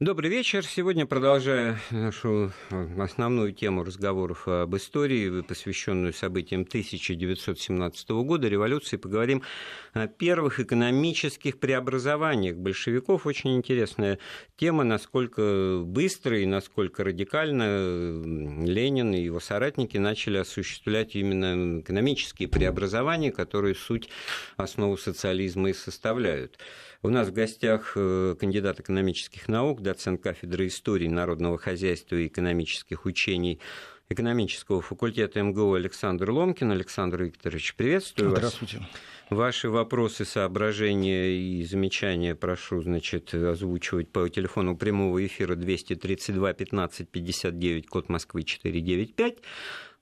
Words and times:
Добрый 0.00 0.28
вечер. 0.28 0.66
Сегодня, 0.66 1.06
продолжая 1.06 1.78
нашу 1.92 2.50
э, 2.70 3.00
основную 3.00 3.52
тему 3.52 3.84
разговоров 3.84 4.48
об 4.48 4.74
истории, 4.74 5.40
посвященную 5.42 6.12
событиям 6.12 6.62
1917 6.62 8.10
года, 8.10 8.48
революции, 8.48 8.96
поговорим 8.96 9.44
о 9.92 10.08
первых 10.08 10.58
экономических 10.58 11.60
преобразованиях 11.60 12.56
большевиков. 12.56 13.24
Очень 13.24 13.54
интересная 13.56 14.18
тема, 14.56 14.82
насколько 14.82 15.82
быстро 15.84 16.40
и 16.40 16.46
насколько 16.46 17.04
радикально 17.04 18.20
Ленин 18.66 19.14
и 19.14 19.22
его 19.22 19.38
соратники 19.38 19.96
начали 19.96 20.38
осуществлять 20.38 21.14
именно 21.14 21.78
экономические 21.78 22.48
преобразования, 22.48 23.30
которые 23.30 23.76
суть 23.76 24.08
основу 24.56 24.96
социализма 24.96 25.70
и 25.70 25.72
составляют. 25.72 26.58
У 27.04 27.10
нас 27.10 27.28
в 27.28 27.34
гостях 27.34 27.92
э, 27.96 28.34
кандидат 28.40 28.80
экономических 28.80 29.46
наук, 29.46 29.82
доцент 29.82 30.22
кафедры 30.22 30.68
истории 30.68 31.06
народного 31.06 31.58
хозяйства 31.58 32.16
и 32.16 32.28
экономических 32.28 33.04
учений 33.04 33.60
экономического 34.08 34.80
факультета 34.80 35.42
МГУ 35.42 35.74
Александр 35.74 36.30
Ломкин. 36.30 36.72
Александр 36.72 37.24
Викторович, 37.24 37.74
приветствую 37.74 38.30
вас. 38.30 38.38
Здравствуйте. 38.38 38.88
Ваши 39.28 39.68
вопросы, 39.68 40.24
соображения 40.24 41.28
и 41.28 41.62
замечания 41.64 42.34
прошу, 42.34 42.80
значит, 42.80 43.34
озвучивать 43.34 44.10
по 44.10 44.26
телефону 44.30 44.74
прямого 44.74 45.26
эфира 45.26 45.56
232 45.56 46.54
15 46.54 47.06
59, 47.10 47.86
код 47.86 48.08
Москвы 48.08 48.44
495. 48.44 49.36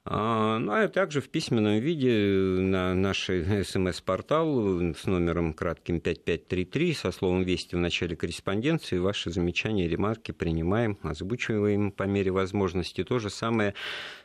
А, 0.05 0.59
ну, 0.59 0.73
а 0.73 0.89
также 0.89 1.21
в 1.21 1.29
письменном 1.29 1.79
виде 1.79 2.11
на 2.11 2.93
наш 2.93 3.27
смс-портал 3.27 4.81
с 4.95 5.07
номером 5.07 5.53
кратким 5.53 6.01
5533 6.01 6.95
со 6.95 7.13
словом 7.13 7.45
«Вести» 7.45 7.77
в 7.77 7.79
начале 7.79 8.17
корреспонденции. 8.17 8.99
Ваши 8.99 9.31
замечания 9.31 9.87
ремарки 9.87 10.33
принимаем, 10.33 10.99
озвучиваем 11.03 11.93
по 11.93 12.03
мере 12.03 12.33
возможности. 12.33 13.05
То 13.05 13.21
же 13.21 13.31
самое 13.31 13.75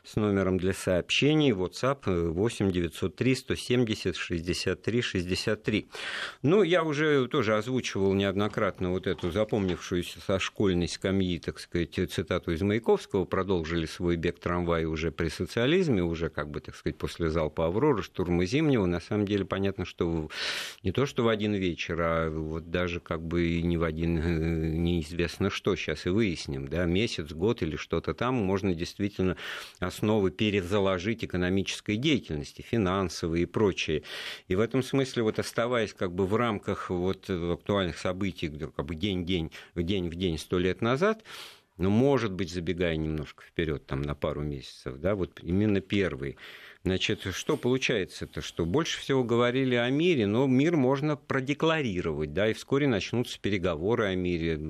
с 0.02 0.16
номером 0.16 0.58
для 0.58 0.72
сообщений 0.72 1.52
WhatsApp 1.52 2.28
8 2.28 2.72
903 2.72 3.34
170 3.36 4.16
63 4.16 5.00
63. 5.00 5.88
Ну, 6.42 6.64
я 6.64 6.82
уже 6.82 7.28
тоже 7.28 7.56
озвучивал 7.56 8.14
неоднократно 8.14 8.90
вот 8.90 9.06
эту 9.06 9.30
запомнившуюся 9.30 10.18
со 10.26 10.40
школьной 10.40 10.88
скамьи, 10.88 11.38
так 11.38 11.60
сказать, 11.60 11.94
цитату 12.10 12.50
из 12.50 12.62
Маяковского. 12.62 13.26
Продолжили 13.26 13.86
свой 13.86 14.16
бег 14.16 14.40
трамвая 14.40 14.88
уже 14.88 15.12
при 15.12 15.28
социализме 15.28 15.67
социализме 15.68 16.02
уже, 16.02 16.30
как 16.30 16.50
бы, 16.50 16.60
так 16.60 16.74
сказать, 16.74 16.96
после 16.96 17.28
залпа 17.28 17.66
«Авроры», 17.66 18.02
штурма 18.02 18.46
Зимнего, 18.46 18.86
на 18.86 19.00
самом 19.00 19.26
деле 19.26 19.44
понятно, 19.44 19.84
что 19.84 20.30
не 20.82 20.92
то, 20.92 21.04
что 21.04 21.24
в 21.24 21.28
один 21.28 21.54
вечер, 21.54 22.00
а 22.00 22.30
вот 22.30 22.70
даже 22.70 23.00
как 23.00 23.20
бы 23.22 23.46
и 23.46 23.62
не 23.62 23.76
в 23.76 23.82
один 23.82 24.18
э, 24.18 24.70
неизвестно 24.70 25.50
что, 25.50 25.76
сейчас 25.76 26.06
и 26.06 26.08
выясним, 26.08 26.68
да, 26.68 26.86
месяц, 26.86 27.32
год 27.32 27.62
или 27.62 27.76
что-то 27.76 28.14
там, 28.14 28.34
можно 28.34 28.74
действительно 28.74 29.36
основы 29.78 30.30
перезаложить 30.30 31.24
экономической 31.24 31.96
деятельности, 31.96 32.62
финансовые 32.62 33.42
и 33.42 33.46
прочее. 33.46 34.02
И 34.48 34.54
в 34.54 34.60
этом 34.60 34.82
смысле, 34.82 35.22
вот 35.22 35.38
оставаясь 35.38 35.92
как 35.92 36.12
бы 36.14 36.26
в 36.26 36.34
рамках 36.34 36.88
вот 36.88 37.28
актуальных 37.28 37.98
событий, 37.98 38.48
как 38.48 38.86
бы 38.86 38.94
день-день, 38.94 39.50
день 39.74 40.08
в 40.08 40.14
день, 40.14 40.38
сто 40.38 40.58
лет 40.58 40.80
назад, 40.80 41.22
ну, 41.78 41.90
может 41.90 42.32
быть, 42.32 42.52
забегая 42.52 42.96
немножко 42.96 43.44
вперед 43.44 43.86
там 43.86 44.02
на 44.02 44.14
пару 44.14 44.42
месяцев, 44.42 44.96
да, 44.98 45.14
вот 45.14 45.40
именно 45.42 45.80
первый. 45.80 46.36
Значит, 46.84 47.22
что 47.32 47.56
получается-то, 47.56 48.40
что 48.40 48.64
больше 48.64 49.00
всего 49.00 49.24
говорили 49.24 49.74
о 49.74 49.90
мире, 49.90 50.26
но 50.26 50.46
мир 50.46 50.76
можно 50.76 51.16
продекларировать, 51.16 52.32
да, 52.32 52.48
и 52.48 52.54
вскоре 52.54 52.86
начнутся 52.86 53.40
переговоры 53.40 54.04
о 54.06 54.14
мире, 54.14 54.60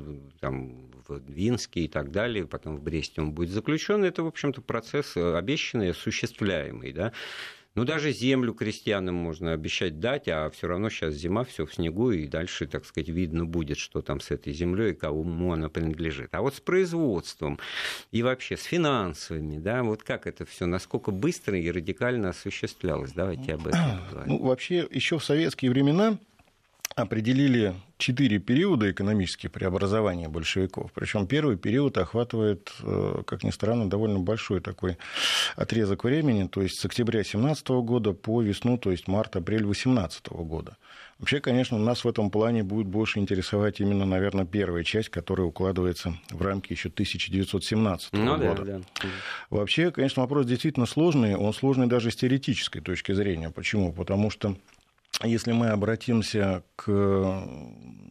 там, 0.41 0.91
в 1.07 1.21
Винске 1.27 1.81
и 1.81 1.89
так 1.89 2.11
далее, 2.11 2.47
потом 2.47 2.77
в 2.77 2.83
Бресте 2.83 3.21
он 3.21 3.33
будет 3.33 3.51
заключен. 3.51 4.05
Это, 4.05 4.23
в 4.23 4.27
общем-то, 4.27 4.61
процесс 4.61 5.17
обещанный, 5.17 5.91
осуществляемый, 5.91 6.93
да. 6.93 7.13
Ну, 7.79 7.85
даже 7.85 8.11
землю 8.11 8.55
крестьянам 8.55 9.15
можно 9.15 9.53
обещать 9.53 10.01
дать, 10.01 10.27
а 10.27 10.51
все 10.51 10.67
равно 10.67 10.91
сейчас 10.91 11.15
зима, 11.15 11.45
все 11.45 11.65
в 11.65 11.73
снегу, 11.73 12.11
и 12.11 12.27
дальше, 12.27 12.67
так 12.67 12.85
сказать, 12.85 13.09
видно 13.09 13.45
будет, 13.45 13.79
что 13.79 14.03
там 14.03 14.19
с 14.19 14.33
этой 14.33 14.53
землей 14.53 14.91
и 14.91 14.95
кому 14.95 15.53
она 15.53 15.69
принадлежит. 15.69 16.31
А 16.35 16.41
вот 16.41 16.57
с 16.57 16.61
производством 16.61 17.61
и 18.11 18.25
вообще 18.25 18.57
с 18.57 18.65
финансовыми, 18.65 19.59
да, 19.59 19.85
вот 19.85 20.03
как 20.03 20.27
это 20.27 20.45
все, 20.45 20.67
насколько 20.67 21.13
быстро 21.13 21.57
и 21.57 21.71
радикально 21.71 22.31
осуществлялось, 22.31 23.13
давайте 23.13 23.55
об 23.55 23.69
этом 23.69 24.01
поговорим. 24.09 24.33
Ну, 24.33 24.43
вообще, 24.49 24.89
еще 24.91 25.21
в 25.21 25.25
советские 25.25 25.71
времена 25.71 26.19
определили 26.99 27.75
четыре 27.97 28.39
периода 28.39 28.91
экономических 28.91 29.51
преобразований 29.51 30.29
большевиков. 30.29 30.93
Причем 30.93 31.27
первый 31.27 31.57
период 31.57 31.99
охватывает, 31.99 32.73
э, 32.83 33.23
как 33.27 33.43
ни 33.43 33.51
странно, 33.51 33.91
довольно 33.91 34.21
большой 34.21 34.61
такой 34.61 34.97
отрезок 35.57 36.05
времени, 36.05 36.47
то 36.47 36.63
есть 36.63 36.81
с 36.81 36.85
октября 36.85 37.21
2017 37.21 37.69
года 37.83 38.13
по 38.13 38.41
весну, 38.43 38.79
то 38.79 38.91
есть 38.91 39.09
март-апрель 39.09 39.63
2018 39.63 40.29
года. 40.45 40.77
Вообще, 41.19 41.41
конечно, 41.41 41.77
нас 41.79 42.05
в 42.05 42.09
этом 42.09 42.31
плане 42.31 42.63
будет 42.63 42.87
больше 42.87 43.19
интересовать 43.19 43.81
именно, 43.81 44.05
наверное, 44.05 44.45
первая 44.45 44.85
часть, 44.85 45.09
которая 45.09 45.49
укладывается 45.49 46.15
в 46.31 46.41
рамки 46.41 46.73
еще 46.73 46.91
1917 46.91 48.13
ну, 48.13 48.37
года. 48.37 48.63
Да, 48.63 48.79
да. 48.79 49.09
Вообще, 49.51 49.91
конечно, 49.91 50.23
вопрос 50.23 50.47
действительно 50.47 50.87
сложный, 50.87 51.35
он 51.35 51.53
сложный 51.53 51.89
даже 51.89 52.13
с 52.13 52.17
теоретической 52.17 52.81
точки 52.81 53.13
зрения. 53.13 53.51
Почему? 53.51 53.93
Потому 53.93 54.31
что 54.31 54.57
если 55.25 55.53
мы 55.53 55.69
обратимся 55.69 56.63
к 56.77 57.45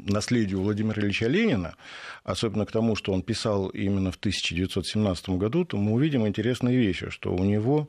наследию 0.09 0.62
Владимира 0.62 1.01
Ильича 1.01 1.28
Ленина, 1.28 1.75
особенно 2.23 2.66
к 2.66 2.72
тому, 2.72 2.95
что 2.95 3.13
он 3.13 3.22
писал 3.22 3.69
именно 3.69 4.12
в 4.12 4.16
1917 4.16 5.29
году, 5.29 5.63
то 5.66 5.78
мы 5.78 5.94
увидим 5.94 6.28
интересные 6.28 6.78
вещи, 6.78 7.09
что 7.09 7.34
у 7.34 7.44
него, 7.44 7.88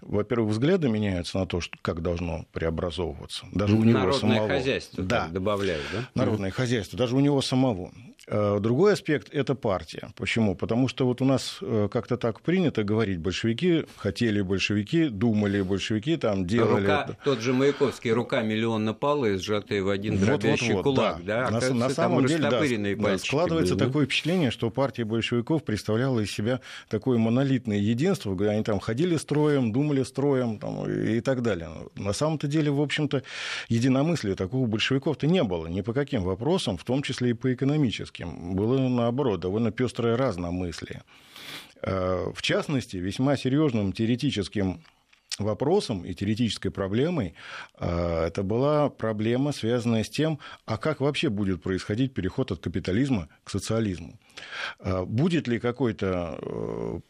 во-первых, 0.00 0.52
взгляды 0.52 0.88
меняются 0.88 1.38
на 1.38 1.46
то, 1.46 1.60
что, 1.60 1.78
как 1.80 2.02
должно 2.02 2.44
преобразовываться. 2.52 3.46
Даже 3.52 3.74
у 3.74 3.84
него 3.84 4.00
Народное 4.00 4.36
самого. 4.36 4.48
хозяйство 4.48 5.04
да. 5.04 5.28
добавляют, 5.28 5.84
да? 5.92 6.08
Народное 6.14 6.50
хозяйство, 6.50 6.98
даже 6.98 7.16
у 7.16 7.20
него 7.20 7.40
самого. 7.40 7.92
Э, 8.30 8.58
другой 8.60 8.92
аспект– 8.92 9.28
это 9.32 9.54
партия. 9.54 10.10
Почему? 10.16 10.54
Потому 10.54 10.88
что 10.88 11.06
вот 11.06 11.22
у 11.22 11.24
нас 11.24 11.58
э, 11.62 11.88
как-то 11.90 12.18
так 12.18 12.42
принято 12.42 12.84
говорить, 12.84 13.18
большевики 13.18 13.86
хотели 13.96 14.42
большевики, 14.42 15.08
думали 15.08 15.62
большевики, 15.62 16.16
там 16.16 16.46
делали... 16.46 16.82
Рука, 16.82 17.16
тот 17.24 17.40
же 17.40 17.54
Маяковский, 17.54 18.12
рука 18.12 18.42
миллион 18.42 18.94
палы, 18.94 19.38
сжатые 19.38 19.82
в 19.82 19.88
один 19.88 20.18
дробящий 20.18 20.74
вот, 20.74 20.84
вот, 20.84 20.96
кулак, 20.96 21.24
да? 21.24 21.50
да? 21.50 21.60
На, 21.60 21.74
на 21.74 21.88
самом 21.88 22.26
деле, 22.26 22.50
да, 22.50 22.60
да, 22.60 23.18
складывается 23.18 23.74
были, 23.74 23.86
такое 23.86 24.04
впечатление, 24.04 24.50
что 24.50 24.70
партия 24.70 25.04
большевиков 25.04 25.64
представляла 25.64 26.20
из 26.20 26.30
себя 26.30 26.60
такое 26.88 27.16
монолитное 27.18 27.78
единство, 27.78 28.34
где 28.34 28.48
они 28.48 28.62
там 28.62 28.78
ходили 28.78 29.16
строем, 29.16 29.72
думали 29.72 30.02
строем 30.02 30.58
там, 30.58 30.90
и 30.90 31.20
так 31.20 31.42
далее. 31.42 31.70
На 31.96 32.12
самом-то 32.12 32.46
деле, 32.46 32.70
в 32.70 32.80
общем-то, 32.80 33.22
единомыслия 33.68 34.34
такого 34.34 34.66
большевиков-то 34.66 35.26
не 35.26 35.42
было 35.42 35.66
ни 35.66 35.80
по 35.80 35.94
каким 35.94 36.24
вопросам, 36.24 36.76
в 36.76 36.84
том 36.84 37.02
числе 37.02 37.30
и 37.30 37.32
по 37.32 37.54
экономическим 37.54 38.17
Достоевским 38.18 38.54
было, 38.54 38.88
наоборот, 38.88 39.40
довольно 39.40 39.70
пестрое 39.70 40.16
разномыслие. 40.16 41.02
Э, 41.82 42.30
в 42.34 42.42
частности, 42.42 42.96
весьма 42.96 43.36
серьезным 43.36 43.92
теоретическим 43.92 44.80
вопросом 45.38 46.04
и 46.04 46.14
теоретической 46.14 46.70
проблемой 46.70 47.34
э, 47.78 48.26
это 48.26 48.42
была 48.42 48.88
проблема, 48.88 49.52
связанная 49.52 50.04
с 50.04 50.10
тем, 50.10 50.38
а 50.66 50.76
как 50.76 51.00
вообще 51.00 51.28
будет 51.28 51.62
происходить 51.62 52.14
переход 52.14 52.52
от 52.52 52.60
капитализма 52.60 53.28
к 53.44 53.50
социализму. 53.50 54.18
Э, 54.80 55.04
будет 55.04 55.48
ли, 55.48 55.58
какой-то, 55.58 56.38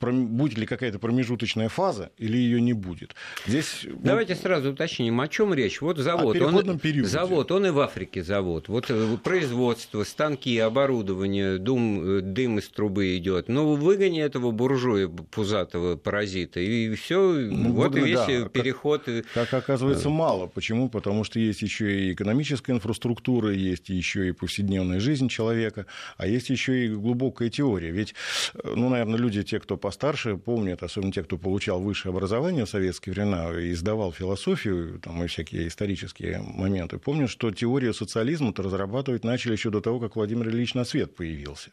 э, 0.00 0.10
будет 0.10 0.58
ли 0.58 0.66
какая-то 0.66 0.98
промежуточная 0.98 1.68
фаза 1.68 2.10
или 2.18 2.36
ее 2.36 2.60
не 2.60 2.72
будет? 2.72 3.14
Здесь, 3.46 3.86
Давайте 3.98 4.34
вот... 4.34 4.42
сразу 4.42 4.72
уточним, 4.72 5.20
о 5.20 5.28
чем 5.28 5.54
речь. 5.54 5.80
Вот 5.80 5.98
завод, 5.98 6.40
он, 6.40 6.78
периоде. 6.78 7.08
завод, 7.08 7.52
он 7.52 7.66
и 7.66 7.70
в 7.70 7.80
Африке 7.80 8.22
завод. 8.22 8.68
Вот 8.68 8.90
э, 8.90 9.16
производство, 9.22 10.04
станки, 10.04 10.58
оборудование, 10.58 11.58
дым, 11.58 12.32
дым 12.32 12.58
из 12.58 12.68
трубы 12.68 13.16
идет. 13.16 13.48
Но 13.48 13.74
выгони 13.74 14.20
этого 14.20 14.50
буржуя 14.50 15.08
пузатого 15.08 15.96
паразита, 15.96 16.60
и 16.60 16.94
все, 16.94 17.32
ну, 17.32 17.72
вот 17.72 17.96
и 17.96 18.00
весь 18.00 18.17
да, 18.26 18.48
переход. 18.48 19.04
Как, 19.34 19.50
как 19.50 19.54
оказывается, 19.54 20.08
мало. 20.08 20.46
Почему? 20.46 20.88
Потому 20.88 21.24
что 21.24 21.38
есть 21.38 21.62
еще 21.62 22.00
и 22.00 22.12
экономическая 22.12 22.72
инфраструктура, 22.72 23.52
есть 23.52 23.88
еще 23.88 24.28
и 24.28 24.32
повседневная 24.32 25.00
жизнь 25.00 25.28
человека, 25.28 25.86
а 26.16 26.26
есть 26.26 26.50
еще 26.50 26.86
и 26.86 26.88
глубокая 26.88 27.50
теория. 27.50 27.90
Ведь, 27.90 28.14
э, 28.54 28.72
ну, 28.74 28.88
наверное, 28.88 29.18
люди, 29.18 29.42
те, 29.42 29.60
кто 29.60 29.76
постарше, 29.76 30.36
помнят, 30.36 30.82
особенно 30.82 31.12
те, 31.12 31.22
кто 31.22 31.38
получал 31.38 31.80
высшее 31.80 32.12
образование 32.12 32.64
в 32.64 32.68
советские 32.68 33.14
времена 33.14 33.58
и 33.58 33.74
сдавал 33.74 34.12
философию 34.12 35.00
там, 35.00 35.22
и 35.24 35.26
всякие 35.26 35.68
исторические 35.68 36.40
моменты, 36.40 36.98
помнят, 36.98 37.30
что 37.30 37.50
теорию 37.50 37.94
социализма-то 37.94 38.62
разрабатывать 38.62 39.24
начали 39.24 39.52
еще 39.52 39.70
до 39.70 39.80
того, 39.80 40.00
как 40.00 40.16
Владимир 40.16 40.48
Ильич 40.48 40.74
на 40.74 40.84
свет 40.84 41.14
появился. 41.14 41.70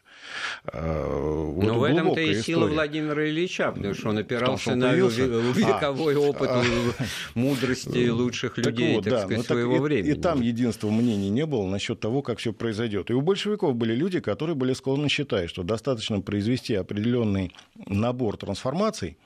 А, 0.66 1.06
вот 1.06 1.64
Но 1.64 1.78
в 1.78 1.84
этом-то 1.84 2.20
и 2.20 2.40
сила 2.40 2.66
Владимира 2.66 3.28
Ильича, 3.28 3.72
потому 3.72 3.94
что 3.94 4.10
он 4.10 4.18
опирался 4.18 4.72
он 4.72 4.78
на 4.78 4.92
вековой 4.92 6.14
а, 6.14 6.18
опыт 6.18 6.35
а, 6.40 6.62
мудрости 7.34 8.08
лучших 8.08 8.58
людей, 8.58 8.96
так, 8.96 9.04
так 9.04 9.20
сказать, 9.20 9.38
ну, 9.38 9.44
своего 9.44 9.78
времени. 9.78 10.12
И 10.12 10.14
там 10.14 10.40
единства 10.40 10.90
мнений 10.90 11.30
не 11.30 11.46
было 11.46 11.66
насчет 11.66 12.00
того, 12.00 12.22
как 12.22 12.38
все 12.38 12.52
произойдет. 12.52 13.10
И 13.10 13.14
у 13.14 13.20
большевиков 13.20 13.74
были 13.74 13.94
люди, 13.94 14.20
которые 14.20 14.54
были 14.54 14.72
склонны 14.72 15.08
считать, 15.08 15.50
что 15.50 15.62
достаточно 15.62 16.20
произвести 16.20 16.74
определенный 16.74 17.52
набор 17.86 18.36
трансформаций, 18.36 19.18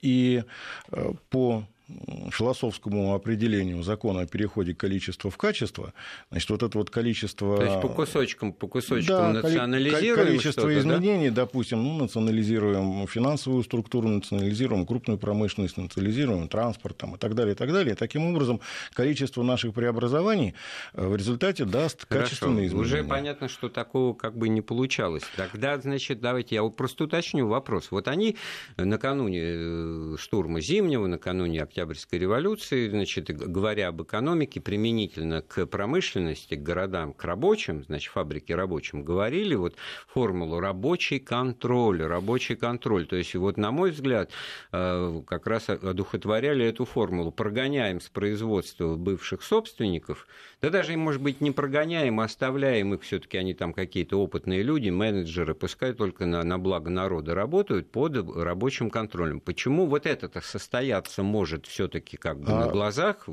и 0.00 0.44
по 1.30 1.64
философскому 2.30 3.14
определению 3.14 3.82
закона 3.82 4.22
о 4.22 4.26
переходе 4.26 4.74
количества 4.74 5.30
в 5.30 5.36
качество, 5.36 5.92
значит, 6.30 6.48
вот 6.50 6.62
это 6.62 6.78
вот 6.78 6.90
количество... 6.90 7.58
То 7.58 7.64
есть 7.64 7.80
по 7.82 7.88
кусочкам, 7.88 8.52
по 8.52 8.66
кусочкам 8.66 9.34
да, 9.34 9.42
национализируем 9.42 10.26
количество 10.26 10.78
изменений, 10.78 11.28
да? 11.28 11.42
допустим, 11.42 11.82
ну, 11.82 11.98
национализируем 11.98 13.06
финансовую 13.06 13.62
структуру, 13.64 14.08
национализируем 14.08 14.86
крупную 14.86 15.18
промышленность, 15.18 15.76
национализируем 15.76 16.48
транспорт 16.48 16.96
там, 16.96 17.16
и 17.16 17.18
так 17.18 17.34
далее, 17.34 17.54
и 17.54 17.56
так 17.56 17.70
далее. 17.70 17.94
Таким 17.94 18.26
образом, 18.26 18.60
количество 18.94 19.42
наших 19.42 19.74
преобразований 19.74 20.54
э, 20.94 21.06
в 21.06 21.16
результате 21.16 21.66
даст 21.66 22.06
Хорошо. 22.08 22.24
качественные 22.24 22.66
изменения. 22.68 22.86
Уже 22.86 23.04
понятно, 23.04 23.48
что 23.48 23.68
такого 23.68 24.14
как 24.14 24.36
бы 24.38 24.48
не 24.48 24.62
получалось. 24.62 25.24
Тогда, 25.36 25.78
значит, 25.78 26.20
давайте 26.20 26.54
я 26.54 26.62
вот 26.62 26.76
просто 26.76 27.04
уточню 27.04 27.46
вопрос. 27.46 27.90
Вот 27.90 28.08
они 28.08 28.36
накануне 28.78 29.40
э, 29.42 30.16
штурма 30.18 30.60
Зимнего, 30.60 31.06
накануне 31.06 31.62
Октябрьской 31.74 32.20
революции, 32.20 32.88
значит, 32.88 33.36
говоря 33.36 33.88
об 33.88 34.00
экономике 34.00 34.60
применительно 34.60 35.42
к 35.42 35.66
промышленности, 35.66 36.54
к 36.54 36.62
городам, 36.62 37.12
к 37.12 37.24
рабочим, 37.24 37.82
значит, 37.82 38.12
фабрики 38.12 38.52
рабочим, 38.52 39.02
говорили 39.02 39.56
вот 39.56 39.74
формулу 40.06 40.60
рабочий 40.60 41.18
контроль, 41.18 42.00
рабочий 42.02 42.54
контроль. 42.54 43.06
То 43.06 43.16
есть, 43.16 43.34
вот, 43.34 43.56
на 43.56 43.72
мой 43.72 43.90
взгляд, 43.90 44.30
э, 44.70 45.22
как 45.26 45.48
раз 45.48 45.68
одухотворяли 45.68 46.64
эту 46.64 46.84
формулу. 46.84 47.32
Прогоняем 47.32 48.00
с 48.00 48.08
производства 48.08 48.94
бывших 48.94 49.42
собственников, 49.42 50.28
да 50.62 50.70
даже, 50.70 50.96
может 50.96 51.20
быть, 51.20 51.40
не 51.40 51.50
прогоняем, 51.50 52.20
а 52.20 52.24
оставляем 52.24 52.94
их, 52.94 53.02
все 53.02 53.18
таки 53.18 53.36
они 53.36 53.52
там 53.52 53.72
какие-то 53.72 54.20
опытные 54.20 54.62
люди, 54.62 54.90
менеджеры, 54.90 55.56
пускай 55.56 55.92
только 55.92 56.24
на, 56.24 56.44
на 56.44 56.56
благо 56.56 56.88
народа 56.88 57.34
работают 57.34 57.90
под 57.90 58.16
рабочим 58.36 58.90
контролем. 58.90 59.40
Почему 59.40 59.86
вот 59.86 60.06
это-то 60.06 60.40
состояться 60.40 61.24
может 61.24 61.63
все-таки 61.66 62.16
как 62.16 62.40
бы 62.40 62.52
а... 62.52 62.66
на 62.66 62.68
глазах, 62.68 63.28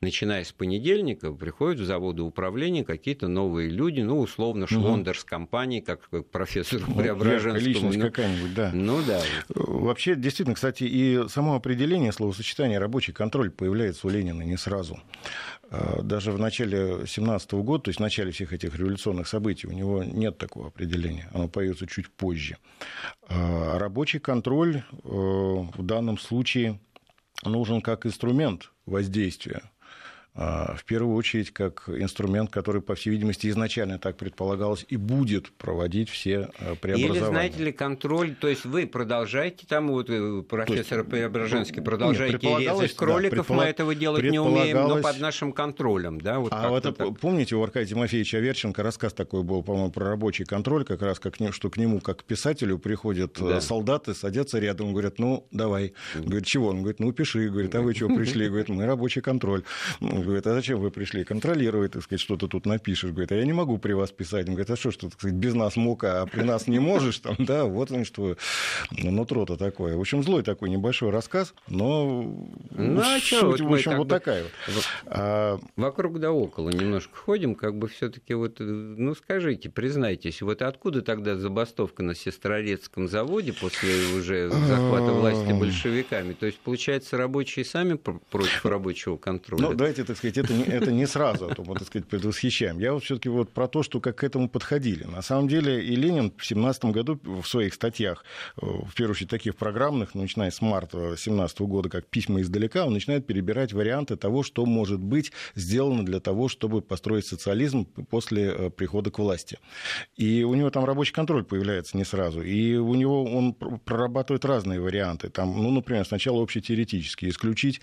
начиная 0.00 0.44
с 0.44 0.52
понедельника, 0.52 1.32
приходят 1.32 1.80
в 1.80 1.84
заводы 1.84 2.22
управления 2.22 2.84
какие-то 2.84 3.28
новые 3.28 3.68
люди, 3.70 4.00
ну, 4.00 4.20
условно, 4.20 4.66
Шлондер 4.66 5.18
с 5.18 5.24
компанией, 5.24 5.80
как 5.80 6.08
профессор 6.30 6.82
ну, 6.86 6.94
Преображенскому. 6.94 7.66
Личность 7.66 7.98
ну, 7.98 8.04
какая-нибудь, 8.04 8.54
да. 8.54 8.70
Ну, 8.72 9.00
да. 9.06 9.22
Вообще, 9.48 10.14
действительно, 10.14 10.54
кстати, 10.54 10.84
и 10.84 11.28
само 11.28 11.54
определение 11.54 12.12
словосочетания 12.12 12.78
«рабочий 12.78 13.12
контроль» 13.12 13.50
появляется 13.50 14.06
у 14.06 14.10
Ленина 14.10 14.42
не 14.42 14.56
сразу. 14.56 15.00
А, 15.70 16.02
даже 16.02 16.32
в 16.32 16.38
начале 16.38 17.06
17 17.06 17.52
года, 17.54 17.84
то 17.84 17.88
есть 17.90 17.98
в 17.98 18.02
начале 18.02 18.30
всех 18.30 18.52
этих 18.52 18.76
революционных 18.76 19.26
событий, 19.26 19.66
у 19.66 19.72
него 19.72 20.04
нет 20.04 20.38
такого 20.38 20.68
определения. 20.68 21.28
Оно 21.32 21.48
появится 21.48 21.86
чуть 21.86 22.08
позже. 22.10 22.56
А, 23.28 23.78
рабочий 23.78 24.20
контроль 24.20 24.76
э, 24.76 24.82
в 25.02 25.82
данном 25.82 26.18
случае 26.18 26.78
нужен 27.44 27.80
как 27.80 28.06
инструмент 28.06 28.70
воздействия 28.86 29.70
в 30.36 30.84
первую 30.84 31.16
очередь 31.16 31.50
как 31.50 31.88
инструмент, 31.88 32.50
который, 32.50 32.82
по 32.82 32.94
всей 32.94 33.10
видимости, 33.10 33.48
изначально 33.48 33.98
так 33.98 34.16
предполагалось 34.16 34.84
и 34.88 34.96
будет 34.96 35.50
проводить 35.52 36.10
все 36.10 36.50
а, 36.58 36.74
преобразования. 36.74 37.20
Или, 37.20 37.24
знаете 37.24 37.64
ли, 37.64 37.72
контроль, 37.72 38.34
то 38.34 38.48
есть 38.48 38.66
вы 38.66 38.86
продолжаете, 38.86 39.66
там 39.66 39.88
вот 39.88 40.10
э, 40.10 40.42
профессор 40.42 40.98
есть, 40.98 41.10
Преображенский, 41.10 41.80
продолжаете 41.80 42.46
нет, 42.46 42.60
резать 42.60 42.94
кроликов, 42.94 43.46
да, 43.48 43.54
мы 43.54 43.62
этого 43.64 43.94
делать 43.94 44.24
не 44.24 44.38
умеем, 44.38 44.76
но 44.88 45.00
под 45.00 45.20
нашим 45.20 45.52
контролем. 45.52 46.20
Да, 46.20 46.38
вот 46.38 46.52
а 46.52 46.68
вот 46.68 46.84
это, 46.84 46.92
так. 46.92 47.18
помните, 47.18 47.56
у 47.56 47.62
Аркадия 47.62 47.88
Тимофеевича 47.88 48.36
Аверченко 48.38 48.82
рассказ 48.82 49.14
такой 49.14 49.42
был, 49.42 49.62
по-моему, 49.62 49.90
про 49.90 50.10
рабочий 50.10 50.44
контроль, 50.44 50.84
как 50.84 51.00
раз 51.00 51.18
как, 51.18 51.36
что 51.52 51.70
к 51.70 51.76
нему, 51.76 52.00
как 52.00 52.18
к 52.18 52.24
писателю, 52.24 52.78
приходят 52.78 53.40
э, 53.40 53.48
да. 53.48 53.60
солдаты, 53.60 54.14
садятся 54.14 54.58
рядом, 54.58 54.92
говорят, 54.92 55.18
ну, 55.18 55.46
давай. 55.50 55.94
Говорит, 56.14 56.46
чего? 56.46 56.68
Он 56.68 56.80
говорит, 56.80 57.00
ну, 57.00 57.12
пиши. 57.12 57.48
Говорит, 57.48 57.74
а 57.74 57.80
вы 57.80 57.94
чего 57.94 58.14
пришли? 58.14 58.48
Говорит, 58.48 58.68
мы 58.68 58.84
рабочий 58.86 59.22
контроль 59.22 59.62
говорит, 60.26 60.46
а 60.46 60.54
зачем 60.54 60.80
вы 60.80 60.90
пришли? 60.90 61.24
Контролировать, 61.24 61.92
так 61.92 62.02
сказать, 62.02 62.20
что 62.20 62.36
ты 62.36 62.48
тут 62.48 62.66
напишешь. 62.66 63.10
Говорит, 63.10 63.32
а 63.32 63.36
я 63.36 63.44
не 63.44 63.52
могу 63.52 63.78
при 63.78 63.92
вас 63.92 64.10
писать. 64.10 64.48
Он 64.48 64.54
говорит, 64.54 64.70
а 64.70 64.76
что, 64.76 64.90
что 64.90 65.08
так 65.08 65.18
сказать, 65.18 65.36
без 65.36 65.54
нас 65.54 65.76
мог, 65.76 66.04
а 66.04 66.26
при 66.26 66.42
нас 66.42 66.66
не 66.66 66.78
можешь? 66.78 67.18
Там, 67.18 67.36
да, 67.38 67.64
вот 67.64 67.90
он 67.90 68.04
что, 68.04 68.36
нутро-то 68.90 69.56
такое. 69.56 69.96
В 69.96 70.00
общем, 70.00 70.22
злой 70.22 70.42
такой 70.42 70.70
небольшой 70.70 71.10
рассказ, 71.10 71.54
но 71.68 72.22
ну, 72.70 73.00
а 73.00 73.18
суть, 73.20 73.60
в 73.60 73.72
общем, 73.72 73.96
вот 73.96 74.08
такая 74.08 74.44
вот. 74.68 74.84
А... 75.06 75.58
Вокруг 75.76 76.20
да 76.20 76.32
около 76.32 76.70
немножко 76.70 77.16
ходим, 77.16 77.54
как 77.54 77.76
бы 77.78 77.88
все 77.88 78.08
таки 78.08 78.34
вот, 78.34 78.56
ну, 78.58 79.14
скажите, 79.14 79.70
признайтесь, 79.70 80.42
вот 80.42 80.62
откуда 80.62 81.02
тогда 81.02 81.36
забастовка 81.36 82.02
на 82.02 82.14
Сестрорецком 82.14 83.08
заводе 83.08 83.52
после 83.52 83.90
уже 84.16 84.50
захвата 84.50 85.12
власти 85.12 85.52
большевиками? 85.52 86.32
То 86.32 86.46
есть, 86.46 86.58
получается, 86.58 87.16
рабочие 87.16 87.64
сами 87.64 87.94
против 87.94 88.64
рабочего 88.64 89.16
контроля? 89.16 89.62
Ну, 89.62 89.74
давайте, 89.74 90.04
так 90.16 90.32
сказать, 90.32 90.38
это 90.38 90.54
не, 90.54 90.64
это 90.64 90.92
не 90.92 91.06
сразу, 91.06 91.48
а 91.48 91.54
то 91.54 91.62
мы, 91.62 91.74
так 91.74 91.86
сказать, 91.86 92.08
предвосхищаем. 92.08 92.78
Я 92.78 92.92
вот 92.92 93.04
все-таки 93.04 93.28
вот 93.28 93.50
про 93.50 93.68
то, 93.68 93.82
что 93.82 94.00
как 94.00 94.16
к 94.16 94.24
этому 94.24 94.48
подходили. 94.48 95.04
На 95.04 95.22
самом 95.22 95.48
деле 95.48 95.84
и 95.84 95.94
Ленин 95.94 96.32
в 96.36 96.46
17 96.46 96.86
году 96.86 97.20
в 97.22 97.44
своих 97.44 97.74
статьях, 97.74 98.24
э, 98.56 98.64
в 98.64 98.94
первую 98.94 99.12
очередь 99.12 99.30
таких 99.30 99.56
программных, 99.56 100.14
начиная 100.14 100.50
с 100.50 100.60
марта 100.60 101.16
17 101.16 101.60
года, 101.60 101.88
как 101.88 102.06
«Письма 102.06 102.40
издалека», 102.40 102.86
он 102.86 102.94
начинает 102.94 103.26
перебирать 103.26 103.72
варианты 103.72 104.16
того, 104.16 104.42
что 104.42 104.64
может 104.64 105.00
быть 105.00 105.32
сделано 105.54 106.04
для 106.04 106.20
того, 106.20 106.48
чтобы 106.48 106.80
построить 106.80 107.26
социализм 107.26 107.84
после 107.84 108.44
э, 108.44 108.70
прихода 108.70 109.10
к 109.10 109.18
власти. 109.18 109.58
И 110.16 110.44
у 110.44 110.54
него 110.54 110.70
там 110.70 110.84
рабочий 110.84 111.12
контроль 111.12 111.44
появляется 111.44 111.96
не 111.96 112.04
сразу. 112.04 112.42
И 112.42 112.76
у 112.76 112.94
него 112.94 113.24
он 113.24 113.52
прорабатывает 113.54 114.44
разные 114.44 114.80
варианты. 114.80 115.28
Там, 115.28 115.62
ну, 115.62 115.70
например, 115.70 116.06
сначала 116.06 116.42
общетеоретически 116.42 117.28
исключить 117.28 117.80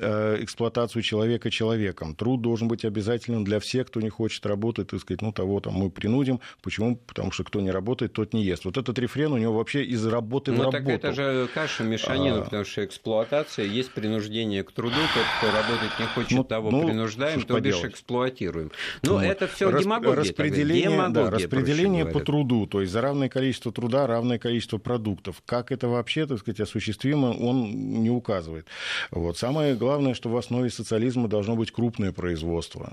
э, 0.00 0.38
эксплуатацию 0.40 1.02
человека 1.02 1.50
человеком 1.50 1.65
человеком. 1.66 2.14
Труд 2.14 2.40
должен 2.42 2.68
быть 2.68 2.84
обязательным 2.84 3.44
для 3.44 3.58
всех, 3.58 3.88
кто 3.88 4.00
не 4.00 4.08
хочет 4.08 4.46
работать, 4.46 4.88
так 4.88 5.00
сказать, 5.00 5.22
ну, 5.22 5.32
того 5.32 5.60
там 5.60 5.74
мы 5.74 5.90
принудим. 5.90 6.40
Почему? 6.62 6.96
Потому 6.96 7.32
что 7.32 7.44
кто 7.44 7.60
не 7.60 7.70
работает, 7.70 8.12
тот 8.12 8.32
не 8.34 8.44
ест. 8.44 8.64
Вот 8.64 8.76
этот 8.76 8.98
рефрен 8.98 9.32
у 9.32 9.38
него 9.38 9.54
вообще 9.54 9.84
из 9.84 10.06
работы 10.06 10.52
ну, 10.52 10.58
в 10.58 10.60
работу. 10.62 10.84
так 10.84 10.88
это 10.88 11.12
же 11.12 11.48
каша 11.52 11.82
мешанина, 11.82 12.38
а... 12.38 12.42
потому 12.42 12.64
что 12.64 12.84
эксплуатация, 12.84 13.64
есть 13.64 13.92
принуждение 13.92 14.62
к 14.62 14.70
труду, 14.70 14.94
тот, 15.14 15.24
кто 15.38 15.56
работать 15.56 15.98
не 15.98 16.06
хочет, 16.06 16.30
ну, 16.32 16.44
того 16.44 16.70
ну, 16.70 16.86
принуждаем, 16.86 17.42
то 17.42 17.58
бишь 17.60 17.84
эксплуатируем. 17.84 18.70
Ну, 19.02 19.14
вот. 19.14 19.24
это 19.24 19.46
все 19.48 19.70
Рас... 19.70 19.82
демагогия. 19.82 20.16
Распределение, 20.16 20.90
демагогия, 20.90 21.24
да, 21.24 21.30
распределение 21.30 22.06
по 22.06 22.20
труду, 22.20 22.66
то 22.66 22.80
есть 22.80 22.92
за 22.92 23.00
равное 23.00 23.28
количество 23.28 23.72
труда 23.72 24.06
равное 24.06 24.38
количество 24.38 24.78
продуктов. 24.78 25.42
Как 25.44 25.72
это 25.72 25.88
вообще, 25.88 26.26
так 26.26 26.38
сказать, 26.38 26.60
осуществимо, 26.60 27.26
он 27.26 28.02
не 28.02 28.10
указывает. 28.10 28.66
Вот. 29.10 29.36
Самое 29.36 29.74
главное, 29.74 30.14
что 30.14 30.28
в 30.28 30.36
основе 30.36 30.70
социализма 30.70 31.28
должно 31.28 31.55
быть 31.56 31.72
крупное 31.72 32.12
производство. 32.12 32.92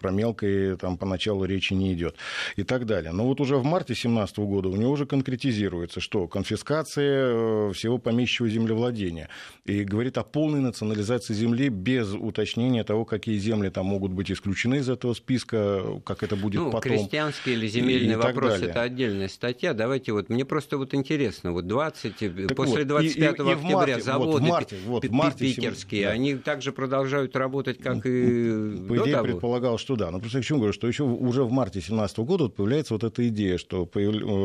Про 0.00 0.10
мелкое 0.10 0.76
там 0.76 0.96
поначалу 0.96 1.44
речи 1.44 1.74
не 1.74 1.92
идет 1.92 2.16
и 2.56 2.62
так 2.62 2.86
далее. 2.86 3.12
Но 3.12 3.26
вот 3.26 3.40
уже 3.40 3.56
в 3.56 3.64
марте 3.64 3.94
2017 3.94 4.38
года 4.38 4.68
у 4.68 4.76
него 4.76 4.92
уже 4.92 5.06
конкретизируется, 5.06 6.00
что 6.00 6.26
конфискация 6.28 7.32
э, 7.32 7.72
всего 7.72 7.98
помещичьего 7.98 8.48
землевладения. 8.48 9.28
И 9.64 9.84
говорит 9.84 10.18
о 10.18 10.24
полной 10.24 10.60
национализации 10.60 11.34
земли 11.34 11.68
без 11.68 12.12
уточнения 12.14 12.84
того, 12.84 13.04
какие 13.04 13.38
земли 13.38 13.70
там 13.70 13.86
могут 13.86 14.12
быть 14.12 14.30
исключены 14.30 14.76
из 14.76 14.88
этого 14.88 15.14
списка, 15.14 16.00
как 16.04 16.22
это 16.22 16.36
будет 16.36 16.60
ну, 16.60 16.70
потом. 16.70 16.92
Крестьянский 16.92 17.52
или 17.52 17.66
земельный 17.66 18.14
и, 18.14 18.16
вопрос– 18.16 18.60
это 18.62 18.82
отдельная 18.82 19.28
статья. 19.28 19.74
Давайте 19.74 20.12
вот, 20.12 20.28
мне 20.28 20.44
просто 20.44 20.78
вот 20.78 20.94
интересно, 20.94 21.52
вот 21.52 21.66
20, 21.66 22.18
так 22.18 22.56
после 22.56 22.84
25 22.84 23.38
вот, 23.38 23.46
и, 23.46 23.50
и, 23.50 23.52
октября 23.52 23.76
марте, 23.76 24.00
заводы 24.00 24.32
вот, 24.32 24.42
в 24.42 24.44
марте, 24.44 24.76
вот, 24.84 25.04
в 25.04 25.12
марте, 25.12 25.38
питерские, 25.38 26.06
да. 26.06 26.10
они 26.12 26.34
также 26.36 26.72
продолжают 26.72 27.36
работать, 27.36 27.78
как 27.78 27.89
и 27.98 28.86
по 28.88 28.96
идее, 28.96 29.12
того. 29.12 29.24
предполагал, 29.24 29.78
что 29.78 29.96
да. 29.96 30.10
Но 30.10 30.18
просто 30.20 30.40
к 30.40 30.44
чему 30.44 30.58
говорю, 30.60 30.72
что 30.72 30.86
еще 30.86 31.04
уже 31.04 31.44
в 31.44 31.50
марте 31.50 31.74
2017 31.74 32.18
года 32.18 32.44
вот 32.44 32.56
появляется 32.56 32.94
вот 32.94 33.04
эта 33.04 33.28
идея, 33.28 33.58
что 33.58 33.88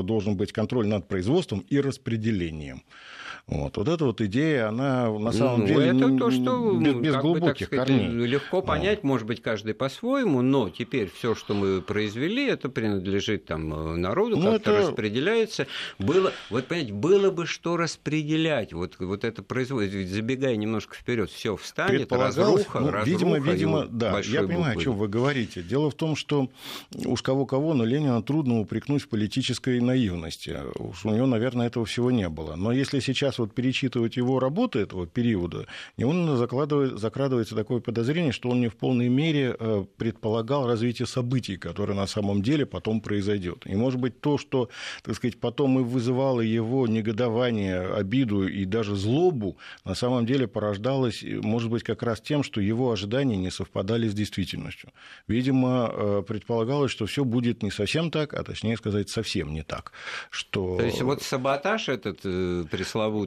должен 0.03 0.37
быть 0.37 0.51
контроль 0.51 0.87
над 0.87 1.07
производством 1.07 1.59
и 1.69 1.79
распределением. 1.79 2.83
Вот, 3.47 3.77
вот 3.77 3.87
эта 3.87 4.05
вот 4.05 4.21
идея, 4.21 4.69
она 4.69 5.07
на 5.11 5.31
самом 5.31 5.61
ну, 5.61 5.67
деле 5.67 5.89
это 5.89 6.17
то, 6.17 6.31
что 6.31 6.71
без, 6.79 6.95
без 6.95 7.15
глубоких 7.15 7.69
бы, 7.69 7.75
сказать, 7.75 7.87
корней. 7.87 8.25
Легко 8.25 8.63
понять, 8.63 9.03
вот. 9.03 9.07
может 9.07 9.27
быть, 9.27 9.43
каждый 9.43 9.75
по-своему, 9.75 10.41
но 10.41 10.71
теперь 10.71 11.11
все, 11.11 11.35
что 11.35 11.53
мы 11.53 11.83
произвели, 11.83 12.47
это 12.47 12.69
принадлежит 12.69 13.45
там 13.45 14.01
народу, 14.01 14.37
ну, 14.37 14.53
как-то 14.53 14.71
это... 14.71 14.87
распределяется. 14.87 15.67
Было, 15.99 16.31
вот 16.49 16.65
понимаете, 16.65 16.93
было 16.93 17.29
бы 17.29 17.45
что 17.45 17.77
распределять. 17.77 18.73
Вот, 18.73 18.95
вот 18.97 19.23
это 19.23 19.43
производит, 19.43 20.09
забегая 20.09 20.55
немножко 20.55 20.95
вперед, 20.95 21.29
все 21.29 21.55
встанет, 21.55 22.11
разруха, 22.11 22.79
ну, 22.79 22.89
разруха. 22.89 23.03
Видимо, 23.07 23.37
видимо, 23.37 23.85
да. 23.85 24.21
Я 24.21 24.41
понимаю, 24.41 24.73
буквы. 24.73 24.81
о 24.81 24.83
чем 24.83 24.93
вы 24.97 25.07
говорите. 25.07 25.61
Дело 25.61 25.91
в 25.91 25.95
том, 25.95 26.15
что 26.15 26.49
уж 26.95 27.21
кого-кого, 27.21 27.75
но 27.75 27.85
Ленина 27.85 28.23
трудно 28.23 28.59
упрекнуть 28.59 29.03
в 29.03 29.07
политической 29.07 29.79
наивности. 29.79 30.57
Уж 30.79 31.05
у 31.05 31.11
него, 31.11 31.27
наверное, 31.27 31.67
этого 31.67 31.85
всего 31.85 32.09
не 32.09 32.27
было. 32.27 32.55
Но 32.55 32.71
если 32.71 32.99
сейчас 32.99 33.34
раз 33.35 33.39
вот 33.39 33.53
перечитывать 33.53 34.17
его 34.17 34.39
работы 34.39 34.79
этого 34.79 35.07
периода, 35.07 35.65
он 36.01 36.37
закрадывается 36.37 37.55
такое 37.55 37.79
подозрение, 37.79 38.31
что 38.31 38.49
он 38.49 38.61
не 38.61 38.67
в 38.67 38.75
полной 38.75 39.09
мере 39.09 39.55
э, 39.59 39.85
предполагал 39.97 40.67
развитие 40.67 41.05
событий, 41.05 41.57
которое 41.57 41.93
на 41.93 42.07
самом 42.07 42.41
деле 42.41 42.65
потом 42.65 43.01
произойдет. 43.01 43.65
И, 43.65 43.75
может 43.75 43.99
быть, 43.99 44.21
то, 44.21 44.37
что, 44.37 44.69
так 45.03 45.15
сказать, 45.15 45.39
потом 45.39 45.79
и 45.79 45.83
вызывало 45.83 46.41
его 46.41 46.87
негодование, 46.87 47.81
обиду 47.95 48.47
и 48.47 48.65
даже 48.65 48.95
злобу, 48.95 49.57
на 49.85 49.95
самом 49.95 50.25
деле 50.25 50.47
порождалось, 50.47 51.23
может 51.23 51.69
быть, 51.69 51.83
как 51.83 52.03
раз 52.03 52.21
тем, 52.21 52.43
что 52.43 52.61
его 52.61 52.91
ожидания 52.91 53.37
не 53.37 53.51
совпадали 53.51 54.07
с 54.07 54.13
действительностью. 54.13 54.89
Видимо, 55.27 55.89
э, 55.91 56.23
предполагалось, 56.27 56.91
что 56.91 57.05
все 57.05 57.23
будет 57.23 57.63
не 57.63 57.71
совсем 57.71 58.11
так, 58.11 58.33
а 58.33 58.43
точнее 58.43 58.77
сказать, 58.77 59.09
совсем 59.09 59.53
не 59.53 59.63
так. 59.63 59.91
Что... 60.29 60.77
То 60.77 60.85
есть 60.85 61.01
вот 61.01 61.21
саботаж 61.21 61.89
этот 61.89 62.25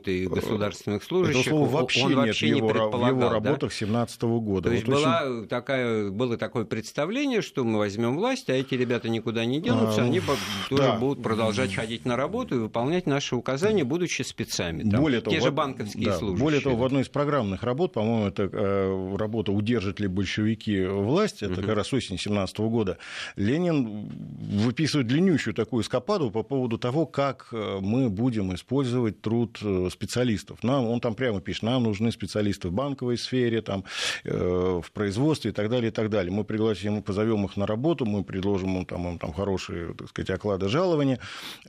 э, 0.06 0.08
пресловутый 0.08 0.26
государственных 0.26 1.04
служащих, 1.04 1.40
Это 1.40 1.50
слово 1.50 1.68
вообще 1.68 2.02
он 2.02 2.08
нет 2.08 2.18
вообще 2.18 2.50
не 2.50 2.60
предполагал, 2.60 3.00
в 3.00 3.20
его 3.20 3.28
работах 3.28 3.72
17 3.72 4.22
-го 4.22 4.40
года. 4.40 4.68
То 4.68 4.74
есть 4.74 4.86
вот 4.86 4.96
была 4.96 5.22
очень... 5.22 5.48
такая, 5.48 6.10
было 6.10 6.36
такое 6.36 6.64
представление, 6.64 7.42
что 7.42 7.64
мы 7.64 7.78
возьмем 7.78 8.16
власть, 8.16 8.48
а 8.50 8.52
эти 8.52 8.74
ребята 8.74 9.08
никуда 9.08 9.44
не 9.44 9.60
денутся, 9.60 10.02
а, 10.02 10.04
они 10.04 10.20
тоже 10.68 10.82
да. 10.82 10.96
будут 10.96 11.22
продолжать 11.22 11.74
ходить 11.74 12.04
на 12.04 12.16
работу 12.16 12.56
и 12.56 12.58
выполнять 12.58 13.06
наши 13.06 13.36
указания, 13.36 13.84
будучи 13.84 14.22
спецами. 14.22 14.88
Там, 14.88 15.00
более 15.00 15.20
того, 15.20 15.34
те 15.34 15.42
же 15.42 15.50
банковские 15.50 16.06
да, 16.06 16.18
служащие. 16.18 16.42
Более 16.42 16.60
того, 16.60 16.76
в 16.76 16.84
одной 16.84 17.02
из 17.02 17.08
программных 17.08 17.62
работ, 17.62 17.92
по-моему, 17.92 18.26
это 18.26 18.48
э, 18.50 19.16
работа 19.16 19.52
«Удержат 19.52 20.00
ли 20.00 20.08
большевики 20.08 20.84
власть», 20.84 21.42
это 21.42 21.54
угу. 21.54 21.62
как 21.62 21.76
раз 21.76 21.92
осень 21.92 22.18
17 22.18 22.58
года, 22.60 22.98
Ленин 23.36 24.08
выписывает 24.38 25.06
длиннющую 25.06 25.54
такую 25.54 25.82
эскападу 25.82 26.30
по 26.30 26.42
поводу 26.42 26.78
того, 26.78 27.06
как 27.06 27.48
э, 27.52 27.78
мы 27.80 28.08
будем 28.08 28.54
использовать 28.54 29.20
труд 29.20 29.58
э, 29.62 29.87
специалистов. 29.90 30.62
Нам, 30.62 30.86
он 30.86 31.00
там 31.00 31.14
прямо 31.14 31.40
пишет, 31.40 31.62
нам 31.62 31.84
нужны 31.84 32.12
специалисты 32.12 32.68
в 32.68 32.72
банковой 32.72 33.18
сфере, 33.18 33.62
там, 33.62 33.84
в 34.24 34.84
производстве 34.92 35.50
и 35.50 35.54
так 35.54 35.68
далее, 35.70 35.88
и 35.88 35.92
так 35.92 36.10
далее. 36.10 36.32
Мы 36.32 36.44
пригласим, 36.44 36.94
мы 36.94 37.02
позовем 37.02 37.44
их 37.44 37.56
на 37.56 37.66
работу, 37.66 38.04
мы 38.04 38.24
предложим 38.24 38.78
им 38.78 38.84
там, 38.84 39.08
им, 39.08 39.18
там 39.18 39.32
хорошие, 39.32 39.94
так 39.94 40.08
сказать, 40.08 40.30
оклады 40.30 40.68
жалования, 40.68 41.18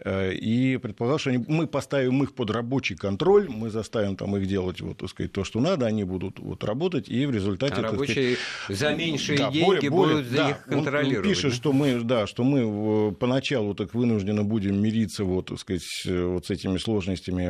и 0.06 0.80
предполагал, 0.82 1.20
что 1.20 1.30
они, 1.30 1.44
мы 1.48 1.68
поставим 1.68 2.24
их 2.24 2.34
под 2.34 2.50
рабочий 2.52 2.96
контроль, 2.96 3.50
мы 3.50 3.70
заставим 3.70 4.16
там 4.16 4.36
их 4.38 4.48
делать 4.48 4.82
вот, 4.82 4.98
так 4.98 5.10
сказать, 5.10 5.32
то, 5.32 5.44
что 5.44 5.60
надо, 5.60 5.86
они 5.86 6.04
будут 6.04 6.40
вот, 6.40 6.64
работать, 6.64 7.10
и 7.10 7.26
в 7.26 7.32
результате... 7.32 7.76
А 7.76 7.82
рабочие 7.82 8.38
сказать, 8.64 8.80
за 8.80 8.96
меньшие 8.96 9.38
да, 9.38 9.52
деньги 9.52 9.88
более, 9.88 9.90
будут 9.90 10.26
за 10.28 10.36
да, 10.36 10.50
их 10.50 10.64
контролировать. 10.64 11.28
Он 11.28 11.34
пишет, 11.34 11.54
что 11.54 11.74
мы, 11.74 12.00
да, 12.02 12.28
что 12.28 12.44
мы 12.44 13.12
поначалу 13.14 13.74
так 13.74 13.94
вынуждены 13.94 14.44
будем 14.44 14.82
мириться 14.82 15.24
вот, 15.24 15.48
так 15.48 15.60
сказать, 15.60 15.84
вот 16.06 16.46
с 16.46 16.50
этими 16.50 16.78
сложностями 16.78 17.48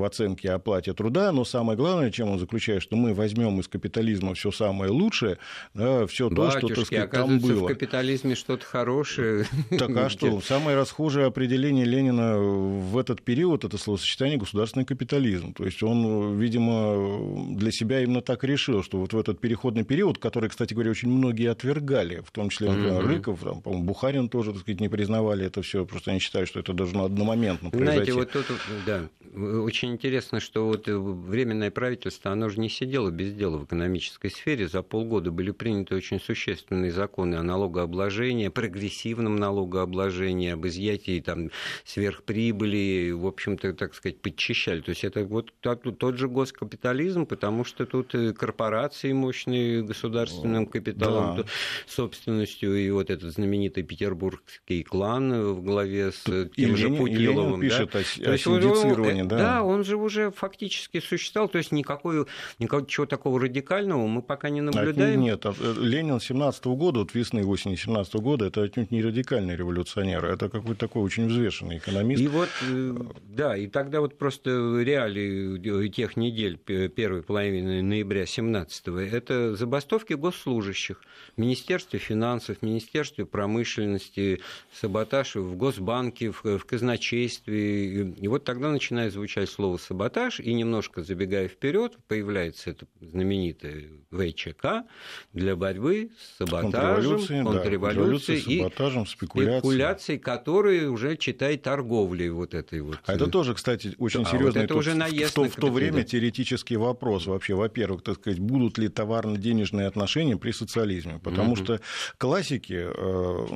в 0.00 0.01
оценке 0.04 0.48
и 0.48 0.50
оплате 0.50 0.92
труда, 0.92 1.32
но 1.32 1.44
самое 1.44 1.76
главное, 1.76 2.10
чем 2.10 2.30
он 2.30 2.38
заключает, 2.38 2.82
что 2.82 2.96
мы 2.96 3.14
возьмем 3.14 3.60
из 3.60 3.68
капитализма 3.68 4.34
все 4.34 4.50
самое 4.50 4.90
лучшее, 4.90 5.38
да, 5.74 6.06
все 6.06 6.28
то, 6.28 6.50
что, 6.50 6.68
так 6.68 6.86
сказать, 6.86 7.10
там 7.10 7.38
было. 7.38 7.64
в 7.64 7.66
капитализме 7.68 8.34
что-то 8.34 8.64
хорошее. 8.64 9.46
Так 9.78 9.96
а 9.96 10.08
что? 10.08 10.40
Самое 10.40 10.76
расхожее 10.76 11.26
определение 11.26 11.84
Ленина 11.84 12.38
в 12.38 12.98
этот 12.98 13.22
период– 13.22 13.64
это 13.64 13.78
словосочетание 13.78 14.38
«государственный 14.38 14.84
капитализм». 14.84 15.54
То 15.54 15.64
есть 15.64 15.82
он, 15.82 16.38
видимо, 16.38 17.56
для 17.56 17.70
себя 17.72 18.02
именно 18.02 18.20
так 18.20 18.44
решил, 18.44 18.82
что 18.82 18.98
вот 18.98 19.12
в 19.12 19.18
этот 19.18 19.40
переходный 19.40 19.84
период, 19.84 20.18
который, 20.18 20.50
кстати 20.50 20.74
говоря, 20.74 20.90
очень 20.90 21.08
многие 21.08 21.50
отвергали, 21.50 22.22
в 22.24 22.30
том 22.30 22.50
числе 22.50 22.70
например, 22.70 23.02
mm-hmm. 23.02 23.06
Рыков, 23.06 23.40
там, 23.40 23.60
по-моему, 23.60 23.84
Бухарин 23.84 24.28
тоже, 24.28 24.52
так 24.52 24.60
сказать, 24.62 24.80
не 24.80 24.88
признавали 24.88 25.46
это 25.46 25.62
все, 25.62 25.84
просто 25.84 26.10
они 26.10 26.20
считают, 26.20 26.48
что 26.48 26.60
это 26.60 26.72
должно 26.72 27.04
одномоментно 27.04 27.70
произойти. 27.70 28.12
Знаете, 28.12 28.12
вот 28.12 28.32
тут, 28.32 28.46
да, 28.86 29.08
очень 29.34 29.81
интересно, 29.86 30.40
что 30.40 30.66
вот 30.66 30.86
временное 30.86 31.70
правительство, 31.70 32.32
оно 32.32 32.48
же 32.48 32.60
не 32.60 32.68
сидело 32.68 33.10
без 33.10 33.32
дела 33.34 33.58
в 33.58 33.64
экономической 33.64 34.30
сфере. 34.30 34.68
За 34.68 34.82
полгода 34.82 35.30
были 35.30 35.50
приняты 35.50 35.94
очень 35.94 36.20
существенные 36.20 36.90
законы 36.90 37.36
о 37.36 37.42
налогообложении, 37.42 38.48
прогрессивном 38.48 39.36
налогообложении, 39.36 40.50
об 40.50 40.66
изъятии 40.66 41.20
там, 41.20 41.50
сверхприбыли, 41.84 43.12
в 43.12 43.26
общем-то, 43.26 43.74
так 43.74 43.94
сказать, 43.94 44.20
подчищали. 44.20 44.80
То 44.80 44.90
есть 44.90 45.04
это 45.04 45.24
вот 45.24 45.52
тот 45.60 46.16
же 46.16 46.28
госкапитализм, 46.28 47.26
потому 47.26 47.64
что 47.64 47.86
тут 47.86 48.14
корпорации 48.36 49.12
мощные 49.12 49.82
государственным 49.82 50.66
капиталом, 50.66 51.36
да. 51.36 51.44
собственностью, 51.86 52.76
и 52.76 52.90
вот 52.90 53.10
этот 53.10 53.32
знаменитый 53.32 53.82
петербургский 53.82 54.82
клан 54.82 55.32
в 55.54 55.62
главе 55.62 56.12
с 56.12 56.20
тут 56.20 56.54
тем 56.54 56.76
же 56.76 56.90
Путиловым. 56.90 57.60
пишет 57.60 57.90
да? 57.92 57.98
о, 57.98 58.32
о 58.32 58.38
синдицировании, 58.38 59.22
да? 59.22 59.38
Да, 59.38 59.62
он 59.72 59.84
же 59.84 59.96
уже 59.96 60.30
фактически 60.30 61.00
существовал, 61.00 61.48
то 61.48 61.58
есть 61.58 61.72
никакой, 61.72 62.26
ничего 62.58 63.06
такого 63.06 63.40
радикального 63.40 64.06
мы 64.06 64.22
пока 64.22 64.50
не 64.50 64.60
наблюдаем. 64.60 65.20
Нет, 65.20 65.44
а, 65.46 65.54
э, 65.58 65.74
Ленин 65.78 66.20
17 66.20 66.64
года, 66.66 67.00
вот 67.00 67.14
весны 67.14 67.44
осени 67.44 67.76
17 67.76 68.14
года, 68.14 68.46
это 68.46 68.62
отнюдь 68.62 68.90
не 68.90 69.02
радикальный 69.02 69.56
революционер, 69.56 70.24
это 70.24 70.48
какой-то 70.48 70.80
такой 70.80 71.02
очень 71.02 71.28
взвешенный 71.28 71.78
экономист. 71.78 72.22
И 72.22 72.28
вот, 72.28 72.48
э, 72.68 72.94
да, 73.24 73.56
и 73.56 73.66
тогда 73.66 74.00
вот 74.00 74.18
просто 74.18 74.50
реалии 74.80 75.88
тех 75.88 76.16
недель 76.16 76.56
первой 76.56 77.22
половины 77.22 77.82
ноября 77.82 78.26
17 78.26 78.88
это 78.88 79.56
забастовки 79.56 80.14
госслужащих 80.14 81.00
в 81.36 81.40
Министерстве 81.40 81.98
финансов, 81.98 82.58
в 82.58 82.62
Министерстве 82.62 83.24
промышленности, 83.24 84.40
саботаж 84.72 85.36
в 85.36 85.56
Госбанке, 85.56 86.30
в, 86.30 86.42
в 86.44 86.64
казначействе. 86.64 88.10
И 88.10 88.28
вот 88.28 88.44
тогда 88.44 88.70
начинает 88.70 89.12
звучать 89.12 89.48
слово 89.48 89.61
саботаж, 89.78 90.40
и 90.40 90.52
немножко 90.52 91.02
забегая 91.02 91.48
вперед, 91.48 91.96
появляется 92.08 92.70
это 92.70 92.86
знаменитое 93.00 93.84
ВЧК 94.10 94.84
для 95.32 95.56
борьбы 95.56 96.10
с 96.18 96.38
саботажем, 96.38 97.44
контрреволюцией, 97.44 98.44
да, 98.44 98.52
и 98.52 98.58
саботажем, 98.58 99.06
спекуляцией. 99.06 99.58
спекуляцией, 99.60 100.18
которые 100.18 100.90
уже 100.90 101.16
читай 101.16 101.56
торговлей 101.56 102.30
вот 102.30 102.54
этой 102.54 102.80
вот. 102.80 102.98
А 103.06 103.14
это 103.14 103.26
тоже, 103.26 103.54
кстати, 103.54 103.94
очень 103.98 104.22
а 104.22 104.24
серьезный 104.24 104.62
вот 104.62 104.70
это 104.70 104.74
уже 104.76 104.92
в, 104.94 105.32
то, 105.32 105.44
в 105.44 105.54
то 105.56 105.68
время 105.68 106.02
теоретический 106.04 106.76
вопрос 106.76 107.26
вообще. 107.26 107.54
Во-первых, 107.54 108.02
так 108.02 108.16
сказать, 108.16 108.40
будут 108.40 108.78
ли 108.78 108.88
товарно-денежные 108.88 109.86
отношения 109.86 110.36
при 110.36 110.52
социализме? 110.52 111.20
Потому 111.22 111.54
mm-hmm. 111.54 111.64
что 111.64 111.80
классики 112.18 112.86
э, 112.86 113.46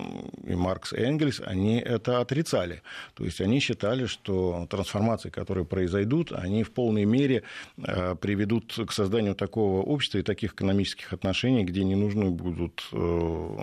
и 0.44 0.54
Маркс, 0.54 0.92
и 0.92 0.96
Энгельс, 0.96 1.40
они 1.44 1.78
это 1.78 2.20
отрицали. 2.20 2.82
То 3.14 3.24
есть 3.24 3.40
они 3.40 3.60
считали, 3.60 4.06
что 4.06 4.66
трансформации, 4.70 5.30
которые 5.30 5.64
произойдут, 5.96 6.32
они 6.32 6.62
в 6.62 6.72
полной 6.72 7.04
мере 7.04 7.42
э, 7.78 8.14
приведут 8.20 8.74
к 8.86 8.92
созданию 8.92 9.34
такого 9.34 9.82
общества 9.82 10.18
и 10.18 10.22
таких 10.22 10.52
экономических 10.52 11.12
отношений, 11.12 11.64
где 11.64 11.84
не 11.84 11.94
нужны 11.94 12.30
будут 12.30 12.86
э, 12.92 13.58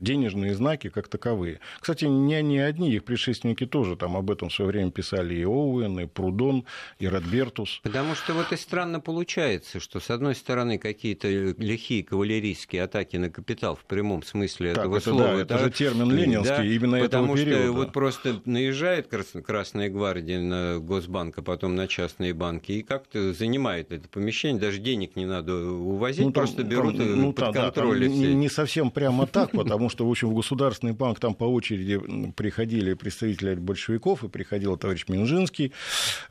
денежные 0.00 0.54
знаки 0.54 0.88
как 0.88 1.08
таковые. 1.08 1.60
Кстати, 1.80 2.04
не 2.04 2.34
они 2.34 2.58
одни, 2.58 2.92
их 2.92 3.04
предшественники 3.04 3.66
тоже 3.66 3.96
там 3.96 4.16
об 4.16 4.30
этом 4.30 4.48
в 4.48 4.52
свое 4.52 4.70
время 4.70 4.90
писали 4.90 5.34
и 5.34 5.44
Оуэн, 5.44 6.00
и 6.00 6.06
Прудон, 6.06 6.64
и 6.98 7.08
Радбертус. 7.08 7.80
Потому 7.82 8.14
что 8.14 8.34
вот 8.34 8.52
и 8.52 8.56
странно 8.56 9.00
получается, 9.00 9.80
что 9.80 10.00
с 10.00 10.10
одной 10.10 10.34
стороны 10.34 10.78
какие-то 10.78 11.28
лихие 11.28 12.04
кавалерийские 12.04 12.84
атаки 12.84 13.16
на 13.16 13.30
капитал 13.30 13.74
в 13.74 13.84
прямом 13.84 14.22
смысле 14.22 14.74
так, 14.74 14.84
этого 14.84 14.96
это, 14.96 15.10
слова. 15.10 15.26
Да, 15.26 15.34
это, 15.34 15.54
это 15.54 15.64
же 15.64 15.70
термин 15.70 16.10
ленинский, 16.12 16.56
да, 16.56 16.64
именно 16.64 17.00
потому 17.00 17.34
этого 17.34 17.44
периода. 17.44 17.62
что 17.62 17.72
вот 17.72 17.92
просто 17.92 18.40
наезжает 18.44 19.08
Красная 19.44 19.88
гвардия 19.88 20.40
на 20.40 20.78
Госбанк, 20.84 21.38
а 21.38 21.42
потом 21.42 21.63
на 21.68 21.88
частные 21.88 22.34
банки, 22.34 22.72
и 22.72 22.82
как-то 22.82 23.32
занимает 23.32 23.92
это 23.92 24.08
помещение, 24.08 24.60
даже 24.60 24.78
денег 24.78 25.16
не 25.16 25.26
надо 25.26 25.54
увозить, 25.54 26.24
ну, 26.24 26.32
там, 26.32 26.44
просто 26.44 26.64
берут 26.64 26.96
там, 26.96 27.20
ну, 27.20 27.32
под 27.32 27.52
да, 27.52 27.62
контроль. 27.62 28.00
Да, 28.00 28.06
не, 28.06 28.34
не 28.34 28.48
совсем 28.48 28.90
прямо 28.90 29.26
так, 29.26 29.50
потому 29.52 29.88
что, 29.88 30.06
в 30.06 30.10
общем, 30.10 30.30
в 30.30 30.34
Государственный 30.34 30.92
банк 30.92 31.20
там 31.20 31.34
по 31.34 31.44
очереди 31.44 32.00
приходили 32.36 32.94
представители 32.94 33.54
большевиков, 33.54 34.24
и 34.24 34.28
приходил 34.28 34.76
товарищ 34.76 35.04
Минжинский, 35.08 35.72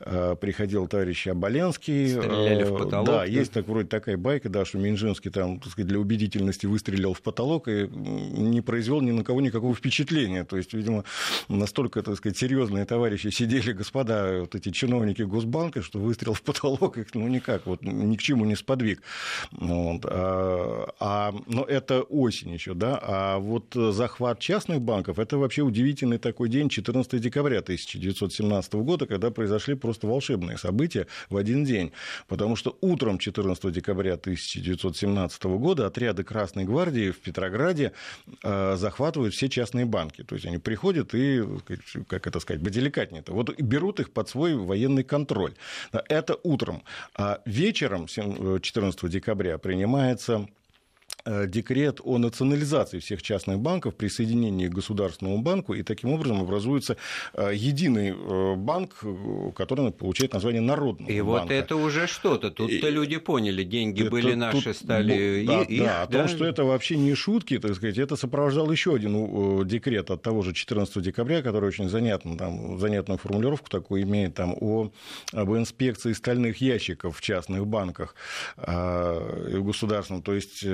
э, 0.00 0.36
приходил 0.40 0.86
товарищ 0.86 1.26
Оболенский. 1.26 2.10
Стреляли 2.10 2.64
в 2.64 2.74
э, 2.74 2.78
потолок. 2.78 3.06
Да, 3.06 3.24
есть 3.24 3.52
так, 3.52 3.66
вроде 3.68 3.88
такая 3.88 4.16
байка, 4.16 4.48
да, 4.48 4.64
что 4.64 4.78
Минжинский 4.78 5.30
там, 5.30 5.60
так 5.60 5.72
сказать, 5.72 5.88
для 5.88 5.98
убедительности 5.98 6.66
выстрелил 6.66 7.14
в 7.14 7.22
потолок 7.22 7.68
и 7.68 7.88
не 7.88 8.60
произвел 8.60 9.00
ни 9.00 9.10
на 9.10 9.24
кого 9.24 9.40
никакого 9.40 9.74
впечатления. 9.74 10.44
То 10.44 10.56
есть, 10.56 10.72
видимо, 10.74 11.04
настолько, 11.48 12.02
так 12.02 12.16
сказать, 12.16 12.36
серьезные 12.36 12.84
товарищи 12.84 13.28
сидели, 13.28 13.72
господа, 13.72 14.40
вот 14.40 14.54
эти 14.54 14.70
чиновники 14.70 15.22
Госбанка, 15.26 15.82
что 15.82 15.98
выстрел 15.98 16.34
в 16.34 16.42
потолок 16.42 16.98
их, 16.98 17.14
ну, 17.14 17.26
никак, 17.28 17.66
вот, 17.66 17.82
ни 17.82 18.16
к 18.16 18.20
чему 18.20 18.44
не 18.44 18.56
сподвиг. 18.56 19.02
Вот. 19.52 20.04
А, 20.04 20.88
а, 21.00 21.34
но 21.46 21.64
это 21.64 22.02
осень 22.02 22.52
еще, 22.52 22.74
да, 22.74 22.98
а 23.02 23.38
вот 23.38 23.74
захват 23.74 24.38
частных 24.38 24.80
банков, 24.80 25.18
это 25.18 25.38
вообще 25.38 25.62
удивительный 25.62 26.18
такой 26.18 26.48
день, 26.48 26.68
14 26.68 27.20
декабря 27.20 27.58
1917 27.58 28.74
года, 28.74 29.06
когда 29.06 29.30
произошли 29.30 29.74
просто 29.74 30.06
волшебные 30.06 30.58
события 30.58 31.06
в 31.30 31.36
один 31.36 31.64
день. 31.64 31.92
Потому 32.28 32.56
что 32.56 32.76
утром 32.80 33.18
14 33.18 33.72
декабря 33.72 34.14
1917 34.14 35.44
года 35.44 35.86
отряды 35.86 36.24
Красной 36.24 36.64
гвардии 36.64 37.10
в 37.10 37.18
Петрограде 37.18 37.92
э, 38.42 38.76
захватывают 38.76 39.34
все 39.34 39.48
частные 39.48 39.84
банки. 39.84 40.22
То 40.22 40.34
есть 40.34 40.46
они 40.46 40.58
приходят 40.58 41.14
и, 41.14 41.42
как 42.08 42.26
это 42.26 42.40
сказать, 42.40 42.62
поделикатнее-то, 42.62 43.32
вот 43.32 43.58
берут 43.60 44.00
их 44.00 44.12
под 44.12 44.28
свой 44.28 44.54
военный 44.54 45.04
контроль. 45.14 45.54
Это 46.08 46.36
утром. 46.42 46.82
А 47.14 47.40
вечером, 47.46 48.06
14 48.08 49.08
декабря, 49.08 49.58
принимается 49.58 50.34
Э, 50.34 50.63
декрет 51.26 52.00
о 52.04 52.18
национализации 52.18 52.98
всех 52.98 53.22
частных 53.22 53.58
банков, 53.58 53.94
присоединении 53.94 54.68
к 54.68 54.72
Государственному 54.72 55.42
банку, 55.42 55.74
и 55.74 55.82
таким 55.82 56.10
образом 56.10 56.40
образуется 56.40 56.96
э, 57.32 57.52
единый 57.54 58.10
э, 58.10 58.54
банк, 58.56 59.02
который 59.54 59.90
получает 59.92 60.34
название 60.34 60.60
Народного 60.60 61.10
и 61.10 61.20
банка. 61.20 61.42
вот 61.42 61.50
это 61.50 61.76
уже 61.76 62.06
что-то. 62.06 62.50
Тут-то 62.50 62.88
люди 62.90 63.16
поняли, 63.16 63.64
деньги 63.64 64.02
это, 64.02 64.10
были 64.10 64.34
наши, 64.34 64.72
тут, 64.72 64.76
стали 64.76 65.44
да, 65.46 65.62
их. 65.62 65.84
Да, 65.84 66.02
о 66.02 66.06
том, 66.06 66.28
что 66.28 66.44
это 66.44 66.64
вообще 66.64 66.96
не 66.96 67.14
шутки, 67.14 67.58
так 67.58 67.74
сказать, 67.74 67.98
это 67.98 68.16
сопровождал 68.16 68.70
еще 68.70 68.94
один 68.94 69.66
декрет 69.66 70.10
от 70.10 70.22
того 70.22 70.42
же 70.42 70.52
14 70.52 71.02
декабря, 71.02 71.42
который 71.42 71.68
очень 71.68 71.88
занятно, 71.88 72.36
там, 72.36 72.78
занятную 72.78 73.18
формулировку 73.18 73.70
такую 73.70 74.02
имеет, 74.02 74.34
там, 74.34 74.54
о, 74.60 74.90
об 75.32 75.52
инспекции 75.52 76.12
стальных 76.12 76.60
ящиков 76.60 77.16
в 77.16 77.20
частных 77.20 77.66
банках 77.66 78.14
э, 78.56 79.60
государственном. 79.60 80.22
То 80.22 80.34
есть 80.34 80.64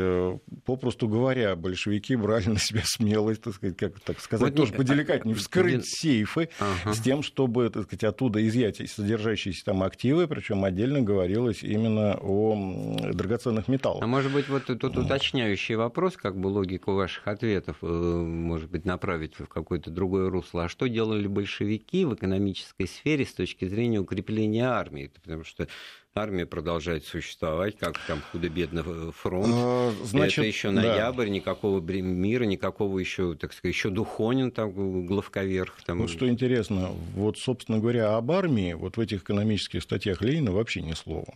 попросту 0.65 1.09
говоря, 1.09 1.57
большевики 1.57 2.17
брали 2.17 2.49
на 2.49 2.59
себя 2.59 2.83
смелость, 2.85 3.43
так 3.43 3.55
сказать, 3.55 3.77
как 3.77 4.01
так 4.01 4.21
сказать, 4.21 4.49
вот 4.49 4.57
тоже 4.57 4.73
поделикатнее, 4.73 5.35
вскрыть 5.35 5.87
сейфы 5.87 6.49
ага. 6.59 6.95
с 6.95 7.01
тем, 7.01 7.23
чтобы, 7.23 7.71
так 7.71 7.85
сказать, 7.85 8.05
оттуда 8.05 8.47
изъять 8.47 8.81
содержащиеся 8.91 9.65
там 9.65 9.83
активы, 9.83 10.27
причем 10.27 10.65
отдельно 10.65 11.01
говорилось 11.03 11.63
именно 11.63 12.19
о 12.21 12.97
драгоценных 13.13 13.69
металлах. 13.69 14.03
А 14.03 14.07
может 14.07 14.33
быть, 14.33 14.49
вот 14.49 14.65
тут 14.65 14.97
уточняющий 14.97 15.75
вопрос, 15.75 16.17
как 16.17 16.39
бы 16.39 16.49
логику 16.49 16.93
ваших 16.93 17.27
ответов, 17.27 17.77
э, 17.83 17.87
может 17.87 18.71
быть, 18.71 18.85
направить 18.85 19.35
в 19.39 19.47
какое-то 19.47 19.91
другое 19.91 20.31
русло. 20.31 20.65
А 20.65 20.69
что 20.69 20.89
делали 20.89 21.27
большевики 21.27 22.05
в 22.05 22.15
экономической 22.15 22.87
сфере 22.87 23.25
с 23.25 23.35
точки 23.35 23.67
зрения 23.67 23.99
укрепления 23.99 24.67
армии? 24.67 25.11
Потому 25.23 25.45
что 25.45 25.69
армия 26.15 26.47
продолжает 26.47 27.05
существовать, 27.05 27.77
как 27.79 27.99
там 28.07 28.21
худо-бедно 28.33 28.83
э, 28.85 29.11
фронт. 29.15 29.47
А, 29.49 29.93
значит, 30.05 30.39
Это 30.39 30.47
еще 30.47 30.71
ноябрь, 30.71 31.27
да. 31.27 31.31
никакого 31.31 31.81
мира, 31.81 32.45
никакого 32.45 32.99
еще, 32.99 33.35
так 33.35 33.53
сказать, 33.53 33.75
еще 33.75 33.91
Духонин 33.91 34.51
там 34.51 35.07
главковерх. 35.07 35.83
Там... 35.85 35.99
Вот 35.99 36.11
что 36.11 36.29
интересно, 36.29 36.91
вот, 37.15 37.39
собственно 37.39 37.79
говоря, 37.79 38.17
об 38.17 38.31
армии 38.33 38.73
вот 38.73 38.97
в 38.97 39.01
этих 39.01 39.23
экономических 39.23 39.83
статьях 39.83 40.21
Ленина 40.23 40.53
вообще 40.53 40.83
ни 40.83 40.93
слова. 40.93 41.35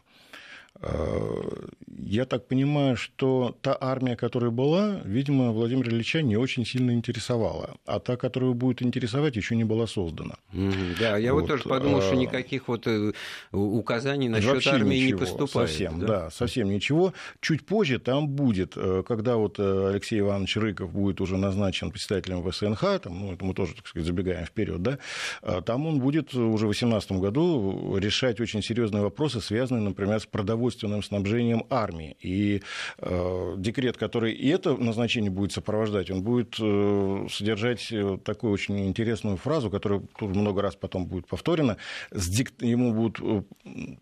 Я 1.97 2.25
так 2.25 2.49
понимаю, 2.49 2.97
что 2.97 3.57
та 3.63 3.77
армия, 3.81 4.17
которая 4.17 4.51
была, 4.51 5.01
видимо, 5.05 5.53
Владимира 5.53 5.91
Ильича 5.91 6.23
не 6.23 6.37
очень 6.37 6.67
сильно 6.67 6.91
интересовала, 6.91 7.77
а 7.87 8.01
та, 8.01 8.17
которая 8.17 8.51
будет 8.53 8.83
интересовать, 8.83 9.37
еще 9.37 9.55
не 9.57 9.65
была 9.65 9.87
создана. 9.87 10.35
Да, 10.99 11.17
я 11.17 11.33
вот, 11.33 11.43
вот 11.43 11.49
тоже 11.49 11.63
подумал, 11.65 12.03
что 12.03 12.13
а, 12.13 12.17
никаких 12.17 12.69
вот 12.69 12.87
э, 12.87 13.13
указаний 13.53 14.29
насчет 14.29 14.67
армии 14.67 14.97
ничего, 14.97 15.21
не 15.21 15.25
поступает. 15.25 15.71
Совсем, 15.71 16.01
да? 16.01 16.07
да, 16.07 16.31
совсем 16.31 16.69
ничего. 16.69 17.15
Чуть 17.41 17.65
позже 17.65 17.99
там 17.99 18.29
будет, 18.29 18.73
э, 18.77 19.03
когда 19.07 19.37
вот 19.37 19.59
э, 19.59 19.89
Алексей 19.91 20.21
Иванович 20.21 20.57
Рыков 20.57 20.93
будет 20.93 21.21
уже 21.21 21.37
назначен 21.37 21.91
председателем 21.91 22.43
ВСНХ, 22.49 23.01
там, 23.01 23.21
ну, 23.21 23.33
это 23.33 23.45
мы 23.45 23.55
тоже, 23.55 23.75
так 23.75 23.87
сказать, 23.87 24.07
забегаем 24.07 24.45
вперед, 24.45 24.83
да, 24.83 24.99
там 25.63 25.87
он 25.87 26.01
будет 26.01 26.35
уже 26.35 26.67
в 26.67 26.73
2018 26.73 27.13
году 27.13 27.97
решать 27.97 28.41
очень 28.41 28.63
серьезные 28.63 29.03
вопросы, 29.03 29.41
связанные, 29.41 29.83
например, 29.83 30.21
с 30.21 30.27
продовольствием 30.27 30.64
продовольственным 30.65 31.03
снабжением 31.03 31.65
армии. 31.71 32.17
И 32.21 32.63
э, 32.99 33.55
декрет, 33.59 33.97
который 33.97 34.33
и 34.33 34.49
это 34.49 34.77
назначение 34.77 35.31
будет 35.31 35.53
сопровождать, 35.53 36.11
он 36.11 36.23
будет 36.23 36.57
э, 36.61 37.27
содержать 37.31 37.89
э, 37.93 38.19
такую 38.25 38.53
очень 38.53 38.87
интересную 38.87 39.37
фразу, 39.37 39.71
которая 39.71 40.03
тут 40.19 40.35
много 40.35 40.63
раз 40.63 40.77
потом 40.77 41.07
будет 41.07 41.27
повторена. 41.27 41.77
С 42.11 42.29
дик... 42.29 42.53
Ему 42.61 42.93
будут 42.93 43.21
э, 43.21 43.43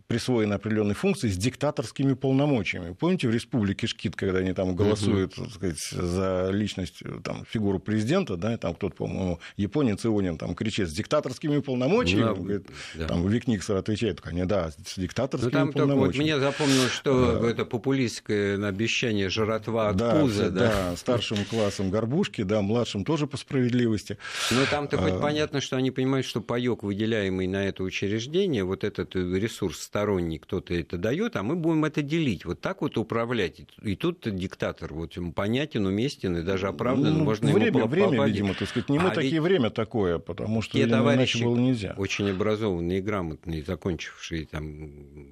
присвоены 0.06 0.54
определенные 0.54 0.94
функции 0.94 1.28
с 1.28 1.36
диктаторскими 1.36 2.14
полномочиями. 2.14 2.94
Помните, 2.94 3.28
в 3.28 3.32
республике 3.32 3.86
Шкит, 3.86 4.16
когда 4.16 4.38
они 4.38 4.52
там 4.52 4.76
голосуют 4.76 5.34
так 5.34 5.50
сказать, 5.50 5.78
за 5.78 6.50
личность, 6.52 7.02
э, 7.04 7.20
там, 7.22 7.44
фигуру 7.48 7.78
президента, 7.78 8.36
да, 8.36 8.56
там 8.56 8.74
кто-то, 8.74 8.94
по-моему, 8.96 9.38
японец 9.56 10.06
Ионин 10.06 10.38
там 10.38 10.54
кричит 10.54 10.88
с 10.88 10.92
диктаторскими 10.92 11.60
полномочиями, 11.60 12.22
да, 12.22 12.34
говорит, 12.34 12.66
да. 12.94 13.06
там 13.06 13.26
Викниксер 13.28 13.76
отвечает, 13.76 14.20
они, 14.24 14.44
да, 14.44 14.70
с 14.70 14.98
диктаторскими 14.98 15.50
ну, 15.50 15.58
там 15.58 15.72
полномочиями. 15.72 16.30
Только, 16.30 16.46
вот 16.46 16.51
запомнил, 16.52 16.88
что 16.88 17.46
это 17.46 17.64
популистское 17.64 18.62
обещание 18.66 19.28
жратва 19.28 19.88
от 19.88 19.96
да, 19.96 20.20
пуза. 20.20 20.50
Да, 20.50 20.90
да, 20.90 20.96
старшим 20.96 21.44
классом 21.44 21.90
горбушки, 21.90 22.42
да, 22.42 22.62
младшим 22.62 23.04
тоже 23.04 23.26
по 23.26 23.36
справедливости. 23.36 24.18
Но 24.50 24.64
там-то 24.70 24.98
хоть 24.98 25.12
а... 25.12 25.18
понятно, 25.18 25.60
что 25.60 25.76
они 25.76 25.90
понимают, 25.90 26.26
что 26.26 26.40
паёк, 26.40 26.82
выделяемый 26.82 27.46
на 27.46 27.66
это 27.66 27.82
учреждение, 27.82 28.64
вот 28.64 28.84
этот 28.84 29.14
ресурс 29.14 29.80
сторонний 29.80 30.38
кто-то 30.38 30.74
это 30.74 30.96
дает, 30.96 31.36
а 31.36 31.42
мы 31.42 31.56
будем 31.56 31.84
это 31.84 32.02
делить. 32.02 32.44
Вот 32.44 32.60
так 32.60 32.82
вот 32.82 32.98
управлять. 32.98 33.62
И 33.82 33.96
тут 33.96 34.20
диктатор 34.24 34.92
вот 34.92 35.16
понятен, 35.34 35.86
уместен 35.86 36.36
и 36.36 36.42
даже 36.42 36.68
оправдан. 36.68 37.18
Ну, 37.18 37.24
можно 37.24 37.52
время, 37.52 37.78
ему 37.78 37.88
время, 37.88 38.24
видимо, 38.26 38.54
так 38.54 38.68
сказать. 38.68 38.88
Не 38.88 38.98
мы 38.98 39.10
а 39.10 39.14
такие 39.14 39.34
ведь... 39.34 39.42
время 39.42 39.70
такое, 39.70 40.18
потому 40.18 40.62
что 40.62 40.80
иначе 40.80 41.44
было 41.44 41.56
нельзя. 41.56 41.94
Очень 41.96 42.30
образованные, 42.30 43.00
грамотные, 43.00 43.62
закончившие 43.62 44.46
там 44.46 44.82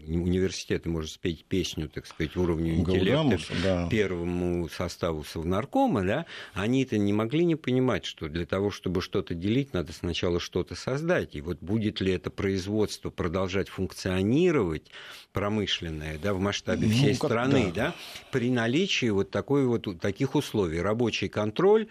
университеты, 0.06 0.88
может 0.88 1.09
спеть 1.10 1.44
песню, 1.44 1.88
так 1.88 2.06
сказать, 2.06 2.36
уровню 2.36 2.76
интеллекта 2.76 3.52
да. 3.62 3.88
первому 3.88 4.68
составу 4.68 5.24
Совнаркома, 5.24 6.02
да, 6.04 6.26
они-то 6.54 6.98
не 6.98 7.12
могли 7.12 7.44
не 7.44 7.56
понимать, 7.56 8.04
что 8.04 8.28
для 8.28 8.46
того, 8.46 8.70
чтобы 8.70 9.02
что-то 9.02 9.34
делить, 9.34 9.72
надо 9.72 9.92
сначала 9.92 10.40
что-то 10.40 10.74
создать. 10.74 11.34
И 11.34 11.40
вот 11.40 11.58
будет 11.60 12.00
ли 12.00 12.12
это 12.12 12.30
производство 12.30 13.10
продолжать 13.10 13.68
функционировать, 13.68 14.90
промышленное, 15.32 16.18
да, 16.18 16.34
в 16.34 16.40
масштабе 16.40 16.86
ну, 16.88 16.92
всей 16.92 17.14
страны, 17.14 17.72
да. 17.74 17.88
да, 17.88 17.94
при 18.32 18.50
наличии 18.50 19.10
вот, 19.10 19.30
такой 19.30 19.64
вот 19.66 20.00
таких 20.00 20.34
условий. 20.34 20.80
Рабочий 20.80 21.28
контроль, 21.28 21.86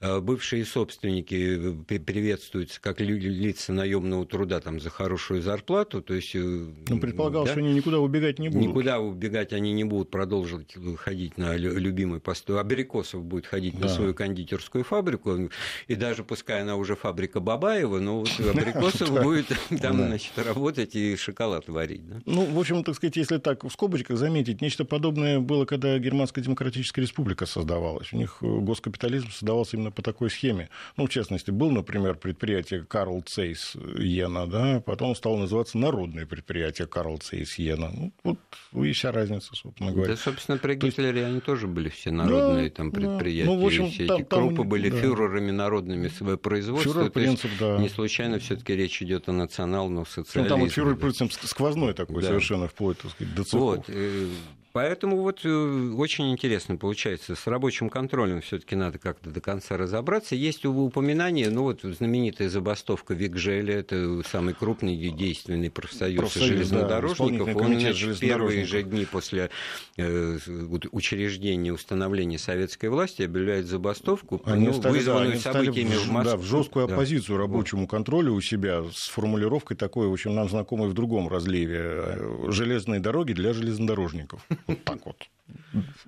э, 0.00 0.20
бывшие 0.20 0.64
собственники 0.64 1.74
э, 1.94 1.98
приветствуются 1.98 2.80
как 2.80 3.00
лица 3.00 3.72
наемного 3.72 4.26
труда 4.26 4.60
там, 4.60 4.80
за 4.80 4.90
хорошую 4.90 5.42
зарплату. 5.42 6.02
То 6.02 6.14
есть, 6.14 6.34
э, 6.34 6.38
ну, 6.88 6.98
предполагал, 7.00 7.44
да? 7.44 7.50
что 7.50 7.60
они 7.60 7.74
никуда 7.74 7.98
убегать 7.98 8.38
не 8.38 8.48
будут 8.48 8.63
Никуда 8.68 9.00
убегать 9.00 9.52
они 9.52 9.72
не 9.72 9.84
будут 9.84 10.10
продолжить 10.10 10.76
ходить 10.98 11.38
на 11.38 11.56
любимый 11.56 12.20
пост. 12.20 12.48
Абрикосов 12.50 13.24
будет 13.24 13.46
ходить 13.46 13.74
да. 13.78 13.86
на 13.86 13.88
свою 13.88 14.14
кондитерскую 14.14 14.84
фабрику, 14.84 15.50
и 15.86 15.94
даже 15.94 16.24
пускай 16.24 16.62
она 16.62 16.76
уже 16.76 16.96
фабрика 16.96 17.40
Бабаева, 17.40 18.00
но 18.00 18.20
вот 18.20 18.30
Абрикосов 18.38 19.10
будет 19.22 19.46
там, 19.80 19.96
значит, 19.96 20.32
работать 20.36 20.94
и 20.94 21.16
шоколад 21.16 21.68
варить. 21.68 22.02
Ну, 22.26 22.44
в 22.44 22.58
общем, 22.58 22.84
так 22.84 22.94
сказать, 22.94 23.16
если 23.16 23.38
так 23.38 23.64
в 23.64 23.70
скобочках 23.70 24.18
заметить, 24.18 24.60
нечто 24.60 24.84
подобное 24.84 25.40
было, 25.40 25.64
когда 25.64 25.98
Германская 25.98 26.44
Демократическая 26.44 27.02
Республика 27.02 27.46
создавалась. 27.46 28.12
У 28.12 28.16
них 28.16 28.38
госкапитализм 28.40 29.30
создавался 29.30 29.76
именно 29.76 29.90
по 29.90 30.02
такой 30.02 30.30
схеме. 30.30 30.68
Ну, 30.96 31.06
в 31.06 31.08
частности, 31.08 31.50
был, 31.50 31.70
например, 31.70 32.16
предприятие 32.16 32.84
Карл 32.84 33.22
Цейс 33.22 33.76
Йена, 33.96 34.46
да, 34.46 34.80
потом 34.80 35.14
стало 35.14 35.38
называться 35.38 35.78
Народное 35.78 36.26
предприятие 36.26 36.86
Карл 36.86 37.18
Цейс 37.18 37.58
Йена. 37.58 37.90
Ну, 37.92 38.12
вот 38.22 38.38
и 38.74 38.92
вся 38.92 39.12
разница, 39.12 39.54
собственно 39.54 39.92
говоря. 39.92 40.14
Да, 40.14 40.16
собственно, 40.16 40.58
при 40.58 40.74
Гитлере 40.74 41.20
есть... 41.20 41.30
они 41.30 41.40
тоже 41.40 41.66
были 41.66 41.88
все 41.88 42.10
народные 42.10 42.68
да, 42.68 42.74
там 42.74 42.90
предприятия. 42.92 43.50
Ну, 43.50 43.60
в 43.60 43.66
общем, 43.66 43.90
все 43.90 44.06
там, 44.06 44.20
эти 44.20 44.28
там, 44.28 44.54
были 44.68 44.90
да. 44.90 44.96
фюрерами 44.98 45.50
народными 45.50 46.08
своего 46.08 46.38
производства. 46.38 46.92
Фюрер 46.92 47.10
принцип, 47.10 47.50
да. 47.58 47.78
Не 47.78 47.88
случайно 47.88 48.38
все 48.38 48.56
таки 48.56 48.74
речь 48.74 49.00
идет 49.02 49.28
о 49.28 49.32
национальном 49.32 50.06
социализме. 50.06 50.42
Ну, 50.42 50.48
там 50.48 50.60
вот 50.60 50.72
фюрер 50.72 50.96
принцип 50.96 51.32
сквозной 51.32 51.94
такой 51.94 52.22
да. 52.22 52.28
совершенно 52.28 52.68
вплоть, 52.68 52.98
так 52.98 53.10
сказать, 53.10 53.34
до 53.34 53.44
цехов. 53.44 53.60
Вот. 53.60 53.90
Э, 54.74 54.84
Поэтому 54.84 55.22
вот 55.22 55.40
э, 55.44 55.92
очень 55.96 56.30
интересно 56.32 56.76
получается. 56.76 57.34
С 57.36 57.46
рабочим 57.46 57.88
контролем 57.88 58.40
все-таки 58.40 58.76
надо 58.76 58.98
как-то 58.98 59.30
до 59.30 59.40
конца 59.40 59.76
разобраться. 59.76 60.34
Есть 60.34 60.64
упоминание, 60.66 61.48
ну 61.50 61.62
вот 61.62 61.82
знаменитая 61.82 62.48
забастовка 62.48 63.14
Викжеля, 63.14 63.74
это 63.78 64.22
самый 64.28 64.54
крупный 64.54 64.96
и 64.96 65.10
действенный 65.10 65.70
профсоюз, 65.70 66.20
профсоюз 66.20 66.48
железнодорожников. 66.48 67.46
Да, 67.46 67.56
Он 67.56 67.80
значит, 67.80 68.18
первые 68.18 68.64
же 68.64 68.82
дни 68.82 69.04
после 69.04 69.50
э, 69.96 70.38
учреждения, 70.92 71.72
установления 71.72 72.38
советской 72.38 72.88
власти 72.88 73.22
объявляет 73.22 73.66
забастовку, 73.66 74.42
они 74.44 74.66
ну, 74.66 74.74
стали, 74.74 74.94
вызванную 74.94 75.34
да, 75.34 75.52
событиями 75.52 75.94
в, 75.94 76.06
в 76.06 76.10
Москве. 76.10 76.32
Да, 76.32 76.36
в 76.36 76.44
жесткую 76.44 76.84
оппозицию 76.86 77.36
да. 77.36 77.42
рабочему 77.42 77.86
контролю 77.86 78.34
у 78.34 78.40
себя 78.40 78.82
с 78.92 79.08
формулировкой 79.08 79.76
такой, 79.76 80.08
в 80.08 80.12
общем, 80.12 80.34
нам 80.34 80.48
знакомой 80.48 80.88
в 80.88 80.94
другом 80.94 81.28
разливе. 81.28 82.18
Железные 82.48 83.00
дороги 83.00 83.32
для 83.32 83.52
железнодорожников. 83.52 84.44
Вот 84.66 84.84
так 84.84 85.06
вот. 85.06 85.28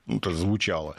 Ну, 0.07 0.17
это 0.19 0.33
звучало. 0.33 0.97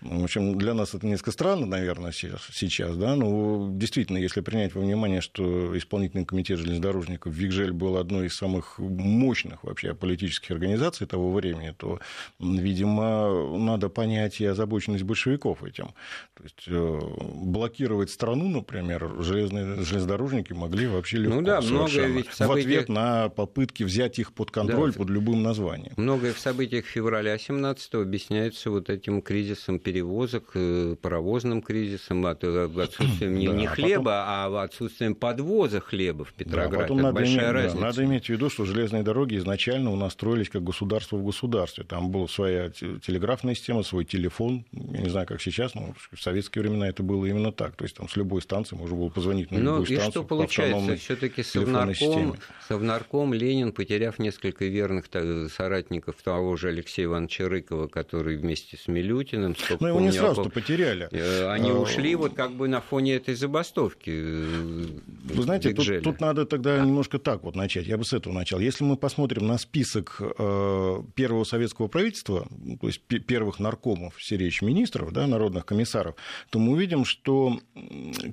В 0.00 0.24
общем, 0.24 0.58
для 0.58 0.74
нас 0.74 0.94
это 0.94 1.06
несколько 1.06 1.32
странно, 1.32 1.66
наверное, 1.66 2.12
сейчас, 2.12 2.96
да, 2.96 3.16
но 3.16 3.68
действительно, 3.72 4.18
если 4.18 4.40
принять 4.40 4.74
во 4.74 4.80
внимание, 4.80 5.20
что 5.20 5.76
исполнительный 5.76 6.24
комитет 6.24 6.58
железнодорожников 6.58 7.34
Викжель 7.34 7.72
был 7.72 7.96
одной 7.96 8.26
из 8.26 8.36
самых 8.36 8.78
мощных 8.78 9.64
вообще 9.64 9.94
политических 9.94 10.50
организаций 10.52 11.06
того 11.06 11.32
времени, 11.32 11.74
то, 11.76 12.00
видимо, 12.38 13.58
надо 13.58 13.88
понять 13.88 14.40
и 14.40 14.46
озабоченность 14.46 15.04
большевиков 15.04 15.64
этим. 15.64 15.94
То 16.34 16.42
есть 16.44 16.64
э, 16.66 17.00
блокировать 17.34 18.10
страну, 18.10 18.48
например, 18.48 19.22
железные, 19.22 19.82
железнодорожники 19.82 20.52
могли 20.52 20.86
вообще 20.86 21.18
легко 21.18 21.36
ну 21.36 21.42
да, 21.42 21.60
многое 21.60 22.06
ведь 22.06 22.28
в, 22.28 22.34
событиях... 22.34 22.66
в 22.66 22.68
ответ 22.68 22.88
на 22.88 23.28
попытки 23.30 23.82
взять 23.82 24.18
их 24.18 24.32
под 24.32 24.50
контроль 24.50 24.92
да, 24.92 24.98
под 24.98 25.10
любым 25.10 25.42
названием. 25.42 25.92
Многое 25.96 26.32
в 26.32 26.38
событиях 26.38 26.84
февраля 26.84 27.38
17 27.38 27.79
объясняется 27.92 28.70
вот 28.70 28.90
этим 28.90 29.22
кризисом 29.22 29.78
перевозок, 29.78 30.50
э, 30.54 30.96
паровозным 31.00 31.62
кризисом, 31.62 32.26
отсутствием 32.26 33.34
не, 33.38 33.46
не 33.46 33.66
хлеба, 33.66 34.24
а 34.26 34.62
отсутствием 34.62 35.14
подвоза 35.14 35.80
хлеба 35.80 36.24
в 36.24 36.32
Петрограде. 36.32 36.94
Да, 36.94 37.02
надо, 37.02 37.24
иметь, 37.24 37.38
разница. 37.38 37.76
Да, 37.76 37.82
надо 37.82 38.04
иметь 38.04 38.26
в 38.26 38.28
виду, 38.28 38.50
что 38.50 38.64
железные 38.64 39.02
дороги 39.02 39.36
изначально 39.36 39.90
у 39.90 39.96
нас 39.96 40.12
строились 40.12 40.48
как 40.48 40.62
государство 40.62 41.16
в 41.16 41.24
государстве. 41.24 41.84
Там 41.84 42.10
была 42.10 42.28
своя 42.28 42.70
телеграфная 42.70 43.54
система, 43.54 43.82
свой 43.82 44.04
телефон. 44.04 44.64
Я 44.72 45.02
не 45.02 45.08
знаю, 45.08 45.26
как 45.26 45.40
сейчас, 45.40 45.74
но 45.74 45.94
в 46.12 46.20
советские 46.20 46.62
времена 46.62 46.88
это 46.88 47.02
было 47.02 47.26
именно 47.26 47.52
так. 47.52 47.76
То 47.76 47.84
есть 47.84 47.96
там 47.96 48.08
с 48.08 48.16
любой 48.16 48.42
станции 48.42 48.76
можно 48.76 48.96
было 48.96 49.08
позвонить 49.08 49.50
на 49.50 49.58
ну, 49.58 49.64
любую 49.64 49.80
ну, 49.80 49.84
станцию. 49.86 50.08
И 50.08 50.10
что 50.10 50.22
получается? 50.24 50.96
Все-таки 50.96 51.42
совнарком, 51.42 52.36
совнарком 52.68 53.34
Ленин, 53.34 53.72
потеряв 53.72 54.18
несколько 54.18 54.64
верных 54.64 55.06
соратников 55.52 56.16
того 56.22 56.56
же 56.56 56.68
Алексея 56.68 57.06
Ивановича 57.06 57.48
Рыкова, 57.48 57.69
который 57.92 58.36
вместе 58.36 58.76
с 58.76 58.88
Милютиным... 58.88 59.56
Но 59.80 59.88
его 59.88 60.00
не 60.00 60.12
сразу 60.12 60.48
потеряли. 60.50 61.08
Э, 61.10 61.50
они 61.50 61.70
а, 61.70 61.74
ушли 61.74 62.14
вот 62.14 62.34
как 62.34 62.52
бы 62.52 62.68
на 62.68 62.80
фоне 62.80 63.16
этой 63.16 63.34
забастовки. 63.34 64.10
Э, 64.10 64.86
Вы 65.24 65.42
знаете, 65.42 65.72
тут, 65.72 66.02
тут 66.02 66.20
надо 66.20 66.46
тогда 66.46 66.76
да. 66.76 66.84
немножко 66.84 67.18
так 67.18 67.42
вот 67.42 67.56
начать. 67.56 67.86
Я 67.86 67.96
бы 67.96 68.04
с 68.04 68.12
этого 68.12 68.32
начал. 68.32 68.58
Если 68.58 68.84
мы 68.84 68.96
посмотрим 68.96 69.46
на 69.46 69.58
список 69.58 70.16
э, 70.20 71.02
первого 71.14 71.44
советского 71.44 71.88
правительства, 71.88 72.46
то 72.80 72.86
есть 72.86 73.00
первых 73.02 73.58
наркомов, 73.58 74.16
все 74.16 74.36
речь 74.36 74.62
министров, 74.62 75.12
да, 75.12 75.26
народных 75.26 75.66
комиссаров, 75.66 76.14
то 76.50 76.58
мы 76.58 76.72
увидим, 76.72 77.04
что 77.04 77.58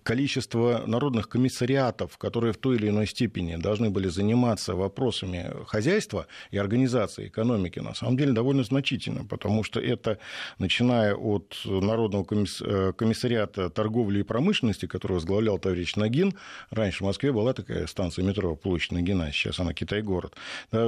количество 0.04 0.84
народных 0.88 1.30
комиссариатов, 1.30 2.18
которые 2.18 2.54
в 2.54 2.58
той 2.58 2.78
или 2.78 2.90
иной 2.90 3.08
степени 3.08 3.56
должны 3.56 3.90
были 3.90 4.08
заниматься 4.08 4.76
вопросами 4.76 5.52
хозяйства 5.66 6.28
и 6.52 6.58
организации 6.58 7.28
экономики, 7.28 7.80
на 7.80 7.94
самом 7.94 8.18
деле 8.18 8.34
довольно 8.34 8.64
значительно, 8.64 9.26
потому 9.28 9.64
что 9.64 9.80
это, 9.80 10.18
начиная 10.60 11.16
от 11.16 11.58
Народного 11.66 12.26
э, 12.62 12.94
комиссариата 12.94 13.70
торговли 13.70 14.20
и 14.20 14.24
промышленности, 14.24 14.86
который 14.86 15.14
возглавлял 15.14 15.60
товарищ 15.60 15.96
Нагин, 15.96 16.34
раньше 16.70 17.04
в 17.04 17.08
Москве 17.08 17.32
была 17.32 17.54
такая 17.54 17.88
станция 17.88 18.24
метро 18.24 18.56
площадь 18.56 18.92
Нагина, 18.92 19.32
сейчас 19.32 19.60
она 19.60 19.74
Китай-город. 19.74 20.36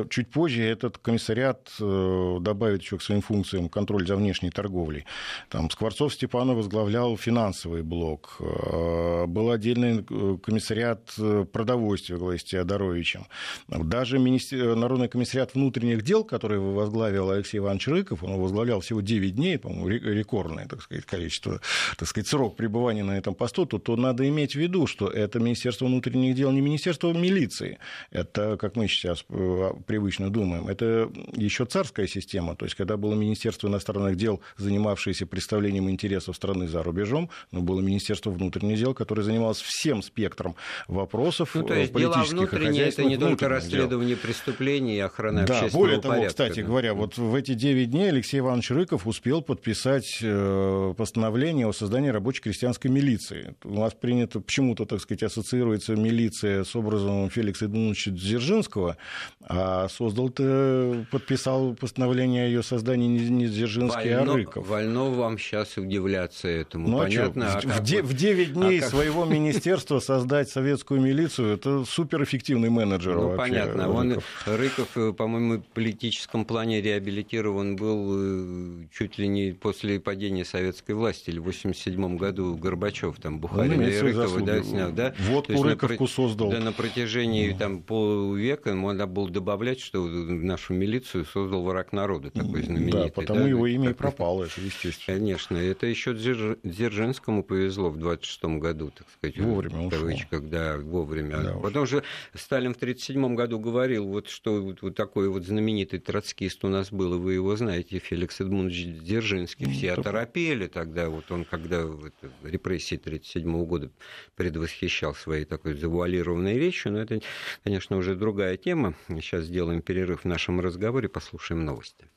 Чуть 0.10 0.30
позже 0.30 0.63
этот 0.63 0.97
комиссариат 0.97 1.69
э, 1.80 2.38
добавит 2.41 2.82
еще 2.82 2.97
к 2.97 3.02
своим 3.02 3.21
функциям 3.21 3.69
контроль 3.69 4.08
за 4.08 4.15
внешней 4.15 4.52
торговлей. 4.52 5.06
Там 5.49 5.69
Скворцов 5.69 6.13
Степанов 6.13 6.58
возглавлял 6.58 7.17
финансовый 7.17 7.84
блок. 7.84 8.38
Э, 8.39 9.25
был 9.25 9.52
отдельный 9.52 10.04
комиссариат 10.39 11.15
продовольствия 11.52 12.17
главе 12.17 12.38
Теодоровичем. 12.38 13.25
Даже 13.67 14.19
Народный 14.19 15.08
комиссариат 15.08 15.56
внутренних 15.56 16.04
дел, 16.04 16.23
который 16.23 16.60
возглавил 16.60 17.32
Алексей 17.32 17.58
Иванович 17.58 17.88
Рыков, 17.88 18.23
он 18.30 18.42
возглавлял 18.42 18.80
всего 18.80 19.02
9 19.02 19.36
дней, 19.36 19.58
по-моему, 19.58 19.88
рекордное, 19.88 20.68
так 20.68 20.82
сказать, 20.82 21.06
количество, 21.06 21.62
так 21.98 22.08
сказать, 22.08 22.28
срок 22.28 22.56
пребывания 22.56 23.04
на 23.04 23.18
этом 23.18 23.36
посту, 23.36 23.65
то, 23.65 23.80
то 23.80 23.96
надо 23.96 24.28
иметь 24.28 24.54
в 24.54 24.60
виду, 24.60 24.88
что 24.88 25.08
это 25.08 25.39
Министерство 25.39 25.86
внутренних 25.86 26.36
дел 26.36 26.52
не 26.52 26.62
Министерство 26.62 27.13
милиции. 27.13 27.80
Это, 28.12 28.58
как 28.58 28.76
мы 28.76 28.88
сейчас 28.88 29.26
э, 29.30 29.72
привычно 29.86 30.30
думаем, 30.30 30.68
это 30.68 31.12
еще 31.36 31.65
царская 31.65 32.08
система. 32.08 32.56
То 32.56 32.65
есть, 32.65 32.76
когда 32.76 32.98
было 32.98 33.15
Министерство 33.15 33.68
иностранных 33.68 34.15
дел, 34.15 34.42
занимавшееся 34.58 35.26
представлением 35.26 35.89
интересов 35.89 36.36
страны 36.36 36.68
за 36.68 36.84
рубежом, 36.84 37.30
но 37.52 37.62
было 37.62 37.82
Министерство 37.82 38.32
внутренних 38.32 38.78
дел, 38.78 38.94
которое 38.94 39.24
занималось 39.24 39.62
всем 39.62 40.02
спектром 40.02 40.56
вопросов 40.88 41.52
ну, 41.54 41.63
то 41.63 41.74
есть 41.74 41.94
политических 41.94 42.30
дела 42.30 42.48
внутренние, 42.48 42.86
это 42.86 43.04
не 43.04 43.18
только 43.18 43.48
расследование 43.48 44.15
дел. 44.15 44.24
преступлений 44.24 44.96
и 44.98 45.00
охрана 45.00 45.46
да, 45.46 45.56
общественного 45.56 45.86
более 45.86 46.02
того, 46.02 46.13
порядка. 46.13 46.30
кстати 46.30 46.62
да. 46.62 46.68
говоря, 46.68 46.94
вот 46.94 47.18
в 47.18 47.36
эти 47.36 47.54
9 47.54 47.89
дней 47.89 48.12
Алексей 48.19 48.39
Иванович 48.39 48.71
Рыков 48.71 49.08
успел 49.08 49.41
подписать 49.41 50.19
э, 50.21 50.93
постановление 50.97 51.65
о 51.67 51.71
создании 51.71 52.10
рабочей 52.10 52.41
крестьянской 52.41 52.91
милиции. 52.91 53.55
У 53.63 53.79
нас 53.79 53.93
принято 53.93 54.41
почему-то, 54.41 54.84
так 54.84 54.99
сказать, 54.99 55.23
ассоциируется 55.23 55.95
милиция 55.95 56.65
с 56.65 56.75
образом 56.75 57.29
Феликса 57.29 57.65
Эдмундовича 57.65 58.12
Дзержинского, 58.12 58.97
а 59.41 59.88
создал-то, 59.88 61.05
подписал 61.12 61.75
постановление 61.75 62.43
о 62.43 62.47
ее 62.47 62.62
создании 62.62 63.08
не 63.08 63.47
Дзержинский, 63.47 64.13
а 64.13 64.17
вольно, 64.17 64.34
а 64.34 64.36
Рыков. 64.36 64.67
Вольно 64.67 65.03
вам 65.12 65.38
сейчас 65.38 65.77
удивляться 65.77 66.49
этому, 66.49 66.89
ну, 66.89 66.97
понятно? 66.97 67.53
А 67.53 67.62
в, 67.62 67.79
в 67.79 68.13
9 68.13 68.53
дней 68.53 68.79
а 68.79 68.82
как... 68.82 68.89
своего 68.89 69.23
министерства 69.39 70.01
создать 70.01 70.49
советскую 70.49 70.99
милицию, 70.99 71.53
это 71.53 71.86
суперэффективный 71.86 72.69
менеджер 72.69 73.15
Ну, 73.15 73.29
вообще, 73.29 73.38
понятно. 73.38 73.88
Рыков. 73.88 73.95
Он, 73.95 74.58
Рыков, 74.58 74.97
э, 74.97 75.13
по-моему, 75.13 75.60
в 75.62 75.73
политическом 75.73 76.43
плане 76.43 76.82
реабилитирован 76.82 77.77
был 77.77 78.09
э, 78.17 78.86
чуть 78.91 79.17
ли 79.17 79.28
не 79.28 79.52
после 79.52 80.00
падения 80.00 80.45
советской 80.45 80.93
власти, 80.93 81.30
или 81.30 81.39
в 81.39 81.43
87 81.43 82.17
году 82.17 82.56
Горбачев 82.56 83.17
там 83.19 83.39
Бухарина 83.39 83.84
и 83.84 84.00
Рыкова 84.00 84.41
да, 84.41 84.63
снял. 84.63 84.91
Да? 84.91 85.13
Водку 85.19 85.63
Рыковку 85.63 86.04
на, 86.04 86.10
создал. 86.10 86.52
Да, 86.52 86.60
на 86.60 86.72
протяжении 86.72 87.54
там, 87.54 87.82
полвека 87.82 88.74
можно 88.74 89.08
было 89.08 89.30
добавлять, 89.30 89.80
что 89.80 90.06
нашу 90.06 90.74
милицию 90.74 91.26
создал 91.26 91.63
враг 91.63 91.93
народа, 91.93 92.32
такой 92.32 92.63
знаменитый. 92.63 93.04
Да, 93.04 93.08
потому 93.10 93.41
да, 93.41 93.48
его 93.48 93.67
имя 93.67 93.91
и 93.91 93.93
пропало, 93.93 94.45
это 94.45 94.62
естественно. 94.62 95.17
Конечно, 95.17 95.58
это 95.58 95.86
еще 95.86 96.13
Дзержинскому 96.13 97.43
повезло 97.43 97.89
в 97.89 97.98
26 97.98 98.43
году, 98.60 98.91
так 98.95 99.08
сказать. 99.10 99.38
Вовремя 99.39 99.88
в 99.88 99.89
кавычках, 99.89 100.43
да, 100.50 100.78
вовремя. 100.78 101.38
Да, 101.38 101.54
Потому 101.54 101.86
что 101.86 102.04
Сталин 102.34 102.74
в 102.74 102.78
1937 102.78 103.36
году 103.36 103.60
говорил, 103.60 104.08
вот 104.08 104.28
что 104.28 104.74
вот 104.82 104.95
такой 104.95 105.30
вот 105.30 105.45
знаменитый 105.45 106.00
троцкист 106.00 106.63
у 106.65 106.67
нас 106.67 106.91
был, 106.91 107.15
и 107.15 107.17
вы 107.17 107.34
его 107.34 107.56
знаете, 107.56 107.98
Феликс 107.99 108.41
Эдмундович 108.41 109.01
Дзержинский. 109.01 109.65
Ну, 109.65 109.71
Все 109.71 109.93
оторопели 109.93 110.67
тогда, 110.67 111.09
вот 111.09 111.31
он, 111.31 111.45
когда 111.45 111.85
вот, 111.85 112.13
репрессии 112.43 112.95
1937 112.95 113.65
года 113.65 113.91
предвосхищал 114.35 115.13
своей 115.15 115.45
такой 115.45 115.73
завуалированной 115.73 116.57
речью, 116.57 116.93
но 116.93 116.99
это, 116.99 117.21
конечно, 117.63 117.97
уже 117.97 118.15
другая 118.15 118.57
тема. 118.57 118.95
Сейчас 119.07 119.45
сделаем 119.45 119.81
перерыв 119.81 120.23
в 120.23 120.27
нашем 120.27 120.59
разговоре, 120.59 121.09
послушаем 121.09 121.65
новости. 121.65 122.09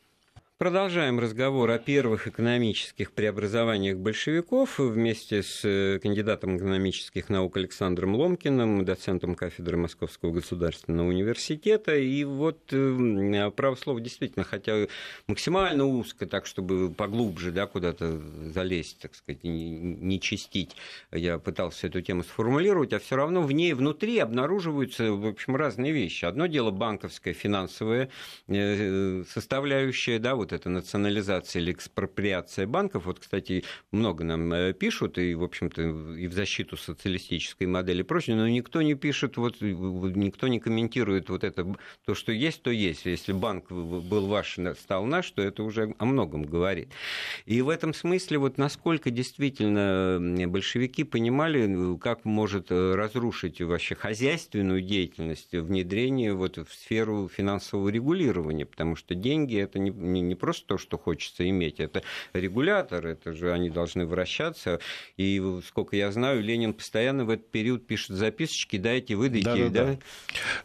Продолжаем 0.62 1.18
разговор 1.18 1.68
о 1.72 1.78
первых 1.80 2.28
экономических 2.28 3.10
преобразованиях 3.10 3.98
большевиков 3.98 4.78
вместе 4.78 5.42
с 5.42 5.64
э, 5.64 5.98
кандидатом 6.00 6.56
экономических 6.56 7.28
наук 7.30 7.56
Александром 7.56 8.14
Ломкиным, 8.14 8.84
доцентом 8.84 9.34
кафедры 9.34 9.76
Московского 9.76 10.30
государственного 10.30 11.08
университета. 11.08 11.96
И 11.96 12.22
вот 12.22 12.60
э, 12.70 13.50
право 13.56 13.74
слова 13.74 14.00
действительно, 14.00 14.44
хотя 14.44 14.86
максимально 15.26 15.84
узко, 15.84 16.26
так 16.26 16.46
чтобы 16.46 16.92
поглубже 16.92 17.50
да, 17.50 17.66
куда-то 17.66 18.20
залезть, 18.54 19.00
так 19.00 19.16
сказать, 19.16 19.42
не, 19.42 20.20
чистить, 20.20 20.76
я 21.10 21.40
пытался 21.40 21.88
эту 21.88 22.02
тему 22.02 22.22
сформулировать, 22.22 22.92
а 22.92 23.00
все 23.00 23.16
равно 23.16 23.42
в 23.42 23.50
ней 23.50 23.72
внутри 23.72 24.20
обнаруживаются, 24.20 25.10
в 25.10 25.26
общем, 25.26 25.56
разные 25.56 25.90
вещи. 25.90 26.24
Одно 26.24 26.46
дело 26.46 26.70
банковская, 26.70 27.32
финансовая 27.32 28.10
э, 28.46 29.24
составляющая, 29.28 30.20
да, 30.20 30.36
вот 30.36 30.51
это 30.52 30.68
национализация 30.68 31.62
или 31.62 31.72
экспроприация 31.72 32.66
банков. 32.66 33.06
Вот, 33.06 33.20
кстати, 33.20 33.64
много 33.90 34.24
нам 34.24 34.52
э, 34.52 34.72
пишут, 34.72 35.18
и, 35.18 35.34
в 35.34 35.42
общем-то, 35.42 35.82
и 36.16 36.26
в 36.26 36.32
защиту 36.32 36.76
социалистической 36.76 37.66
модели 37.66 38.00
и 38.00 38.04
прочее, 38.04 38.36
но 38.36 38.48
никто 38.48 38.82
не 38.82 38.94
пишет, 38.94 39.36
вот, 39.36 39.60
никто 39.60 40.48
не 40.48 40.60
комментирует 40.60 41.28
вот 41.28 41.44
это, 41.44 41.76
то, 42.04 42.14
что 42.14 42.32
есть, 42.32 42.62
то 42.62 42.70
есть. 42.70 43.06
Если 43.06 43.32
банк 43.32 43.70
был 43.70 44.26
ваш, 44.26 44.58
стал 44.78 45.04
наш, 45.06 45.30
то 45.30 45.42
это 45.42 45.62
уже 45.62 45.94
о 45.98 46.04
многом 46.04 46.42
говорит. 46.44 46.88
И 47.46 47.62
в 47.62 47.68
этом 47.68 47.94
смысле, 47.94 48.38
вот 48.38 48.58
насколько 48.58 49.10
действительно 49.10 50.18
большевики 50.48 51.04
понимали, 51.04 51.96
как 51.98 52.24
может 52.24 52.70
э, 52.70 52.94
разрушить 52.94 53.60
вообще 53.60 53.94
хозяйственную 53.94 54.82
деятельность 54.82 55.52
внедрение 55.52 56.34
вот 56.34 56.58
в 56.58 56.72
сферу 56.74 57.28
финансового 57.28 57.88
регулирования, 57.88 58.66
потому 58.66 58.96
что 58.96 59.14
деньги 59.14 59.56
это 59.56 59.78
не, 59.78 59.90
не, 59.90 60.20
не 60.20 60.34
просто 60.42 60.66
то, 60.66 60.78
что 60.78 60.98
хочется 60.98 61.48
иметь. 61.48 61.78
Это 61.78 62.02
регулятор, 62.32 63.06
это 63.06 63.32
же 63.32 63.52
они 63.52 63.70
должны 63.70 64.06
вращаться. 64.06 64.80
И, 65.16 65.40
сколько 65.64 65.94
я 65.94 66.10
знаю, 66.10 66.42
Ленин 66.42 66.74
постоянно 66.74 67.24
в 67.24 67.30
этот 67.30 67.48
период 67.52 67.86
пишет 67.86 68.16
записочки, 68.16 68.76
дайте, 68.76 69.14
выдайте. 69.14 69.44
Да, 69.44 69.56
да, 69.56 69.68
да. 69.68 69.84
да? 69.92 69.98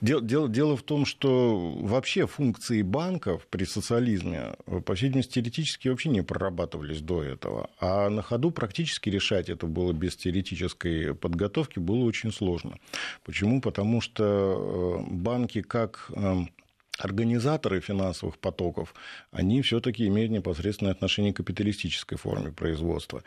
Дело, 0.01 0.21
дело, 0.23 0.49
дело 0.49 0.75
в 0.75 0.81
том, 0.81 1.05
что 1.05 1.59
вообще 1.79 2.25
функции 2.25 2.81
банков 2.81 3.45
при 3.51 3.65
социализме, 3.65 4.55
по 4.83 4.95
всей 4.95 5.09
видимости, 5.09 5.33
теоретически 5.33 5.89
вообще 5.89 6.09
не 6.09 6.23
прорабатывались 6.23 7.01
до 7.01 7.21
этого. 7.21 7.69
А 7.79 8.09
на 8.09 8.23
ходу 8.23 8.49
практически 8.49 9.09
решать 9.09 9.47
это 9.47 9.67
было 9.67 9.93
без 9.93 10.15
теоретической 10.15 11.13
подготовки 11.13 11.77
было 11.77 12.03
очень 12.03 12.33
сложно. 12.33 12.79
Почему? 13.23 13.61
Потому 13.61 14.01
что 14.01 15.05
э, 15.07 15.11
банки 15.11 15.61
как 15.61 16.09
эм, 16.15 16.49
организаторы 16.99 17.79
финансовых 17.81 18.37
потоков, 18.37 18.93
они 19.31 19.61
все-таки 19.61 20.07
имеют 20.07 20.31
непосредственное 20.31 20.93
отношение 20.93 21.33
к 21.33 21.37
капиталистической 21.37 22.17
форме 22.17 22.51
производства. 22.51 23.23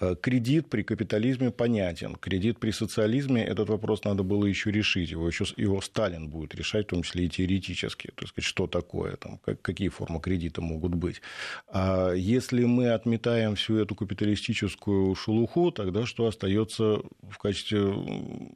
Э, 0.00 0.14
кредит 0.20 0.68
при 0.68 0.82
капитализме 0.82 1.50
понятен. 1.50 2.14
Кредит 2.16 2.58
при 2.58 2.72
социализме, 2.72 3.44
этот 3.44 3.68
вопрос 3.68 4.04
надо 4.04 4.22
было 4.22 4.46
еще 4.46 4.70
решить. 4.70 5.10
Его, 5.10 5.28
еще, 5.28 5.44
его 5.56 5.80
Сталин 5.80 6.28
будет 6.28 6.54
решать, 6.54 6.86
в 6.86 6.90
том 6.90 7.02
числе 7.02 7.26
и 7.26 7.28
теоретически. 7.28 8.12
То 8.14 8.24
есть, 8.24 8.34
что 8.46 8.66
такое, 8.66 9.16
там, 9.16 9.38
какие 9.62 9.88
формы 9.88 10.20
кредита 10.20 10.60
могут 10.60 10.94
быть. 10.94 11.22
А 11.68 12.12
если 12.12 12.64
мы 12.64 12.90
отметаем 12.90 13.54
всю 13.54 13.76
эту 13.76 13.94
капиталистическую 13.94 15.14
шелуху, 15.14 15.70
тогда 15.70 16.06
что 16.06 16.26
остается 16.26 17.02
в 17.22 17.38
качестве 17.38 17.92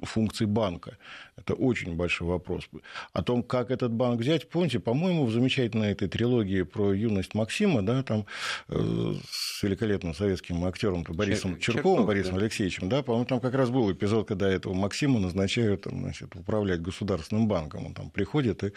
функции 0.03 0.45
банка? 0.45 0.99
Это 1.37 1.55
очень 1.55 1.97
большой 1.97 2.29
вопрос. 2.29 2.69
О 3.13 3.23
том, 3.23 3.43
как 3.43 3.71
этот 3.71 3.93
банк 3.93 4.21
взять, 4.21 4.49
помните, 4.57 4.81
по-моему, 4.81 5.27
в 5.27 5.33
замечательной 5.33 5.93
этой 5.93 6.09
трилогии 6.09 6.63
про 6.63 6.95
юность 6.95 7.35
Максима, 7.35 7.83
да, 7.83 8.03
там 8.03 8.25
э, 8.71 9.15
с 9.31 9.63
великолепным 9.63 10.15
советским 10.15 10.65
актером 10.65 11.05
Борисом 11.07 11.59
Чер... 11.59 11.75
Черковым, 11.75 11.97
Черков, 11.97 12.07
Борисом 12.07 12.35
да. 12.37 12.41
Алексеевичем, 12.41 12.89
да, 12.89 13.03
по-моему, 13.03 13.27
там 13.27 13.41
как 13.41 13.53
раз 13.53 13.69
был 13.69 13.93
эпизод, 13.93 14.27
когда 14.27 14.49
этого 14.49 14.73
Максима 14.73 15.21
назначают 15.21 15.83
там, 15.83 16.01
значит, 16.01 16.35
управлять 16.35 16.81
государственным 16.81 17.49
банком. 17.49 17.85
Он 17.85 17.93
там 17.93 18.09
приходит 18.09 18.65
и 18.65 18.69
э, 18.69 18.73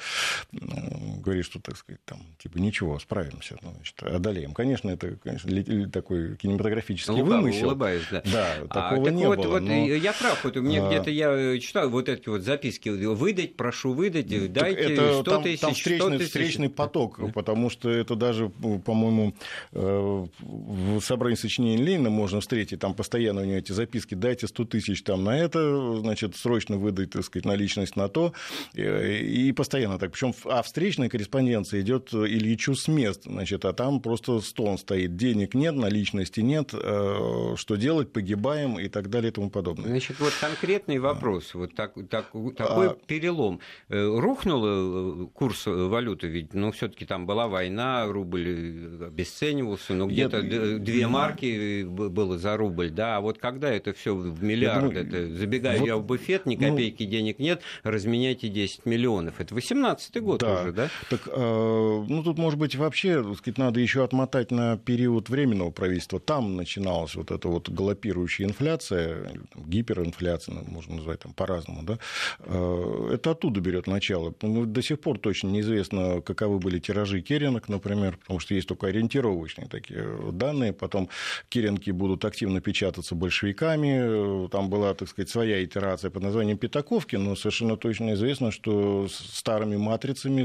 говорит, 1.22 1.46
что, 1.46 1.62
так 1.62 1.78
сказать, 1.78 2.04
там, 2.04 2.20
типа, 2.40 2.58
ничего, 2.58 3.00
справимся, 3.00 3.58
ну, 3.62 3.72
значит, 3.76 4.04
одолеем. 4.04 4.54
Конечно, 4.54 4.90
это, 4.90 5.16
конечно, 5.16 5.50
такой 5.88 6.36
кинематографический 6.36 7.14
Лукаво, 7.14 7.38
вымысел. 7.38 7.68
улыбаюсь, 7.68 8.04
да. 8.12 8.22
Да, 8.26 8.56
а, 8.70 8.90
такого 8.90 9.08
а, 9.08 9.12
не 9.12 9.26
вот, 9.26 9.38
было. 9.38 9.48
Вот, 9.48 9.62
но... 9.62 9.74
Я 9.74 10.12
прав, 10.12 10.44
вот, 10.44 10.58
мне 10.58 10.82
а... 10.82 10.90
где-то 10.90 11.10
я 11.10 11.58
читал 11.62 11.90
вот 11.90 12.10
эти 12.10 12.28
вот 12.28 12.42
записки, 12.42 12.90
выдать, 12.90 13.56
прошу 13.56 13.94
выдать, 13.94 14.28
дайте 14.52 14.82
это, 14.82 15.22
100 15.22 15.24
там, 15.24 15.44
тысяч, 15.44 15.62
там 15.70 15.76
встречный, 15.76 16.18
тысяч. 16.18 16.28
встречный 16.28 16.70
поток, 16.70 17.20
потому 17.34 17.70
что 17.70 17.90
это 17.90 18.16
даже, 18.16 18.50
по-моему, 18.50 19.34
э, 19.72 20.26
в 20.40 21.02
собрании 21.02 21.36
сочинений 21.36 21.84
Ленина 21.84 22.10
можно 22.10 22.42
встретить, 22.42 22.80
там 22.80 22.94
постоянно 22.94 23.42
у 23.42 23.46
него 23.46 23.58
эти 23.58 23.72
записки, 23.72 24.16
дайте 24.16 24.48
100 24.48 24.66
тысяч 24.66 25.04
там 25.04 25.24
на 25.24 25.38
это, 25.38 26.00
значит, 26.00 26.36
срочно 26.36 26.78
выдать, 26.78 27.12
так 27.12 27.24
сказать, 27.24 27.46
наличность 27.46 27.96
на 27.96 28.10
то, 28.10 28.34
и 28.74 29.54
постоянно 29.56 30.00
так. 30.00 30.12
Причем, 30.12 30.34
а 30.46 30.62
встречная 30.62 31.10
корреспонденция 31.10 31.82
идет 31.82 32.14
Ильичу 32.14 32.76
с 32.76 32.88
мест, 32.88 33.24
значит, 33.26 33.66
а 33.66 33.74
там 33.74 34.02
просто 34.02 34.42
стон 34.42 34.78
стоит, 34.78 35.16
денег 35.16 35.54
нет, 35.54 35.76
наличности 35.76 36.42
нет, 36.42 36.72
э, 36.74 37.54
что 37.56 37.76
делать, 37.76 38.12
погибаем 38.12 38.80
и 38.80 38.88
так 38.88 39.10
далее 39.10 39.32
и 39.32 39.34
тому 39.34 39.50
подобное. 39.50 39.88
Значит, 39.90 40.20
вот 40.20 40.34
конкретный 40.40 41.00
вопрос, 41.00 41.54
вот 41.54 41.76
так, 41.76 41.94
так, 42.10 42.32
такой 42.58 42.90
а... 42.90 42.98
перелом. 43.06 43.60
Э, 43.90 44.06
рухнул 44.06 45.28
курс 45.30 45.59
валюты, 45.66 46.28
ведь, 46.28 46.54
ну, 46.54 46.72
все-таки 46.72 47.06
там 47.06 47.26
была 47.26 47.48
война, 47.48 48.06
рубль 48.08 49.06
обесценивался, 49.08 49.94
но 49.94 50.08
где-то 50.08 50.42
Нет, 50.42 50.84
две 50.84 51.08
марки 51.08 51.84
было 51.84 52.38
за 52.38 52.58
рубль, 52.58 52.90
да, 52.90 53.18
а 53.18 53.22
вот 53.22 53.38
когда 53.38 53.70
это 53.70 53.94
все 53.94 54.16
в 54.16 54.44
миллиард, 54.44 54.86
думаю, 54.86 55.08
это 55.08 55.36
забегаю 55.36 55.80
вот, 55.80 55.88
я 55.88 55.98
в 55.98 56.06
буфет, 56.06 56.46
ни 56.46 56.56
ну, 56.56 56.70
копейки 56.70 57.04
ну, 57.04 57.10
денег 57.10 57.40
нет, 57.40 57.62
разменяйте 57.84 58.50
10 58.50 58.86
миллионов. 58.86 59.40
Это 59.40 59.56
18-й 59.56 60.20
год 60.20 60.42
да, 60.42 60.62
уже, 60.62 60.72
да? 60.74 60.90
Так, 61.10 61.22
э, 61.28 62.06
ну, 62.08 62.24
тут, 62.24 62.38
может 62.38 62.60
быть, 62.60 62.76
вообще, 62.76 63.24
так 63.24 63.38
сказать, 63.38 63.58
надо 63.58 63.80
еще 63.80 64.04
отмотать 64.04 64.52
на 64.52 64.78
период 64.78 65.30
временного 65.30 65.72
правительства. 65.72 66.20
Там 66.20 66.56
начиналась 66.56 67.16
вот 67.16 67.32
эта 67.32 67.48
вот 67.48 67.70
галопирующая 67.70 68.48
инфляция, 68.48 69.32
гиперинфляция, 69.56 70.56
ну, 70.56 70.64
можно 70.68 70.96
назвать 70.96 71.20
там 71.20 71.34
по-разному, 71.34 71.84
да, 71.84 72.00
э, 72.40 73.10
это 73.14 73.32
оттуда 73.32 73.62
берет 73.62 73.88
начало. 73.88 74.34
Ну, 74.42 74.66
до 74.66 74.82
сих 74.82 75.00
пор 75.00 75.18
точно 75.20 75.39
неизвестно, 75.48 76.22
каковы 76.22 76.60
были 76.60 76.80
тиражи 76.80 77.22
керенок, 77.22 77.70
например, 77.70 78.18
потому 78.18 78.40
что 78.40 78.54
есть 78.54 78.68
только 78.68 78.88
ориентировочные 78.88 79.68
такие 79.68 80.06
данные. 80.32 80.74
Потом 80.74 81.10
керенки 81.50 81.92
будут 81.92 82.26
активно 82.26 82.62
печататься 82.62 83.16
большевиками. 83.16 84.48
Там 84.50 84.70
была, 84.70 84.94
так 84.94 85.10
сказать, 85.10 85.30
своя 85.30 85.64
итерация 85.64 86.10
под 86.10 86.24
названием 86.24 86.58
Пятаковки, 86.58 87.16
но 87.16 87.36
совершенно 87.36 87.78
точно 87.78 88.14
известно, 88.14 88.52
что 88.52 89.08
старыми 89.10 89.78
матрицами 89.78 90.42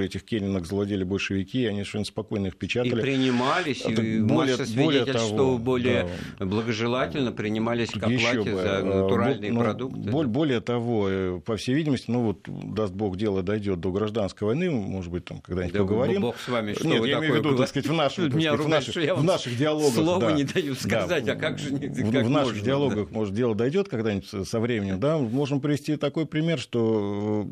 этих 0.00 0.24
керенок 0.24 0.66
завладели 0.66 1.04
большевики, 1.04 1.62
и 1.62 1.66
они 1.66 1.78
совершенно 1.78 2.04
спокойно 2.04 2.46
их 2.48 2.56
печатали. 2.56 3.00
И 3.00 3.02
принимались, 3.02 3.82
Это 3.82 4.02
и 4.02 4.20
более, 4.20 4.56
масса 4.56 4.74
более 4.76 5.04
того, 5.04 5.58
более 5.58 6.08
да, 6.38 6.46
благожелательно 6.46 7.32
принимались 7.32 7.90
к 7.90 7.96
оплате 7.96 8.56
за 8.56 8.82
натуральные 8.84 9.52
ну, 9.52 9.60
продукты. 9.60 10.10
Более 10.10 10.60
того, 10.60 11.08
э, 11.08 11.40
по 11.44 11.56
всей 11.56 11.74
видимости, 11.74 12.10
ну 12.10 12.22
вот, 12.22 12.40
даст 12.46 12.92
бог, 12.92 13.16
дело 13.16 13.42
дойдет 13.42 13.77
до 13.78 13.90
гражданской 13.90 14.46
войны, 14.46 14.70
может 14.70 15.10
быть, 15.10 15.24
там 15.24 15.40
когда-нибудь 15.40 15.74
да, 15.74 15.80
поговорим. 15.80 16.22
Бог 16.22 16.38
с 16.38 16.48
вами, 16.48 16.74
что 16.74 16.86
Нет, 16.86 17.04
я 17.06 17.18
имею 17.18 17.34
в 17.34 17.36
виду, 17.36 17.56
так 17.56 17.68
сказать, 17.68 17.88
в, 17.88 17.92
нашем, 17.92 18.30
так 18.30 18.40
сказать, 18.40 18.60
в, 18.60 18.68
наших, 18.68 19.16
в 19.16 19.24
наших 19.24 19.56
диалогах. 19.56 19.94
Слово 19.94 20.20
да, 20.20 20.32
не 20.32 20.44
даю 20.44 20.74
сказать, 20.74 21.24
да, 21.24 21.32
а 21.32 21.36
как 21.36 21.58
же 21.58 21.72
не 21.72 21.88
как 21.88 21.96
В 21.96 22.30
наших 22.30 22.52
можно, 22.52 22.64
диалогах, 22.64 23.08
да? 23.08 23.14
может, 23.16 23.34
дело 23.34 23.54
дойдет 23.54 23.88
когда-нибудь 23.88 24.48
со 24.48 24.60
временем, 24.60 25.00
да, 25.00 25.18
можем 25.18 25.60
привести 25.60 25.96
такой 25.96 26.26
пример, 26.26 26.58
что, 26.58 27.46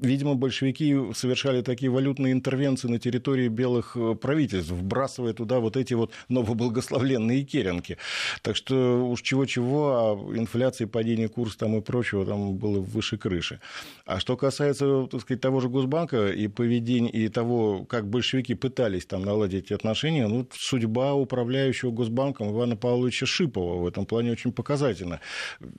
видимо, 0.00 0.34
большевики 0.34 0.96
совершали 1.14 1.62
такие 1.62 1.90
валютные 1.90 2.32
интервенции 2.32 2.88
на 2.88 2.98
территории 2.98 3.48
белых 3.48 3.96
э, 3.96 4.14
правительств, 4.14 4.72
вбрасывая 4.72 5.32
туда 5.32 5.60
вот 5.60 5.76
эти 5.76 5.94
вот 5.94 6.12
новоблагословленные 6.28 7.44
керенки. 7.44 7.98
Так 8.42 8.56
что 8.56 9.08
уж 9.08 9.22
чего-чего, 9.22 9.88
а 9.90 10.36
инфляции, 10.36 10.84
падение 10.84 11.28
курса 11.28 11.58
там 11.58 11.76
и 11.76 11.80
прочего 11.80 12.24
там 12.26 12.54
было 12.54 12.80
выше 12.80 13.16
крыши. 13.16 13.60
А 14.06 14.20
что 14.20 14.36
касается, 14.36 15.06
так 15.10 15.20
сказать, 15.20 15.40
того 15.40 15.60
же 15.60 15.68
Госбанка 15.70 16.28
и 16.28 16.48
поведения, 16.48 17.10
и 17.10 17.28
того, 17.28 17.84
как 17.84 18.08
большевики 18.08 18.54
пытались 18.54 19.06
там 19.06 19.22
наладить 19.22 19.72
отношения, 19.72 20.26
ну, 20.26 20.46
судьба 20.52 21.14
управляющего 21.14 21.90
Госбанком 21.90 22.50
Ивана 22.50 22.76
Павловича 22.76 23.26
Шипова 23.26 23.82
в 23.82 23.86
этом 23.86 24.06
плане 24.06 24.32
очень 24.32 24.52
показательна. 24.52 25.20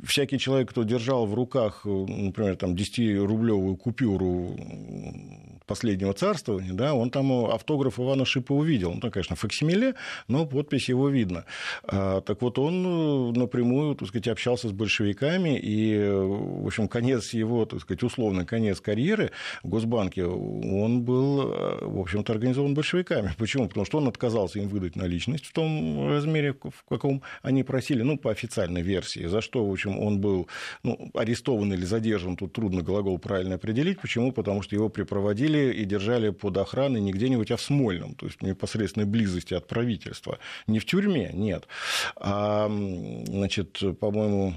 Всякий 0.04 0.40
человек, 0.40 0.70
кто 0.72 0.84
держал 0.84 1.26
в 1.26 1.34
руках, 1.34 1.86
например, 1.86 2.56
там, 2.56 2.74
10-рублевую 2.74 3.76
купюру 3.76 4.58
последнего 5.68 6.14
царствования, 6.14 6.74
да, 6.74 6.94
он 6.94 7.12
там 7.12 7.46
автограф 7.46 8.00
Ивана 8.00 8.26
Шипова 8.26 8.60
увидел. 8.60 8.94
Ну, 8.94 9.12
конечно, 9.12 9.36
факсимиле, 9.36 9.96
но 10.28 10.46
подпись 10.46 10.90
его 10.90 11.10
видно. 11.10 11.46
А, 11.84 12.22
так 12.22 12.42
вот, 12.42 12.60
он 12.60 13.34
напрямую, 13.34 13.96
так 13.96 14.08
сказать, 14.08 14.28
общался 14.28 14.68
с 14.68 14.72
большевиками, 14.72 15.58
и, 15.58 15.98
в 15.98 16.66
общем, 16.68 16.88
конец 16.88 17.34
его, 17.34 17.66
так 17.66 17.82
сказать, 17.82 18.04
условный 18.04 18.46
конец 18.46 18.82
карьеры 18.82 19.32
в 19.64 19.70
Госбанке, 19.82 20.26
он 20.26 21.02
был, 21.02 21.52
э, 21.52 21.86
в 21.86 22.00
общем-то, 22.00 22.34
организован 22.34 22.74
большевиками. 22.74 23.32
Почему? 23.38 23.68
Потому 23.68 23.86
что 23.86 23.98
он 23.98 24.08
отказался 24.08 24.60
им 24.60 24.68
выдать 24.68 24.96
наличность 24.96 25.46
в 25.46 25.54
том 25.54 26.08
размере, 26.08 26.54
в 26.54 26.84
каком 26.88 27.22
они 27.42 27.64
просили, 27.64 28.04
ну, 28.04 28.18
по 28.18 28.32
официальной 28.32 28.82
версии, 28.82 29.26
за 29.26 29.42
что, 29.42 29.66
в 29.66 29.72
общем, 29.72 30.00
он 30.00 30.22
был 30.22 30.48
ну, 30.84 31.10
арестован 31.14 31.74
или 31.74 31.84
задержан, 31.84 32.36
тут 32.36 32.54
трудно 32.54 32.82
глагол 32.82 33.18
правильно 33.18 33.56
определить. 33.56 34.00
Почему? 34.00 34.32
Потому 34.32 34.62
что 34.62 34.76
его 34.76 34.90
припроводили 34.90 35.74
и 35.74 35.86
держали 35.86 36.30
под 36.30 36.58
охраной 36.58 37.02
не 37.02 37.12
где-нибудь, 37.12 37.52
а 37.52 37.58
в 37.58 37.62
Смольном, 37.62 38.14
то 38.16 38.28
есть 38.28 38.40
в 38.40 38.44
непосредственной 38.44 39.08
близости 39.08 39.54
от 39.54 39.68
правительства. 39.68 40.38
Не 40.68 40.80
в 40.80 40.86
тюрьме, 40.86 41.32
нет. 41.34 41.68
А, 42.16 42.70
значит, 43.28 43.80
по-моему, 44.00 44.54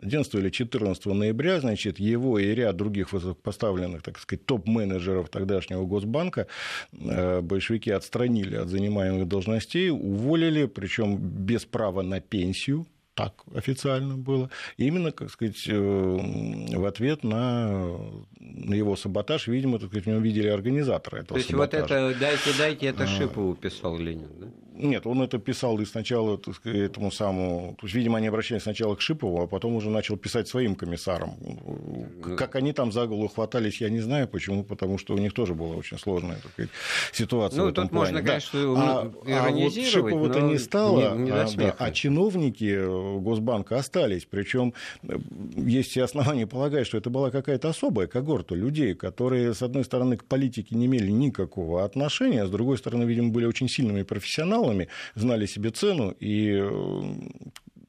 11 0.00 0.34
или 0.34 0.50
14 0.50 1.06
ноября, 1.06 1.60
значит, 1.60 1.98
его 1.98 2.38
и 2.38 2.54
ряд 2.54 2.76
других 2.76 3.12
высокопоставленных, 3.12 4.02
так 4.02 4.18
сказать, 4.18 4.44
топ-менеджеров 4.46 5.28
тогдашнего 5.28 5.84
Госбанка 5.84 6.46
э, 6.92 7.40
большевики 7.40 7.90
отстранили 7.90 8.56
от 8.56 8.68
занимаемых 8.68 9.26
должностей, 9.26 9.90
уволили, 9.90 10.66
причем 10.66 11.18
без 11.18 11.64
права 11.64 12.02
на 12.02 12.20
пенсию, 12.20 12.86
так 13.14 13.42
официально 13.52 14.16
было, 14.16 14.48
именно, 14.76 15.10
как 15.10 15.30
сказать, 15.30 15.66
э, 15.66 15.72
в 15.74 16.84
ответ 16.84 17.24
на, 17.24 17.98
его 18.38 18.94
саботаж, 18.94 19.48
видимо, 19.48 19.80
так 19.80 19.88
сказать, 19.88 20.04
в 20.04 20.08
нем 20.08 20.22
видели 20.22 20.46
организаторы 20.46 21.18
этого 21.18 21.34
То 21.34 21.36
есть 21.38 21.50
саботажа. 21.50 21.82
вот 21.82 21.90
это 21.90 22.20
«дайте, 22.20 22.50
дайте» 22.56 22.86
это 22.86 23.02
а. 23.02 23.06
Шипову 23.08 23.56
писал 23.56 23.98
Ленин, 23.98 24.30
да? 24.38 24.46
Нет, 24.78 25.06
он 25.06 25.22
это 25.22 25.38
писал 25.38 25.78
и 25.80 25.84
сначала 25.84 26.38
так 26.38 26.54
сказать, 26.54 26.78
этому 26.78 27.10
самому... 27.10 27.76
То 27.80 27.86
есть, 27.86 27.94
видимо, 27.94 28.18
они 28.18 28.28
обращались 28.28 28.62
сначала 28.62 28.94
к 28.94 29.00
Шипову, 29.00 29.42
а 29.42 29.46
потом 29.46 29.74
уже 29.74 29.90
начал 29.90 30.16
писать 30.16 30.48
своим 30.48 30.74
комиссарам, 30.74 31.36
Ну... 31.40 32.36
Как 32.36 32.56
они 32.56 32.72
там 32.72 32.92
за 32.92 33.06
голову 33.06 33.28
хватались, 33.28 33.80
я 33.80 33.90
не 33.90 34.00
знаю. 34.00 34.28
Почему? 34.28 34.64
Потому 34.64 34.98
что 34.98 35.14
у 35.14 35.18
них 35.18 35.32
тоже 35.32 35.54
была 35.54 35.76
очень 35.76 35.98
сложная 35.98 36.38
такая 36.42 36.68
ситуация. 37.12 37.64
Ну, 37.64 37.72
тут 37.72 37.90
плане. 37.90 38.12
можно, 38.12 38.22
конечно, 38.22 38.74
да. 38.74 39.10
а, 39.26 39.46
а 39.48 39.50
вот 39.50 39.74
Шипова-то 39.74 40.40
не 40.40 40.58
стало, 40.58 41.16
не, 41.16 41.24
не 41.24 41.30
а, 41.30 41.46
да, 41.56 41.74
а 41.78 41.90
чиновники 41.90 42.76
э, 42.76 43.18
Госбанка 43.18 43.78
остались. 43.78 44.26
Причем 44.26 44.74
э, 45.02 45.16
есть 45.56 45.90
все 45.90 46.04
основания 46.04 46.46
полагать, 46.46 46.86
что 46.86 46.98
это 46.98 47.10
была 47.10 47.30
какая-то 47.30 47.68
особая 47.68 48.06
когорта 48.06 48.54
людей, 48.54 48.94
которые, 48.94 49.54
с 49.54 49.62
одной 49.62 49.84
стороны, 49.84 50.16
к 50.16 50.24
политике 50.24 50.74
не 50.74 50.86
имели 50.86 51.10
никакого 51.10 51.84
отношения, 51.84 52.42
а 52.42 52.46
с 52.46 52.50
другой 52.50 52.78
стороны, 52.78 53.04
видимо, 53.04 53.30
были 53.30 53.46
очень 53.46 53.68
сильными 53.68 54.02
профессионалами, 54.02 54.67
знали 55.14 55.46
себе 55.46 55.70
цену 55.70 56.10
и 56.10 56.52
э, 56.52 57.00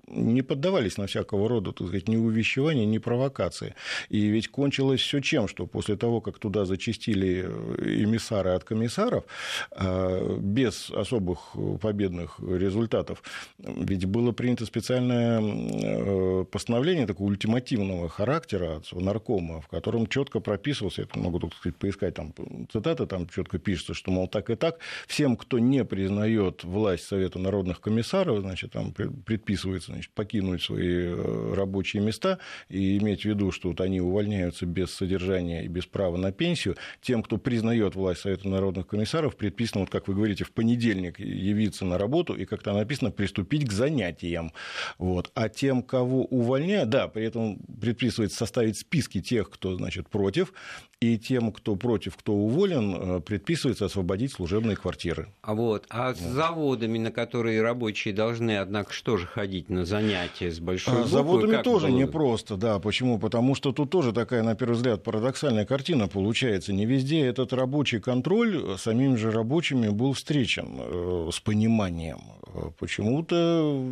не 0.10 0.42
поддавались 0.42 0.98
на 0.98 1.08
всякого 1.08 1.48
рода, 1.48 1.72
так 1.72 1.88
сказать, 1.88 2.08
ни 2.08 2.18
увещевания, 2.18 2.86
ни 2.86 2.98
провокации. 2.98 3.76
И 4.10 4.28
ведь 4.28 4.48
кончилось 4.50 5.02
все 5.02 5.20
чем, 5.22 5.48
что 5.48 5.68
после 5.68 5.96
того, 5.96 6.22
как 6.22 6.40
туда 6.40 6.66
зачистили 6.66 7.46
э, 7.46 8.04
эмиссары 8.04 8.52
от 8.52 8.64
комиссаров, 8.64 9.24
э, 9.72 10.38
без 10.40 10.90
особых 10.90 11.56
победных 11.82 12.40
результатов, 12.40 13.24
ведь 13.58 14.06
было 14.06 14.32
принято 14.32 14.66
специальное 14.66 15.42
э, 15.42 16.46
постановление 16.46 17.06
такого 17.08 17.28
ультимативного 17.28 18.10
характера 18.10 18.78
от 18.78 18.92
наркома, 18.94 19.62
в 19.62 19.68
котором 19.68 20.08
четко 20.08 20.40
прописывался, 20.40 21.02
я 21.14 21.22
могу, 21.22 21.40
так 21.40 21.54
сказать, 21.54 21.78
поискать 21.78 22.16
там 22.16 22.34
цитаты, 22.72 23.06
там 23.06 23.28
четко 23.28 23.60
пишется, 23.60 23.94
что, 23.94 24.12
мол, 24.12 24.28
так 24.28 24.50
и 24.50 24.56
так, 24.56 24.80
всем, 25.08 25.38
кто 25.38 25.60
не 25.60 25.86
признает 25.86 26.64
власть 26.64 27.06
Совета 27.06 27.40
народных 27.40 27.82
комиссаров, 27.82 28.42
значит, 28.42 28.72
там 28.72 28.94
предписывается 28.94 29.94
значит, 30.00 30.14
покинуть 30.14 30.64
свои 30.64 31.08
э, 31.08 31.54
рабочие 31.54 32.02
места 32.02 32.40
и 32.70 32.98
иметь 32.98 33.22
в 33.22 33.26
виду, 33.26 33.52
что 33.52 33.70
вот 33.70 33.82
они 33.82 34.00
увольняются 34.00 34.66
без 34.66 34.92
содержания 34.92 35.66
и 35.66 35.68
без 35.68 35.86
права 35.86 36.18
на 36.18 36.32
пенсию, 36.32 36.78
тем, 37.02 37.22
кто 37.22 37.38
признает 37.38 37.96
власть 37.96 38.22
Совета 38.22 38.48
народных 38.48 38.88
комиссаров, 38.88 39.36
предписано, 39.36 39.82
вот 39.82 39.90
как 39.90 40.08
вы 40.08 40.16
говорите, 40.16 40.44
в 40.44 40.52
понедельник 40.52 41.20
явиться 41.20 41.86
на 41.86 41.98
работу 41.98 42.34
и, 42.34 42.46
как 42.46 42.64
там 42.64 42.78
написано, 42.78 43.12
приступить 43.12 43.68
к 43.68 43.72
занятиям. 43.72 44.52
Вот. 44.98 45.32
А 45.34 45.50
тем, 45.50 45.84
кого 45.84 46.26
увольняют, 46.26 46.90
да, 46.90 47.08
при 47.08 47.26
этом 47.26 47.60
предписывается 47.82 48.38
составить 48.38 48.78
списки 48.78 49.22
тех, 49.22 49.50
кто, 49.50 49.76
значит, 49.76 50.10
против, 50.10 50.54
и 51.02 51.18
тем, 51.18 51.52
кто 51.54 51.76
против, 51.76 52.18
кто 52.18 52.34
уволен, 52.34 52.96
э, 52.96 53.20
предписывается 53.22 53.86
освободить 53.86 54.34
служебные 54.34 54.76
квартиры. 54.76 55.30
А 55.42 55.54
вот, 55.54 55.86
а 55.90 56.14
с 56.14 56.20
заводами, 56.20 56.98
на 56.98 57.12
которые 57.12 57.62
рабочие 57.62 58.14
должны, 58.14 58.58
однако, 58.58 58.92
что 58.92 59.18
же 59.18 59.26
ходить 59.26 59.70
на 59.70 59.86
занятия 59.90 60.52
с 60.52 60.60
большой 60.60 60.94
а, 60.94 60.98
буквы? 60.98 61.12
Заводами 61.12 61.52
как 61.52 61.64
тоже 61.64 61.88
было? 61.88 61.98
непросто, 61.98 62.56
да. 62.56 62.80
Почему? 62.80 63.20
Потому 63.20 63.56
что 63.56 63.72
тут 63.74 63.90
тоже 63.90 64.14
такая, 64.14 64.44
на 64.44 64.56
первый 64.56 64.76
взгляд, 64.76 65.04
парадоксальная 65.04 65.66
картина 65.66 66.08
получается. 66.08 66.72
Не 66.72 66.86
везде 66.86 67.26
этот 67.26 67.52
рабочий 67.54 68.00
контроль 68.00 68.78
самими 68.78 69.16
же 69.16 69.32
рабочими 69.32 69.90
был 69.90 70.14
встречен 70.14 70.78
э, 70.80 71.30
с 71.34 71.40
пониманием. 71.40 72.20
Почему-то 72.80 73.36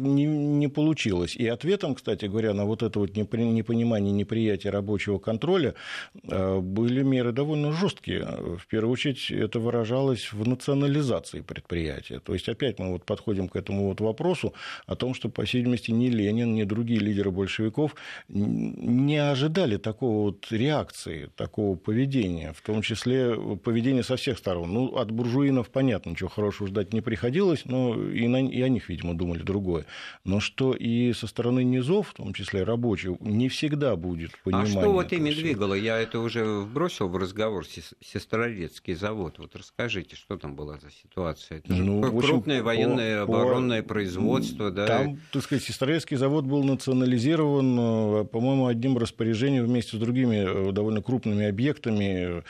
не, 0.02 0.26
не 0.26 0.68
получилось. 0.68 1.36
И 1.36 1.48
ответом, 1.48 1.96
кстати 1.96 2.26
говоря, 2.26 2.54
на 2.54 2.66
вот 2.66 2.82
это 2.84 3.00
вот 3.00 3.16
непонимание, 3.16 4.12
неприятие 4.12 4.72
рабочего 4.72 5.20
контроля 5.20 5.76
э, 6.24 6.60
были 6.60 7.04
меры 7.04 7.32
довольно 7.32 7.72
жесткие. 7.72 8.26
В 8.58 8.66
первую 8.68 8.94
очередь 8.94 9.30
это 9.32 9.60
выражалось 9.60 10.32
в 10.34 10.48
национализации 10.48 11.42
предприятия. 11.42 12.20
То 12.20 12.34
есть 12.34 12.50
опять 12.50 12.80
мы 12.80 12.92
вот 12.92 13.06
подходим 13.06 13.48
к 13.48 13.56
этому 13.56 13.90
вот 13.90 14.02
вопросу 14.02 14.54
о 14.86 14.96
том, 14.96 15.14
что, 15.14 15.30
по 15.30 15.46
всей 15.46 15.64
видимости, 15.88 15.92
ни 15.92 16.08
Ленин, 16.10 16.54
ни 16.54 16.64
другие 16.64 17.00
лидеры 17.00 17.32
большевиков 17.32 17.96
не 18.28 19.18
ожидали 19.18 19.78
такого 19.78 20.26
вот 20.26 20.48
реакции, 20.52 21.30
такого 21.36 21.76
поведения, 21.76 22.54
в 22.54 22.62
том 22.62 22.82
числе 22.82 23.36
поведения 23.58 24.04
со 24.04 24.16
всех 24.16 24.38
сторон. 24.38 24.74
Ну, 24.74 24.96
от 24.96 25.12
буржуинов, 25.12 25.70
понятно, 25.70 26.12
ничего 26.12 26.30
хорошего 26.30 26.68
ждать 26.68 26.94
не 26.94 27.02
приходилось, 27.02 27.66
но 27.66 27.96
и, 27.96 28.28
на, 28.28 28.48
и 28.48 28.62
о 28.62 28.70
них, 28.70 28.90
видимо, 28.90 29.16
думали 29.16 29.42
другое. 29.44 29.86
Но 30.24 30.40
что 30.40 30.74
и 30.74 31.14
со 31.14 31.28
стороны 31.28 31.64
низов, 31.64 32.10
в 32.10 32.14
том 32.14 32.34
числе 32.34 32.64
рабочих, 32.64 33.20
не 33.20 33.50
всегда 33.50 33.96
будет 33.96 34.32
понимание. 34.44 34.78
А 34.78 34.82
что 34.82 34.92
вот 34.92 35.14
ими 35.14 35.32
двигало? 35.32 35.74
Я 35.74 36.00
это 36.00 36.20
уже 36.20 36.46
вбросил 36.46 36.88
бросил 36.88 37.08
в 37.10 37.18
разговор 37.18 37.66
Сестрорецкий 38.02 38.96
завод. 38.96 39.40
Вот 39.40 39.56
расскажите, 39.56 40.16
что 40.16 40.38
там 40.38 40.56
была 40.56 40.78
за 40.80 40.92
ситуация? 40.92 41.60
Это 41.60 41.74
ну, 41.74 42.02
крупное 42.02 42.58
общем, 42.58 42.66
военное 42.66 43.26
по, 43.26 43.42
оборонное 43.42 43.82
по... 43.82 43.90
производство, 43.90 44.72
да? 44.72 44.88
Там, 44.88 45.20
так 45.32 45.44
сказать, 45.44 45.64
Сестрорецкий 45.78 46.18
завод 46.18 46.46
был 46.46 46.64
национализирован, 46.64 47.78
э, 47.80 48.26
по-моему, 48.26 48.66
одним 48.66 48.98
распоряжением 48.98 49.66
вместе 49.66 49.96
с 49.96 50.00
другими 50.00 50.38
э, 50.38 50.72
довольно 50.72 51.04
крупными 51.04 51.46
объектами. 51.46 52.42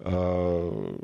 Э, 0.00 0.96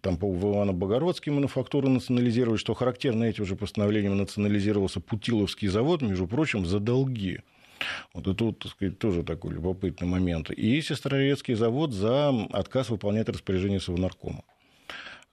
там 0.00 0.16
по 0.16 0.26
Ивано-Богородский 0.26 1.32
мануфактуру 1.32 1.88
национализировали, 1.88 2.56
что 2.56 2.74
характерно 2.74 3.24
этим 3.24 3.46
же 3.46 3.56
постановлением 3.56 4.16
национализировался 4.16 5.00
Путиловский 5.00 5.66
завод, 5.66 6.02
между 6.02 6.28
прочим, 6.28 6.66
за 6.66 6.78
долги. 6.78 7.40
Вот 8.12 8.28
это, 8.28 8.52
так 8.52 8.70
сказать, 8.70 9.00
тоже 9.00 9.24
такой 9.24 9.54
любопытный 9.54 10.06
момент. 10.06 10.52
И 10.52 10.80
Сестрорецкий 10.82 11.54
завод 11.54 11.92
за 11.92 12.28
отказ 12.52 12.90
выполнять 12.90 13.28
распоряжение 13.28 13.80
Совнаркома. 13.80 14.44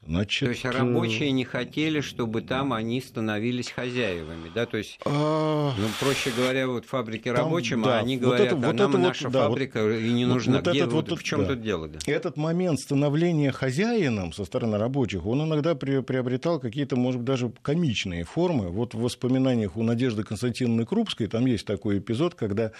Значит, 0.03 0.47
то 0.47 0.51
есть 0.51 0.65
рабочие 0.65 1.31
не 1.31 1.45
хотели, 1.45 2.01
чтобы 2.01 2.41
там 2.41 2.73
они 2.73 2.99
становились 3.01 3.69
хозяевами, 3.69 4.51
да, 4.53 4.65
то 4.65 4.77
есть, 4.77 4.99
а... 5.05 5.75
ну, 5.77 5.87
проще 5.99 6.31
говоря, 6.35 6.67
вот 6.67 6.85
фабрики 6.85 7.25
там, 7.25 7.35
рабочим, 7.35 7.83
да, 7.83 7.99
а 7.99 8.01
они 8.01 8.17
говорят, 8.17 8.51
вот 8.51 8.57
это, 8.57 8.65
а 8.65 8.71
вот 8.71 8.75
нам 8.79 8.89
это 8.89 8.97
наша 8.97 9.29
вот, 9.29 9.33
фабрика 9.39 9.79
да, 9.83 9.95
и 9.95 10.11
не 10.11 10.25
нужна. 10.25 10.53
Вот, 10.57 10.67
Где, 10.69 10.85
вот, 10.85 11.07
вот, 11.07 11.19
в 11.19 11.23
чем 11.23 11.41
да. 11.41 11.49
тут 11.49 11.61
дело? 11.61 11.87
Да? 11.87 11.99
Этот 12.07 12.35
момент 12.35 12.79
становления 12.79 13.51
хозяином 13.51 14.33
со 14.33 14.43
стороны 14.43 14.79
рабочих, 14.79 15.23
он 15.27 15.43
иногда 15.43 15.75
приобретал 15.75 16.59
какие-то, 16.59 16.95
может 16.95 17.19
быть, 17.21 17.27
даже 17.27 17.51
комичные 17.61 18.23
формы. 18.23 18.69
Вот 18.69 18.95
в 18.95 19.01
воспоминаниях 19.01 19.77
у 19.77 19.83
Надежды 19.83 20.23
Константиновны 20.23 20.87
Крупской 20.87 21.27
там 21.27 21.45
есть 21.45 21.67
такой 21.67 21.99
эпизод, 21.99 22.33
когда 22.33 22.71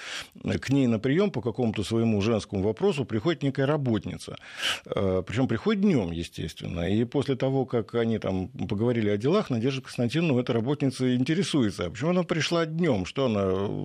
к 0.44 0.70
ней 0.72 0.88
на 0.88 0.98
прием 0.98 1.30
по 1.30 1.42
какому-то 1.42 1.84
своему 1.84 2.20
женскому 2.22 2.64
вопросу 2.64 3.06
приходит 3.06 3.44
некая 3.44 3.68
работница, 3.68 4.38
э, 4.88 5.22
причем 5.26 5.48
приходит 5.48 5.82
днем, 5.82 6.12
естественно, 6.12 6.90
и 6.90 7.11
после 7.12 7.36
того, 7.36 7.66
как 7.66 7.94
они 7.96 8.18
там 8.18 8.48
поговорили 8.48 9.10
о 9.10 9.18
делах, 9.18 9.50
Надежда 9.50 9.82
Константиновна, 9.82 10.40
эта 10.40 10.54
работница, 10.54 11.16
интересуется, 11.16 11.86
а 11.86 11.90
почему 11.90 12.12
она 12.12 12.24
пришла 12.24 12.66
днем, 12.66 13.06
что 13.06 13.26
она 13.26 13.84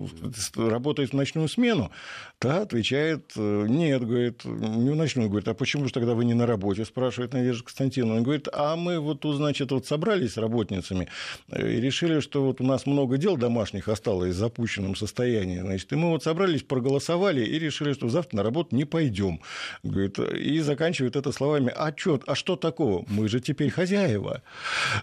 работает 0.55 1.11
в 1.11 1.13
ночную 1.13 1.47
смену? 1.47 1.91
Та 2.39 2.61
отвечает, 2.61 3.33
нет, 3.35 4.05
говорит, 4.05 4.45
не 4.45 4.89
в 4.89 4.95
ночную, 4.95 5.29
говорит, 5.29 5.47
а 5.47 5.53
почему 5.53 5.85
же 5.85 5.93
тогда 5.93 6.13
вы 6.13 6.25
не 6.25 6.33
на 6.33 6.47
работе, 6.47 6.85
спрашивает 6.85 7.33
Надежда 7.33 7.63
Константиновна. 7.65 8.17
Он 8.17 8.23
говорит, 8.23 8.47
а 8.53 8.75
мы 8.75 8.99
вот, 8.99 9.23
значит, 9.23 9.71
вот 9.71 9.85
собрались 9.85 10.33
с 10.33 10.37
работницами 10.37 11.07
и 11.55 11.81
решили, 11.81 12.19
что 12.19 12.43
вот 12.43 12.61
у 12.61 12.63
нас 12.63 12.85
много 12.85 13.17
дел 13.17 13.37
домашних 13.37 13.87
осталось 13.89 14.35
в 14.35 14.37
запущенном 14.37 14.95
состоянии, 14.95 15.59
значит, 15.59 15.91
и 15.91 15.95
мы 15.95 16.09
вот 16.09 16.23
собрались, 16.23 16.63
проголосовали 16.63 17.43
и 17.43 17.59
решили, 17.59 17.93
что 17.93 18.09
завтра 18.09 18.37
на 18.37 18.43
работу 18.43 18.75
не 18.75 18.85
пойдем. 18.85 19.41
Говорит, 19.83 20.17
и 20.19 20.59
заканчивает 20.59 21.15
это 21.15 21.31
словами, 21.31 21.73
а, 21.75 21.91
чё, 21.91 22.19
а 22.25 22.35
что 22.35 22.55
такого? 22.55 23.05
Мы 23.17 23.29
же 23.29 23.39
теперь 23.39 23.71
хозяева. 23.71 24.43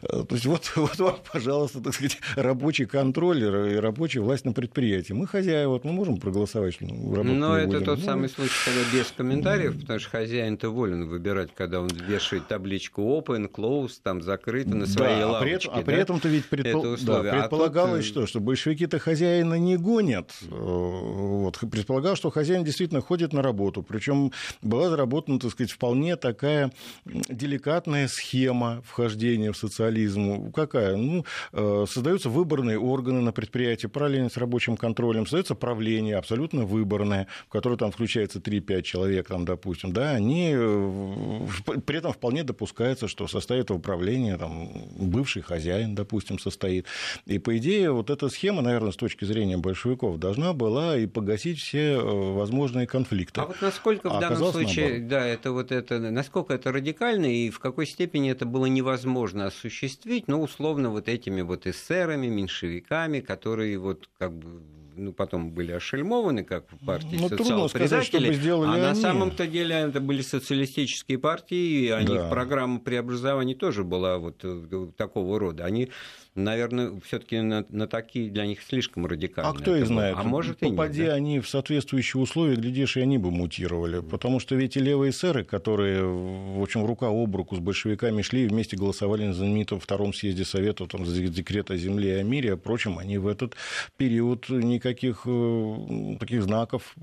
То 0.02 0.26
есть 0.30 0.46
вот, 0.46 0.70
вот 0.76 0.98
вам, 0.98 1.16
пожалуйста, 1.32 1.80
так 1.80 1.94
сказать, 1.94 2.18
рабочий 2.36 2.86
контроллер 2.86 3.72
и 3.72 3.74
рабочая 3.76 4.20
власть 4.20 4.44
на 4.44 4.52
предприятии. 4.52 5.12
Мы 5.12 5.26
хозяева, 5.26 5.72
вот 5.72 5.84
мы 5.84 5.92
можем 5.92 6.18
проголосовать, 6.18 6.74
что 6.74 6.84
Но 6.84 7.58
это 7.58 7.66
будем. 7.66 7.84
тот 7.84 7.98
ну, 7.98 8.04
самый 8.04 8.28
случай, 8.28 8.54
когда 8.64 8.80
без 8.92 9.10
комментариев, 9.10 9.80
потому 9.80 9.98
что 9.98 10.10
хозяин-то 10.10 10.70
волен 10.70 11.08
выбирать, 11.08 11.50
когда 11.54 11.80
он 11.80 11.88
вешает 11.88 12.46
табличку 12.46 13.02
open, 13.02 13.50
close, 13.50 13.94
там 14.00 14.22
закрыто 14.22 14.76
на 14.76 14.86
своей 14.86 15.20
да, 15.20 15.32
лавочке. 15.32 15.40
А 15.40 15.42
при, 15.42 15.52
этом, 15.52 15.80
а 15.80 15.82
при 15.82 15.96
этом-то 15.96 16.28
ведь 16.28 16.44
предпол... 16.46 16.96
да, 17.02 17.22
предполагалось, 17.22 17.94
а 17.94 18.02
тут... 18.02 18.06
что, 18.06 18.26
что 18.26 18.40
большевики-то 18.40 19.00
хозяина 19.00 19.54
не 19.54 19.76
гонят. 19.76 20.30
Э, 20.42 20.46
вот. 20.50 21.58
Предполагалось, 21.58 22.18
что 22.18 22.30
хозяин 22.30 22.62
действительно 22.62 23.00
ходит 23.00 23.32
на 23.32 23.42
работу. 23.42 23.82
Причем 23.82 24.30
была 24.62 24.88
заработана, 24.88 25.40
так 25.40 25.50
сказать, 25.50 25.72
вполне 25.72 26.14
такая 26.14 26.70
деликатная 27.04 28.03
схема 28.08 28.82
вхождения 28.86 29.52
в 29.52 29.56
социализм 29.56 30.52
какая? 30.52 30.96
Ну, 30.96 31.24
э, 31.52 31.84
создаются 31.88 32.28
выборные 32.28 32.78
органы 32.78 33.20
на 33.20 33.32
предприятии, 33.32 33.86
параллельно 33.86 34.30
с 34.30 34.36
рабочим 34.36 34.76
контролем, 34.76 35.26
создается 35.26 35.54
правление 35.54 36.16
абсолютно 36.16 36.64
выборное, 36.64 37.26
в 37.46 37.50
которое 37.50 37.76
там 37.76 37.90
включается 37.90 38.38
3-5 38.38 38.82
человек, 38.82 39.28
там, 39.28 39.44
допустим, 39.44 39.92
да, 39.92 40.10
они 40.10 40.52
э, 40.54 41.40
при 41.86 41.98
этом 41.98 42.12
вполне 42.12 42.44
допускается, 42.44 43.08
что 43.08 43.26
в 43.26 43.30
составе 43.30 43.60
этого 43.60 43.78
правления 43.78 44.36
там, 44.36 44.70
бывший 44.96 45.42
хозяин, 45.42 45.94
допустим, 45.94 46.38
состоит. 46.38 46.86
И, 47.26 47.38
по 47.38 47.56
идее, 47.56 47.92
вот 47.92 48.10
эта 48.10 48.28
схема, 48.28 48.62
наверное, 48.62 48.92
с 48.92 48.96
точки 48.96 49.24
зрения 49.24 49.56
большевиков, 49.56 50.18
должна 50.18 50.52
была 50.52 50.96
и 50.96 51.06
погасить 51.06 51.58
все 51.58 51.94
э, 51.94 52.00
возможные 52.00 52.86
конфликты. 52.86 53.40
А 53.40 53.46
вот 53.46 53.60
насколько 53.60 54.10
в 54.10 54.16
а 54.16 54.20
данном 54.20 54.52
случае, 54.52 54.86
наоборот. 54.86 55.08
да, 55.08 55.26
это 55.26 55.52
вот 55.52 55.72
это, 55.72 55.98
насколько 55.98 56.54
это 56.54 56.72
радикально 56.72 57.26
и 57.26 57.50
в 57.50 57.58
какой 57.58 57.86
степени 57.94 58.30
это 58.30 58.44
было 58.44 58.66
невозможно 58.66 59.46
осуществить, 59.46 60.28
ну, 60.28 60.42
условно, 60.42 60.90
вот 60.90 61.08
этими 61.08 61.40
вот 61.42 61.66
эсерами, 61.66 62.26
меньшевиками, 62.26 63.20
которые 63.20 63.78
вот 63.78 64.10
как 64.18 64.32
бы 64.32 64.62
ну, 64.96 65.12
потом 65.12 65.50
были 65.50 65.72
ошельмованы, 65.72 66.44
как 66.44 66.66
партии 66.86 67.16
ну, 67.20 67.28
социал-предатели, 67.28 68.28
а 68.50 68.72
они. 68.72 68.80
на 68.80 68.94
самом-то 68.94 69.46
деле 69.46 69.74
это 69.76 70.00
были 70.00 70.22
социалистические 70.22 71.18
партии, 71.18 71.88
и 71.88 71.92
у 71.92 72.00
них 72.00 72.08
да. 72.08 72.28
программа 72.28 72.80
преобразований 72.80 73.54
тоже 73.54 73.84
была 73.84 74.18
вот 74.18 74.40
э, 74.42 74.88
такого 74.96 75.38
рода. 75.38 75.64
Они 75.64 75.90
наверное, 76.34 76.92
все-таки 77.04 77.40
на, 77.40 77.64
на 77.68 77.86
такие 77.86 78.30
для 78.30 78.46
них 78.46 78.62
слишком 78.62 79.06
радикальные. 79.06 79.52
А 79.52 79.54
кто 79.54 79.76
их 79.76 79.86
знает? 79.86 80.16
А 80.18 80.22
может 80.22 80.58
Попади 80.58 80.98
и 80.98 81.02
нет, 81.02 81.10
да? 81.10 81.14
они 81.14 81.40
в 81.40 81.48
соответствующие 81.48 82.20
условия, 82.20 82.56
глядишь, 82.56 82.96
и 82.96 83.00
они 83.00 83.18
бы 83.18 83.30
мутировали. 83.30 84.00
Потому 84.00 84.40
что 84.40 84.54
ведь 84.54 84.76
и 84.76 84.80
левые 84.80 85.10
эсеры, 85.10 85.44
которые, 85.44 86.04
в 86.04 86.62
общем, 86.62 86.84
рука 86.84 87.08
об 87.08 87.34
руку 87.34 87.56
с 87.56 87.60
большевиками 87.60 88.22
шли 88.22 88.44
и 88.44 88.48
вместе 88.48 88.76
голосовали 88.76 89.26
на 89.26 89.34
знаменитом 89.34 89.80
втором 89.80 90.12
съезде 90.12 90.44
Совета 90.44 90.86
там, 90.86 91.06
за 91.06 91.22
декрет 91.22 91.70
о 91.70 91.76
земле 91.76 92.16
и 92.16 92.20
о 92.20 92.22
мире, 92.22 92.54
а 92.54 92.56
впрочем, 92.56 92.98
они 92.98 93.18
в 93.18 93.26
этот 93.26 93.54
период 93.96 94.48
никаких 94.84 95.22
э, 95.24 96.16
таких 96.18 96.42
знаков 96.42 96.94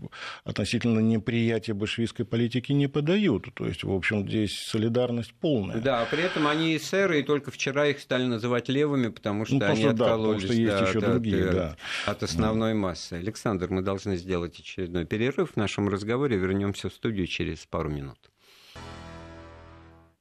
относительно 0.44 1.00
неприятия 1.00 1.74
большевистской 1.74 2.26
политики 2.26 2.72
не 2.72 2.88
подают. 2.88 3.54
То 3.54 3.66
есть, 3.66 3.84
в 3.84 3.92
общем, 3.92 4.28
здесь 4.28 4.58
солидарность 4.58 5.34
полная. 5.34 5.78
Да, 5.82 6.02
а 6.02 6.06
при 6.06 6.24
этом 6.24 6.48
они 6.48 6.78
эсеры, 6.78 7.20
и 7.20 7.24
только 7.24 7.52
вчера 7.52 7.88
их 7.88 8.00
стали 8.00 8.26
называть 8.26 8.70
левыми, 8.70 9.10
потому 9.10 9.46
что 9.46 9.56
ну, 9.56 9.66
они 9.66 9.84
да, 9.86 9.92
откололись 9.92 10.42
потому 10.44 10.54
что 10.54 10.54
есть 10.54 10.80
да, 10.80 10.88
еще 10.88 11.00
от, 11.00 11.06
другие, 11.06 11.50
от, 11.50 11.56
да. 11.56 11.78
от 12.06 12.24
основной 12.24 12.74
массы. 12.74 13.14
Александр, 13.14 13.70
мы 13.70 13.82
должны 13.82 14.18
сделать 14.18 14.60
очередной 14.60 15.06
перерыв 15.06 15.52
в 15.52 15.58
нашем 15.58 15.90
разговоре. 15.90 16.38
Вернемся 16.38 16.90
в 16.90 16.94
студию 16.94 17.28
через 17.28 17.66
пару 17.66 17.90
минут. 17.90 18.31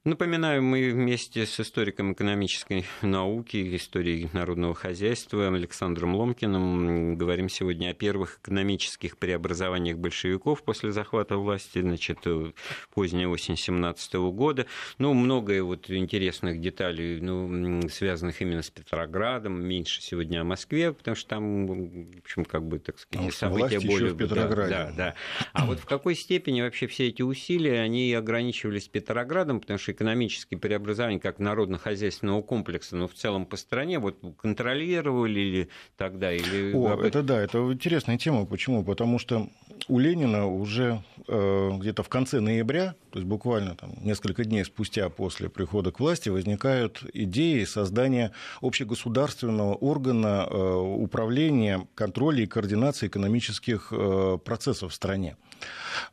Напоминаю, 0.03 0.63
мы 0.63 0.89
вместе 0.89 1.45
с 1.45 1.59
историком 1.59 2.13
экономической 2.13 2.85
науки, 3.03 3.75
историей 3.75 4.29
народного 4.33 4.73
хозяйства 4.73 5.49
Александром 5.49 6.15
Ломкиным 6.15 7.15
говорим 7.15 7.49
сегодня 7.49 7.91
о 7.91 7.93
первых 7.93 8.39
экономических 8.39 9.19
преобразованиях 9.19 9.99
большевиков 9.99 10.63
после 10.63 10.91
захвата 10.91 11.37
власти, 11.37 11.81
значит, 11.81 12.17
поздняя 12.91 13.27
осень 13.27 13.55
17 13.55 14.15
года. 14.15 14.65
Ну, 14.97 15.13
многое 15.13 15.61
вот 15.61 15.87
интересных 15.91 16.59
деталей, 16.61 17.21
ну, 17.21 17.87
связанных 17.87 18.41
именно 18.41 18.63
с 18.63 18.71
Петроградом, 18.71 19.63
меньше 19.63 20.01
сегодня 20.01 20.41
о 20.41 20.45
Москве, 20.45 20.93
потому 20.93 21.13
что 21.13 21.29
там, 21.29 21.67
в 21.67 22.17
общем, 22.17 22.45
как 22.45 22.65
бы, 22.65 22.79
так 22.79 22.97
сказать, 22.97 23.35
потому 23.35 23.59
события 23.69 23.87
более... 23.87 24.13
в 24.13 24.17
Петрограде. 24.17 24.71
Да, 24.71 24.85
да, 24.85 24.93
да. 24.95 25.15
А 25.53 25.67
вот 25.67 25.77
в 25.77 25.85
какой 25.85 26.15
степени 26.15 26.63
вообще 26.63 26.87
все 26.87 27.09
эти 27.09 27.21
усилия, 27.21 27.81
они 27.81 28.11
ограничивались 28.15 28.87
Петроградом, 28.87 29.59
потому 29.59 29.77
что 29.77 29.90
экономические 29.91 30.59
преобразования 30.59 31.19
как 31.19 31.39
народно-хозяйственного 31.39 32.41
комплекса, 32.41 32.95
но 32.95 33.07
в 33.07 33.13
целом 33.13 33.45
по 33.45 33.57
стране, 33.57 33.99
вот 33.99 34.17
контролировали 34.41 35.39
ли 35.39 35.69
тогда? 35.97 36.31
Или... 36.31 36.73
О, 36.73 36.99
это 37.01 37.23
да, 37.23 37.39
это 37.39 37.59
интересная 37.71 38.17
тема. 38.17 38.45
Почему? 38.45 38.83
Потому 38.83 39.19
что 39.19 39.49
у 39.87 39.99
Ленина 39.99 40.47
уже 40.47 41.03
э, 41.27 41.69
где-то 41.73 42.03
в 42.03 42.09
конце 42.09 42.39
ноября, 42.39 42.95
то 43.11 43.19
есть 43.19 43.27
буквально 43.27 43.75
там, 43.75 43.93
несколько 44.01 44.43
дней 44.43 44.63
спустя 44.65 45.09
после 45.09 45.49
прихода 45.49 45.91
к 45.91 45.99
власти, 45.99 46.29
возникают 46.29 47.03
идеи 47.13 47.63
создания 47.63 48.31
общегосударственного 48.61 49.75
органа 49.75 50.47
э, 50.49 50.55
управления, 50.55 51.87
контроля 51.95 52.43
и 52.43 52.47
координации 52.47 53.07
экономических 53.07 53.89
э, 53.91 54.37
процессов 54.43 54.91
в 54.91 54.95
стране. 54.95 55.35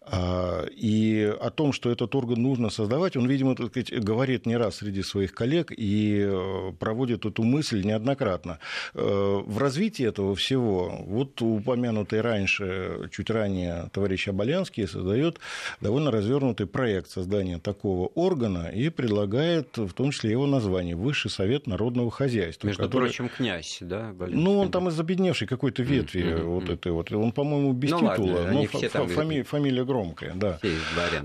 А, 0.00 0.66
и 0.66 1.32
о 1.40 1.50
том, 1.50 1.72
что 1.72 1.90
этот 1.90 2.14
орган 2.14 2.42
нужно 2.42 2.70
создавать, 2.70 3.16
он, 3.16 3.26
видимо, 3.26 3.54
так 3.54 3.68
сказать, 3.68 3.92
говорит 3.92 4.46
не 4.46 4.56
раз 4.56 4.76
среди 4.76 5.02
своих 5.02 5.32
коллег 5.34 5.72
и 5.76 6.22
э, 6.26 6.72
проводит 6.78 7.26
эту 7.26 7.42
мысль 7.42 7.84
неоднократно. 7.84 8.58
Э, 8.94 9.42
в 9.44 9.58
развитии 9.58 10.06
этого 10.06 10.34
всего, 10.34 11.04
вот 11.06 11.40
упомянутый 11.42 12.20
раньше, 12.20 13.08
чуть 13.12 13.30
ранее 13.30 13.90
товарищ 13.92 14.28
Абалянский 14.28 14.86
создает 14.86 15.38
довольно 15.80 16.10
развернутый 16.10 16.66
проект 16.66 17.10
создания 17.10 17.58
такого 17.58 18.08
органа 18.08 18.68
и 18.68 18.88
предлагает 18.88 19.76
в 19.76 19.92
том 19.92 20.10
числе 20.10 20.30
его 20.30 20.46
название 20.46 20.96
«Высший 20.96 21.30
совет 21.30 21.66
народного 21.66 22.10
хозяйства». 22.10 22.66
Между 22.66 22.84
который... 22.84 23.04
прочим, 23.04 23.28
князь, 23.28 23.78
да? 23.80 24.10
Абалянский? 24.10 24.42
Ну, 24.42 24.58
он 24.58 24.70
там 24.70 24.88
из 24.88 24.98
обедневшей 24.98 25.46
какой-то 25.46 25.82
ветви 25.82 26.22
mm-hmm. 26.22 26.42
вот 26.42 26.68
этой 26.68 26.92
вот. 26.92 27.12
Он, 27.12 27.32
по-моему, 27.32 27.72
без 27.72 27.90
ну, 27.90 27.98
титула. 27.98 28.38
Ладно, 28.38 28.52
но 28.52 28.62
ф- 28.64 29.12
фами- 29.12 29.42
фамилия 29.78 29.84
громкая, 29.84 30.32
да. 30.34 30.58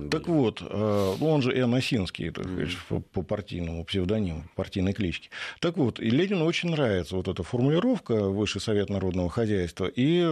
Так 0.10 0.28
вот, 0.28 0.62
э, 0.62 1.16
ну, 1.20 1.30
он 1.30 1.42
же 1.42 1.52
Н. 1.52 1.74
Осинский, 1.74 2.32
так 2.32 2.46
сказать, 2.46 2.78
по 3.12 3.22
партийному 3.22 3.84
псевдониму, 3.86 4.44
партийной 4.56 4.94
кличке. 4.94 5.30
Так 5.60 5.78
вот, 5.78 6.00
и 6.00 6.10
Ленину 6.10 6.46
очень 6.46 6.70
нравится 6.70 7.16
вот 7.16 7.28
эта 7.28 7.44
формулировка 7.44 8.14
Высший 8.14 8.62
совет 8.62 8.90
народного 8.90 9.30
хозяйства, 9.30 9.90
и 9.94 10.28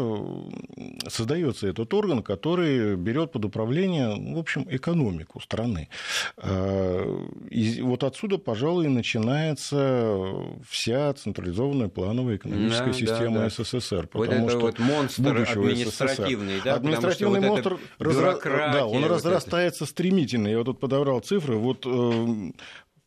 создается 1.07 1.67
этот 1.67 1.93
орган, 1.93 2.23
который 2.23 2.95
берет 2.95 3.31
под 3.31 3.45
управление, 3.45 4.35
в 4.35 4.39
общем, 4.39 4.65
экономику 4.69 5.39
страны. 5.39 5.89
Э, 6.37 7.25
и 7.49 7.81
вот 7.81 8.03
отсюда, 8.03 8.37
пожалуй, 8.37 8.87
начинается 8.87 10.33
вся 10.69 11.13
централизованная 11.13 11.89
плановая 11.89 12.37
экономическая 12.37 12.85
да, 12.85 12.93
система 12.93 13.39
да, 13.39 13.43
да. 13.43 13.49
СССР. 13.49 14.09
Вот 14.13 14.29
это 14.29 14.49
что 14.49 14.59
вот 14.59 14.79
монстр 14.79 15.37
административный, 15.37 16.57
СССР. 16.57 16.63
да? 16.65 16.75
Административный 16.75 17.39
вот 17.39 17.47
монстр 17.47 17.79
разра... 18.19 18.73
да, 18.73 18.85
он 18.85 19.05
разрастается 19.05 19.85
стремительно. 19.85 20.47
Я 20.47 20.57
вот 20.59 20.65
тут 20.65 20.79
подобрал 20.79 21.19
цифры. 21.19 21.55
Вот 21.55 21.85
э, 21.85 22.51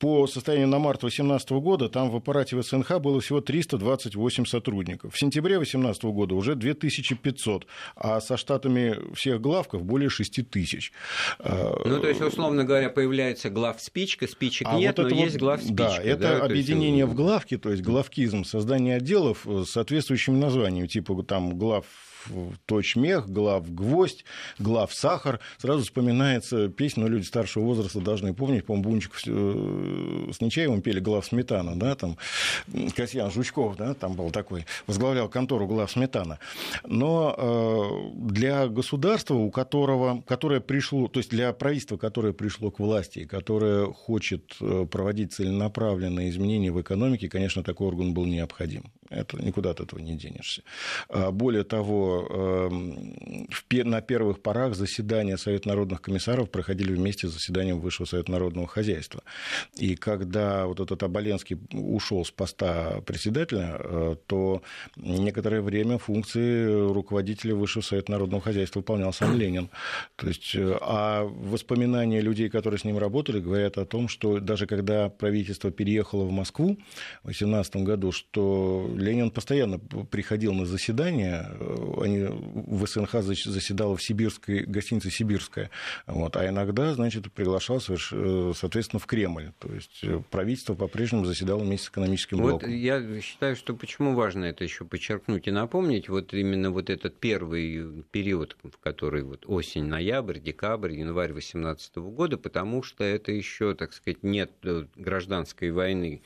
по 0.05 0.26
состоянию 0.26 0.68
на 0.68 0.78
март 0.78 1.00
2018 1.00 1.50
года 1.52 1.88
там 1.88 2.11
в 2.11 2.16
аппарате 2.16 2.61
ВСНХ 2.61 2.98
было 3.00 3.22
всего 3.22 3.40
328 3.40 4.44
сотрудников. 4.44 5.14
В 5.14 5.18
сентябре 5.18 5.55
2018 5.55 6.05
года 6.05 6.34
уже 6.34 6.57
2500, 6.57 7.66
а 7.96 8.20
со 8.20 8.36
штатами 8.36 9.14
всех 9.14 9.40
главков 9.40 9.82
более 9.82 10.11
6 10.11 10.50
тысяч. 10.50 10.92
А, 11.38 11.80
ну, 11.86 12.00
то 12.00 12.09
есть, 12.09 12.20
условно 12.20 12.64
говоря, 12.64 12.90
появляется 12.90 13.48
главспичка, 13.48 14.26
спичек 14.26 14.68
а 14.70 14.76
нет, 14.76 14.98
вот 14.98 15.11
но 15.11 15.16
есть 15.16 15.36
вот, 15.36 15.40
главспичка. 15.40 15.74
Да, 15.74 16.02
это 16.02 16.20
да, 16.20 16.44
объединение 16.44 16.98
есть... 16.98 17.12
в 17.12 17.14
главки, 17.14 17.57
то 17.57 17.70
есть 17.70 17.82
главкизм, 17.82 18.44
создание 18.44 18.96
отделов 18.96 19.46
с 19.46 19.70
соответствующим 19.70 20.38
названием, 20.38 20.86
типа 20.86 21.22
там 21.22 21.57
глав 21.57 21.86
точмех, 22.66 23.28
глав 23.28 23.72
гвоздь, 23.72 24.24
глав 24.59 24.92
сахар. 24.92 25.40
Сразу 25.59 25.82
вспоминается 25.82 26.68
песня, 26.68 27.05
но 27.05 27.09
люди 27.09 27.24
старшего 27.24 27.64
возраста 27.64 28.00
должны 28.00 28.34
помнить, 28.34 28.64
по-моему, 28.66 28.90
Бунчиков 28.90 29.20
э, 29.26 29.30
с 30.32 30.40
Нечаевым 30.40 30.82
пели 30.82 31.01
глав 31.01 31.24
сметана, 31.24 31.78
да, 31.78 31.95
там 31.95 32.16
Касьян 32.97 33.30
Жучков, 33.30 33.76
да, 33.76 33.95
там 33.95 34.14
был 34.14 34.30
такой, 34.30 34.66
возглавлял 34.86 35.28
контору 35.28 35.66
глав 35.66 35.90
сметана. 35.90 36.38
Но 36.84 37.34
э, 37.36 38.20
для 38.30 38.68
государства, 38.68 39.34
у 39.34 39.51
которого, 39.51 40.22
которое 40.22 40.61
пришло, 40.61 41.09
то 41.09 41.20
есть 41.20 41.30
для 41.30 41.53
правительства, 41.53 41.97
которое 41.97 42.32
пришло 42.32 42.70
к 42.70 42.78
власти 42.78 43.20
и 43.20 43.24
которое 43.26 43.86
хочет 43.92 44.55
э, 44.61 44.86
проводить 44.90 45.32
целенаправленные 45.32 46.30
изменения 46.30 46.70
в 46.70 46.80
экономике, 46.80 47.28
конечно, 47.28 47.62
такой 47.62 47.88
орган 47.88 48.14
был 48.14 48.24
необходим. 48.26 48.84
Это 49.11 49.42
никуда 49.42 49.70
от 49.70 49.80
этого 49.80 50.00
не 50.00 50.16
денешься. 50.16 50.62
А 51.09 51.30
более 51.30 51.64
того, 51.64 52.24
Эм, 52.34 53.48
на 53.70 54.00
первых 54.00 54.40
порах 54.40 54.74
заседания 54.74 55.36
Совета 55.36 55.68
народных 55.68 56.00
комиссаров 56.02 56.50
проходили 56.50 56.92
вместе 56.92 57.28
с 57.28 57.32
заседанием 57.32 57.80
Высшего 57.80 58.07
Совета 58.07 58.32
народного 58.32 58.66
хозяйства. 58.66 59.22
И 59.76 59.96
когда 59.96 60.66
вот 60.66 60.80
этот 60.80 61.02
Оболенский 61.02 61.59
ушел 61.72 62.24
с 62.24 62.30
поста 62.30 63.00
председателя, 63.07 63.76
э, 63.78 64.16
то 64.26 64.62
некоторое 64.96 65.61
время 65.61 65.98
функции 65.98 66.92
руководителя 66.92 67.55
Высшего 67.55 67.82
Совета 67.82 68.12
народного 68.12 68.42
хозяйства 68.42 68.80
выполнял 68.80 69.12
сам 69.12 69.36
Ленин. 69.38 69.70
То 70.16 70.28
есть, 70.28 70.55
э, 70.55 70.78
а 70.80 71.24
воспоминания 71.24 72.20
людей, 72.20 72.48
которые 72.48 72.78
с 72.78 72.84
ним 72.84 72.98
работали, 72.98 73.40
говорят 73.40 73.78
о 73.78 73.84
том, 73.84 74.09
что 74.09 74.40
даже 74.40 74.66
когда 74.66 75.09
правительство 75.09 75.70
переехало 75.70 76.24
в 76.24 76.30
Москву 76.30 76.78
в 77.22 77.26
2018 77.26 77.76
году, 77.76 78.12
что 78.12 78.90
Ленин 78.97 79.30
постоянно 79.30 79.78
приходил 79.78 80.55
на 80.55 80.66
заседания, 80.66 81.51
э, 81.59 81.92
они, 82.03 82.26
в 82.28 82.86
СНХ 82.86 83.22
заседала 83.22 83.97
в 83.97 84.03
сибирской 84.03 84.64
гостинице 84.64 85.11
«Сибирская», 85.11 85.70
вот, 86.07 86.36
а 86.36 86.49
иногда, 86.49 86.95
значит, 86.95 87.32
приглашал, 87.32 87.78
э, 87.78 88.53
соответственно, 88.57 89.01
в 89.01 89.07
Кремль. 89.07 89.53
То 89.59 89.72
есть 89.72 90.01
э, 90.03 90.22
правительство 90.30 90.74
по-прежнему 90.74 91.24
заседало 91.24 91.61
вместе 91.61 91.86
с 91.86 91.90
экономическим 91.90 92.38
вот 92.38 92.51
блоком. 92.51 92.70
Я 92.70 93.20
считаю, 93.20 93.57
что 93.57 93.74
почему 93.74 94.14
важно 94.14 94.45
это 94.45 94.64
еще 94.64 94.84
подчеркнуть 94.84 95.49
и 95.49 95.51
напомнить, 95.51 96.09
вот 96.09 96.32
именно 96.34 96.70
вот 96.70 96.90
этот 96.90 97.18
первый 97.18 98.05
период, 98.11 98.57
в 98.62 98.78
который 98.78 99.22
вот 99.22 99.45
осень, 99.47 99.84
ноябрь, 99.84 100.38
декабрь, 100.38 100.92
январь 100.92 101.32
2018 101.32 101.97
года, 101.97 102.38
потому 102.38 102.82
что 102.82 103.05
это 103.05 103.32
еще, 103.32 103.74
так 103.74 103.92
сказать, 103.92 104.22
нет 104.22 104.51
гражданской 104.97 105.70
войны 105.70 106.22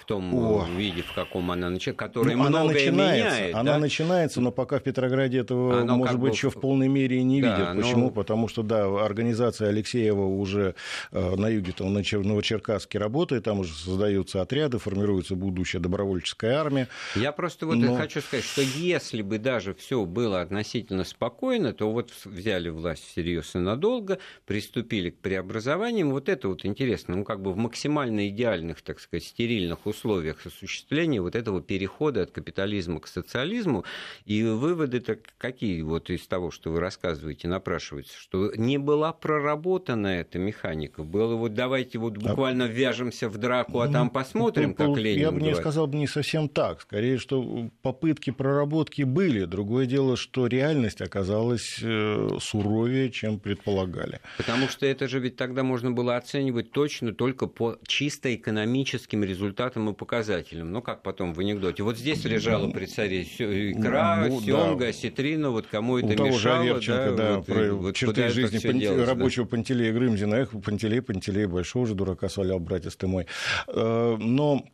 в 0.00 0.04
том 0.04 0.34
О. 0.34 0.66
виде, 0.76 1.02
в 1.02 1.12
каком 1.12 1.50
она 1.50 1.70
началась. 1.70 1.97
Которая 1.98 2.36
ну, 2.36 2.44
многое 2.44 2.62
она 2.62 2.72
начинается, 2.72 3.34
меняет. 3.34 3.54
Она 3.54 3.72
да? 3.72 3.78
начинается, 3.78 4.40
но 4.40 4.52
пока 4.52 4.78
в 4.78 4.82
Петрограде 4.82 5.38
этого, 5.38 5.80
оно 5.80 5.96
может 5.96 6.18
быть, 6.18 6.30
бы... 6.30 6.36
еще 6.36 6.50
в 6.50 6.54
полной 6.54 6.88
мере 6.88 7.18
и 7.18 7.22
не 7.22 7.42
да, 7.42 7.72
видят. 7.72 7.76
Почему? 7.76 8.04
Но... 8.06 8.10
Потому 8.10 8.48
что, 8.48 8.62
да, 8.62 9.04
организация 9.04 9.68
Алексеева 9.68 10.24
уже 10.24 10.74
э, 11.12 11.34
на 11.36 11.48
юге, 11.48 11.72
там, 11.72 11.92
на 11.92 12.02
Новочеркасске 12.02 12.98
работает, 12.98 13.44
там 13.44 13.60
уже 13.60 13.74
создаются 13.74 14.40
отряды, 14.40 14.78
формируется 14.78 15.34
будущая 15.34 15.82
добровольческая 15.82 16.56
армия. 16.56 16.88
Я 17.16 17.32
просто 17.32 17.66
вот 17.66 17.76
но... 17.76 17.96
хочу 17.96 18.20
сказать, 18.20 18.44
что 18.44 18.62
если 18.62 19.22
бы 19.22 19.38
даже 19.38 19.74
все 19.74 20.04
было 20.04 20.40
относительно 20.40 21.04
спокойно, 21.04 21.72
то 21.72 21.90
вот 21.90 22.12
взяли 22.24 22.68
власть 22.68 23.04
всерьез 23.04 23.54
и 23.54 23.58
надолго, 23.58 24.18
приступили 24.46 25.10
к 25.10 25.18
преобразованиям, 25.18 26.10
вот 26.10 26.28
это 26.28 26.48
вот 26.48 26.64
интересно, 26.64 27.16
ну, 27.16 27.24
как 27.24 27.42
бы 27.42 27.52
в 27.52 27.56
максимально 27.56 28.28
идеальных, 28.28 28.82
так 28.82 29.00
сказать, 29.00 29.24
стерильных 29.24 29.86
условиях 29.86 30.46
осуществления 30.46 31.20
вот 31.20 31.34
этого 31.34 31.60
перехода 31.60 31.87
от 32.22 32.30
капитализма 32.30 33.00
к 33.00 33.06
социализму. 33.06 33.84
И 34.24 34.42
выводы-то 34.42 35.18
какие 35.38 35.82
вот 35.82 36.10
из 36.10 36.26
того, 36.26 36.50
что 36.50 36.70
вы 36.70 36.80
рассказываете, 36.80 37.48
напрашиваются, 37.48 38.14
что 38.16 38.52
не 38.56 38.78
была 38.78 39.12
проработана 39.12 40.08
эта 40.08 40.38
механика. 40.38 41.02
Было 41.02 41.34
вот 41.34 41.54
давайте 41.54 41.98
вот 41.98 42.16
буквально 42.16 42.64
ввяжемся 42.64 43.28
в 43.28 43.38
драку, 43.38 43.80
а 43.80 43.88
там 43.88 44.06
ну, 44.06 44.10
посмотрим, 44.10 44.74
как 44.74 44.96
Ленин 44.96 45.20
Я 45.20 45.30
бы 45.30 45.40
не 45.40 45.54
сказал 45.54 45.86
бы 45.86 45.96
не 45.96 46.06
совсем 46.06 46.48
так. 46.48 46.80
Скорее, 46.82 47.18
что 47.18 47.68
попытки 47.82 48.30
проработки 48.30 49.02
были. 49.02 49.44
Другое 49.44 49.86
дело, 49.86 50.16
что 50.16 50.46
реальность 50.46 51.00
оказалась 51.00 51.80
э, 51.82 52.28
суровее, 52.40 53.10
чем 53.10 53.38
предполагали. 53.38 54.20
Потому 54.36 54.68
что 54.68 54.86
это 54.86 55.08
же 55.08 55.18
ведь 55.20 55.36
тогда 55.36 55.62
можно 55.62 55.90
было 55.90 56.16
оценивать 56.16 56.72
точно 56.72 57.12
только 57.12 57.46
по 57.46 57.78
чисто 57.86 58.34
экономическим 58.34 59.24
результатам 59.24 59.90
и 59.90 59.94
показателям. 59.94 60.72
Ну, 60.72 60.82
как 60.82 61.02
потом 61.02 61.32
в 61.34 61.40
анекдоте. 61.40 61.77
Вот 61.82 61.98
здесь 61.98 62.24
лежала 62.24 62.70
при 62.70 62.86
царе 62.86 63.22
икра, 63.22 64.26
ну, 64.28 64.40
сёмга, 64.40 64.86
да. 64.86 64.92
сетрина, 64.92 65.50
вот 65.50 65.66
кому 65.66 65.98
это 65.98 66.08
У 66.08 66.14
того 66.14 66.28
мешало. 66.28 66.64
Же 66.64 66.70
Аверченко, 66.70 67.10
да, 67.10 67.16
да, 67.16 67.36
вот, 67.36 67.46
про 67.46 67.72
вот 67.74 67.96
черты 67.96 68.28
жизни 68.28 68.58
Панти... 68.58 68.80
делать, 68.80 69.08
рабочего 69.08 69.44
да. 69.44 69.50
Пантелея 69.50 69.92
Грымзина. 69.92 70.34
Эх, 70.34 70.50
Пантелей, 70.62 71.02
Пантелей, 71.02 71.46
большого 71.46 71.86
же 71.86 71.94
дурака 71.94 72.28
свалял, 72.28 72.58
братец 72.58 72.96
ты 72.96 73.06
мой. 73.06 73.26
Э, 73.68 74.16
но 74.18 74.64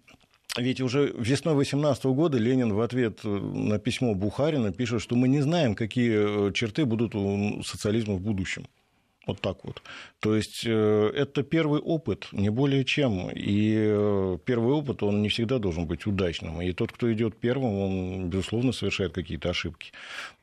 ведь 0.57 0.81
уже 0.81 1.13
весной 1.19 1.55
18 1.55 2.05
года 2.07 2.39
Ленин 2.39 2.73
в 2.73 2.81
ответ 2.81 3.25
на 3.25 3.79
письмо 3.79 4.15
Бухарина 4.15 4.73
пишет, 4.73 5.03
что 5.03 5.17
мы 5.17 5.29
не 5.29 5.41
знаем, 5.41 5.75
какие 5.75 6.53
черты 6.53 6.85
будут 6.85 7.15
у 7.15 7.63
социализма 7.63 8.15
в 8.15 8.21
будущем. 8.21 8.67
Вот 9.27 9.41
так 9.41 9.57
вот. 9.65 9.81
То 10.21 10.37
есть 10.37 10.65
э, 10.67 11.13
это 11.15 11.43
первый 11.43 11.81
опыт, 11.81 12.29
не 12.33 12.51
более 12.51 12.85
чем. 12.85 13.31
И 13.31 13.75
э, 13.75 14.39
первый 14.45 14.75
опыт, 14.75 15.03
он 15.03 15.23
не 15.23 15.31
всегда 15.31 15.59
должен 15.59 15.87
быть 15.87 16.07
удачным. 16.07 16.61
И 16.61 16.73
тот, 16.73 16.93
кто 16.93 17.11
идет 17.13 17.37
первым, 17.37 17.79
он, 17.79 18.29
безусловно, 18.29 18.73
совершает 18.73 19.13
какие-то 19.13 19.51
ошибки. 19.51 19.93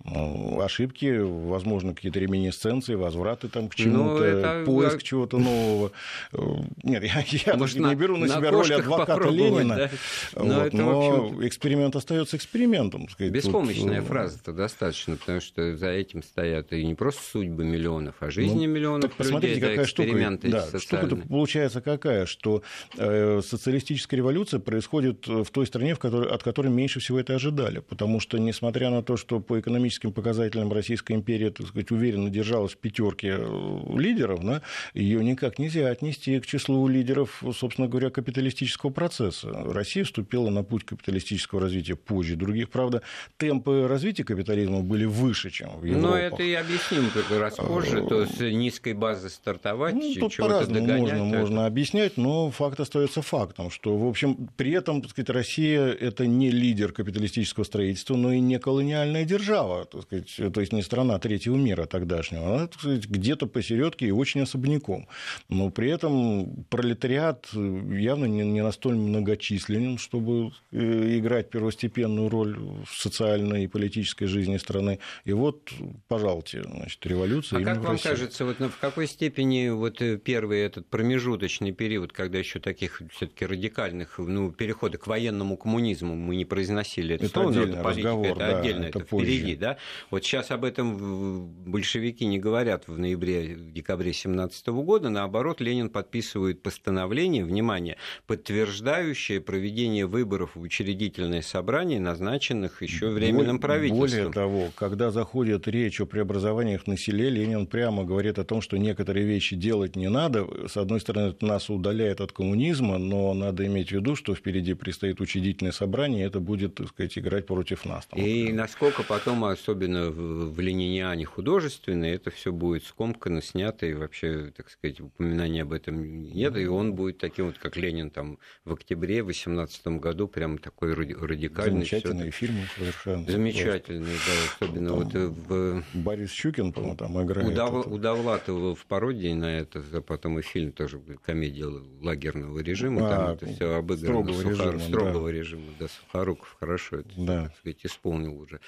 Ошибки, 0.04 1.20
возможно, 1.20 1.94
какие-то 1.94 2.20
реминесценции, 2.20 2.96
возвраты 2.96 3.50
там 3.50 3.70
к 3.70 3.78
ну, 3.78 3.84
чему-то, 3.84 4.24
это... 4.24 4.64
поиск 4.66 5.04
чего-то 5.04 5.38
нового. 5.38 5.92
Э, 6.34 6.40
нет, 6.82 7.04
я, 7.04 7.24
я 7.28 7.56
Может, 7.56 7.78
не 7.78 7.96
беру 7.96 8.18
на, 8.18 8.26
на 8.26 8.38
себя 8.38 8.50
роль 8.50 8.74
адвоката 8.74 9.30
Ленина. 9.30 9.76
Да? 9.76 9.90
Но, 10.36 10.60
вот, 10.64 10.74
но 10.74 11.48
эксперимент 11.48 11.96
остается 11.96 12.36
экспериментом. 12.38 13.10
Сказать, 13.10 13.32
Беспомощная 13.32 14.00
тут... 14.00 14.08
фраза-то 14.08 14.54
достаточно, 14.54 15.18
потому 15.18 15.40
что 15.40 15.78
за 15.78 15.90
этим 15.90 16.24
стоят 16.24 16.74
и 16.74 16.84
не 16.84 16.96
просто 16.96 17.22
судьбы 17.24 17.64
миллионов, 17.64 18.16
а 18.22 18.32
жизни 18.32 18.66
ну, 18.66 18.71
миллионов 18.72 19.02
так 19.10 19.14
посмотрите, 19.14 19.56
людей, 19.56 19.70
какая 19.70 19.86
штука, 19.86 20.40
да, 20.44 20.80
штука 20.80 21.16
получается 21.28 21.82
какая, 21.82 22.26
что 22.26 22.64
э, 22.98 23.42
социалистическая 23.44 24.18
революция 24.18 24.60
происходит 24.60 25.28
в 25.28 25.46
той 25.46 25.68
стране, 25.68 25.96
в 25.96 26.00
которой, 26.00 26.30
от 26.30 26.44
которой 26.44 26.68
меньше 26.70 27.00
всего 27.00 27.20
это 27.20 27.36
ожидали, 27.36 27.80
потому 27.80 28.20
что, 28.20 28.38
несмотря 28.38 28.90
на 28.90 29.04
то, 29.04 29.18
что 29.18 29.40
по 29.40 29.60
экономическим 29.60 30.12
показателям 30.12 30.72
Российская 30.72 31.14
империя, 31.14 31.52
так 31.52 31.68
сказать, 31.68 31.92
уверенно 31.92 32.30
держалась 32.30 32.74
в 32.74 32.78
пятерке 32.78 33.36
э, 33.38 33.80
лидеров, 33.98 34.44
да, 34.44 34.62
ее 34.94 35.24
никак 35.24 35.60
нельзя 35.60 35.90
отнести 35.90 36.40
к 36.40 36.46
числу 36.46 36.88
лидеров, 36.88 37.44
собственно 37.56 37.88
говоря, 37.88 38.10
капиталистического 38.10 38.90
процесса. 38.90 39.50
Россия 39.52 40.04
вступила 40.04 40.50
на 40.50 40.64
путь 40.64 40.86
капиталистического 40.86 41.62
развития 41.62 41.96
позже 41.96 42.36
других. 42.36 42.70
Правда, 42.70 43.02
темпы 43.38 43.88
развития 43.88 44.24
капитализма 44.24 44.82
были 44.82 45.06
выше, 45.06 45.50
чем 45.50 45.70
в 45.80 45.84
Европе. 45.84 46.08
Но 46.08 46.16
это 46.16 46.44
и 46.44 46.54
объясним 46.54 47.10
как 47.14 47.30
раз 47.40 47.56
позже. 47.56 48.06
То 48.08 48.22
есть 48.22 48.40
низкой 48.62 48.93
базы 48.93 49.30
стартовать, 49.30 49.95
ну, 49.95 50.14
тут 50.20 50.38
по-разному 50.38 50.86
можно, 50.86 51.16
это... 51.16 51.24
можно 51.24 51.66
объяснять, 51.66 52.18
но 52.18 52.51
факт 52.51 52.80
остается 52.80 53.22
фактом, 53.22 53.70
что, 53.72 53.97
в 53.97 54.07
общем, 54.07 54.49
при 54.55 54.72
этом, 54.72 55.01
так 55.01 55.12
сказать, 55.12 55.30
Россия– 55.30 55.88
это 56.01 56.26
не 56.26 56.49
лидер 56.51 56.91
капиталистического 56.91 57.64
строительства, 57.64 58.16
но 58.16 58.32
и 58.32 58.39
не 58.39 58.59
колониальная 58.59 59.26
держава, 59.26 59.86
так 59.86 60.03
сказать, 60.03 60.53
то 60.53 60.62
есть 60.62 60.74
не 60.74 60.82
страна 60.82 61.20
третьего 61.20 61.55
мира 61.55 61.86
тогдашнего, 61.86 62.55
она, 62.55 62.68
так 62.68 62.80
сказать, 62.80 63.07
где-то 63.07 63.47
посередке 63.47 64.07
и 64.07 64.12
очень 64.12 64.41
особняком. 64.41 65.07
Но 65.49 65.70
при 65.70 65.89
этом 65.89 66.66
пролетариат 66.70 67.49
явно 67.53 68.26
не, 68.26 68.43
не 68.43 68.64
настолько 68.64 68.97
многочисленен, 68.97 69.97
чтобы 69.97 70.51
э, 70.72 71.18
играть 71.18 71.49
первостепенную 71.49 72.30
роль 72.30 72.57
в 72.57 72.95
социальной 72.95 73.66
и 73.66 73.68
политической 73.68 74.26
жизни 74.26 74.57
страны. 74.57 74.99
И 75.26 75.34
вот, 75.34 75.72
пожалуйте, 76.07 76.64
значит, 76.64 77.05
революция. 77.05 77.59
А 77.59 77.64
как 77.64 77.80
вам 77.80 77.97
кажется, 77.97 78.45
вот 78.60 78.72
в 78.72 78.80
какой 78.80 79.08
степени 79.08 79.70
вот 79.70 80.02
э, 80.02 80.18
первый 80.18 80.62
этот 80.62 80.88
промежуточный 80.88 81.72
период, 81.72 82.12
когда 82.12 82.38
еще 82.38 82.60
таких 82.60 83.02
все-таки 83.12 83.45
радикальных 83.45 84.18
ну, 84.18 84.52
перехода 84.52 84.97
к 84.97 85.08
военному 85.08 85.58
коммунизму 85.58 86.16
мы 86.16 86.36
не 86.36 86.45
произносили 86.45 87.16
это, 87.16 87.26
это 87.26 87.34
слово, 87.34 87.52
это 87.52 87.84
политика, 87.84 88.10
разговор, 88.10 88.28
это 88.28 88.39
да, 88.39 88.60
отдельно, 88.60 88.86
это, 88.86 88.99
это 88.99 89.08
впереди, 89.08 89.56
да? 89.56 89.78
Вот 90.10 90.24
сейчас 90.24 90.52
об 90.52 90.66
этом 90.66 91.47
большевики 91.47 92.26
не 92.26 92.39
говорят 92.39 92.88
в 92.88 92.97
ноябре, 92.97 93.56
декабре 93.56 94.12
2017 94.12 94.68
года, 94.68 95.10
наоборот, 95.10 95.62
Ленин 95.62 95.89
подписывает 95.89 96.62
постановление, 96.62 97.45
внимание, 97.45 97.97
подтверждающее 98.28 99.41
проведение 99.41 100.06
выборов 100.06 100.56
в 100.56 100.62
учредительное 100.62 101.41
собрание, 101.41 101.99
назначенных 101.99 102.82
еще 102.82 103.10
временным 103.10 103.60
правительством. 103.60 103.99
Более 103.99 104.32
того, 104.32 104.70
когда 104.76 105.12
заходит 105.12 105.68
речь 105.68 106.02
о 106.02 106.06
преобразованиях 106.06 106.88
на 106.88 106.97
селе, 106.97 107.30
Ленин 107.30 107.68
прямо 107.68 108.04
говорит 108.04 108.39
о 108.42 108.44
том, 108.44 108.62
что 108.62 108.78
некоторые 108.78 109.26
вещи 109.26 109.56
делать 109.56 109.96
не 109.96 110.10
надо. 110.10 110.48
С 110.68 110.78
одной 110.78 111.00
стороны, 111.00 111.30
это 111.30 111.46
нас 111.46 111.70
удаляет 111.70 112.22
от 112.22 112.32
коммунизма, 112.32 112.98
но 112.98 113.34
надо 113.34 113.66
иметь 113.68 113.89
в 113.89 113.92
виду, 113.92 114.16
что 114.16 114.36
впереди 114.36 114.74
предстоит 114.74 115.22
учредительное 115.22 115.72
собрание, 115.72 116.24
и 116.24 116.28
это 116.28 116.39
будет, 116.39 116.76
так 116.76 116.89
сказать, 116.89 117.18
играть 117.18 117.46
против 117.46 117.86
нас. 117.86 118.06
Там, 118.06 118.20
и 118.20 118.24
например. 118.24 118.54
насколько 118.56 119.04
потом, 119.04 119.46
особенно 119.46 120.10
в 120.10 120.60
лениниане 120.60 121.26
художественной, 121.26 122.12
это 122.12 122.32
все 122.32 122.52
будет 122.52 122.84
скомкано, 122.84 123.42
снято, 123.42 123.86
и 123.86 123.94
вообще, 123.94 124.52
так 124.56 124.70
сказать, 124.70 125.00
упоминания 125.00 125.62
об 125.62 125.74
этом 125.74 126.32
нет, 126.34 126.58
и 126.58 126.66
он 126.66 126.94
будет 126.94 127.18
таким 127.18 127.48
вот, 127.48 127.58
как 127.58 127.78
Ленин 127.78 128.10
там 128.10 128.38
в 128.66 128.74
октябре 128.74 129.24
2018 129.24 129.88
году, 129.88 130.28
прям 130.28 130.58
такой 130.58 130.94
радикальный. 130.94 131.86
Замечательные 131.86 132.32
фильмы 132.32 132.66
совершенно. 132.78 133.32
Замечательные, 133.32 134.16
да, 134.28 134.66
особенно 134.66 134.89
там 134.89 135.00
вот 135.00 135.14
в... 135.14 135.84
Борис 135.94 136.32
Щукин, 136.32 136.74
по-моему, 136.74 136.96
там 136.96 137.24
играет. 137.24 137.48
Удав... 137.48 137.88
Удовлатова 138.32 138.76
в 138.76 138.86
пародии 138.86 139.34
на 139.34 139.58
это, 139.58 139.84
а 139.94 140.02
потом 140.02 140.40
и 140.40 140.42
фильм 140.42 140.72
тоже 140.72 141.00
комедия 141.24 141.66
лагерного 142.02 142.60
режима, 142.60 143.08
а, 143.08 143.10
там 143.10 143.30
это 143.32 143.46
все 143.48 143.76
обыграно 143.76 144.24
строгого, 144.24 144.42
Сухар... 144.42 144.74
режима, 144.74 144.88
строгого 144.88 145.28
да. 145.28 145.38
режима, 145.38 145.64
да, 145.80 145.88
Сухоруков 145.88 146.58
хорошо 146.60 146.98
это, 146.98 147.10
да. 147.18 147.44
так 147.44 147.58
сказать, 147.58 147.86
исполнил 147.86 148.40
уже. 148.40 148.60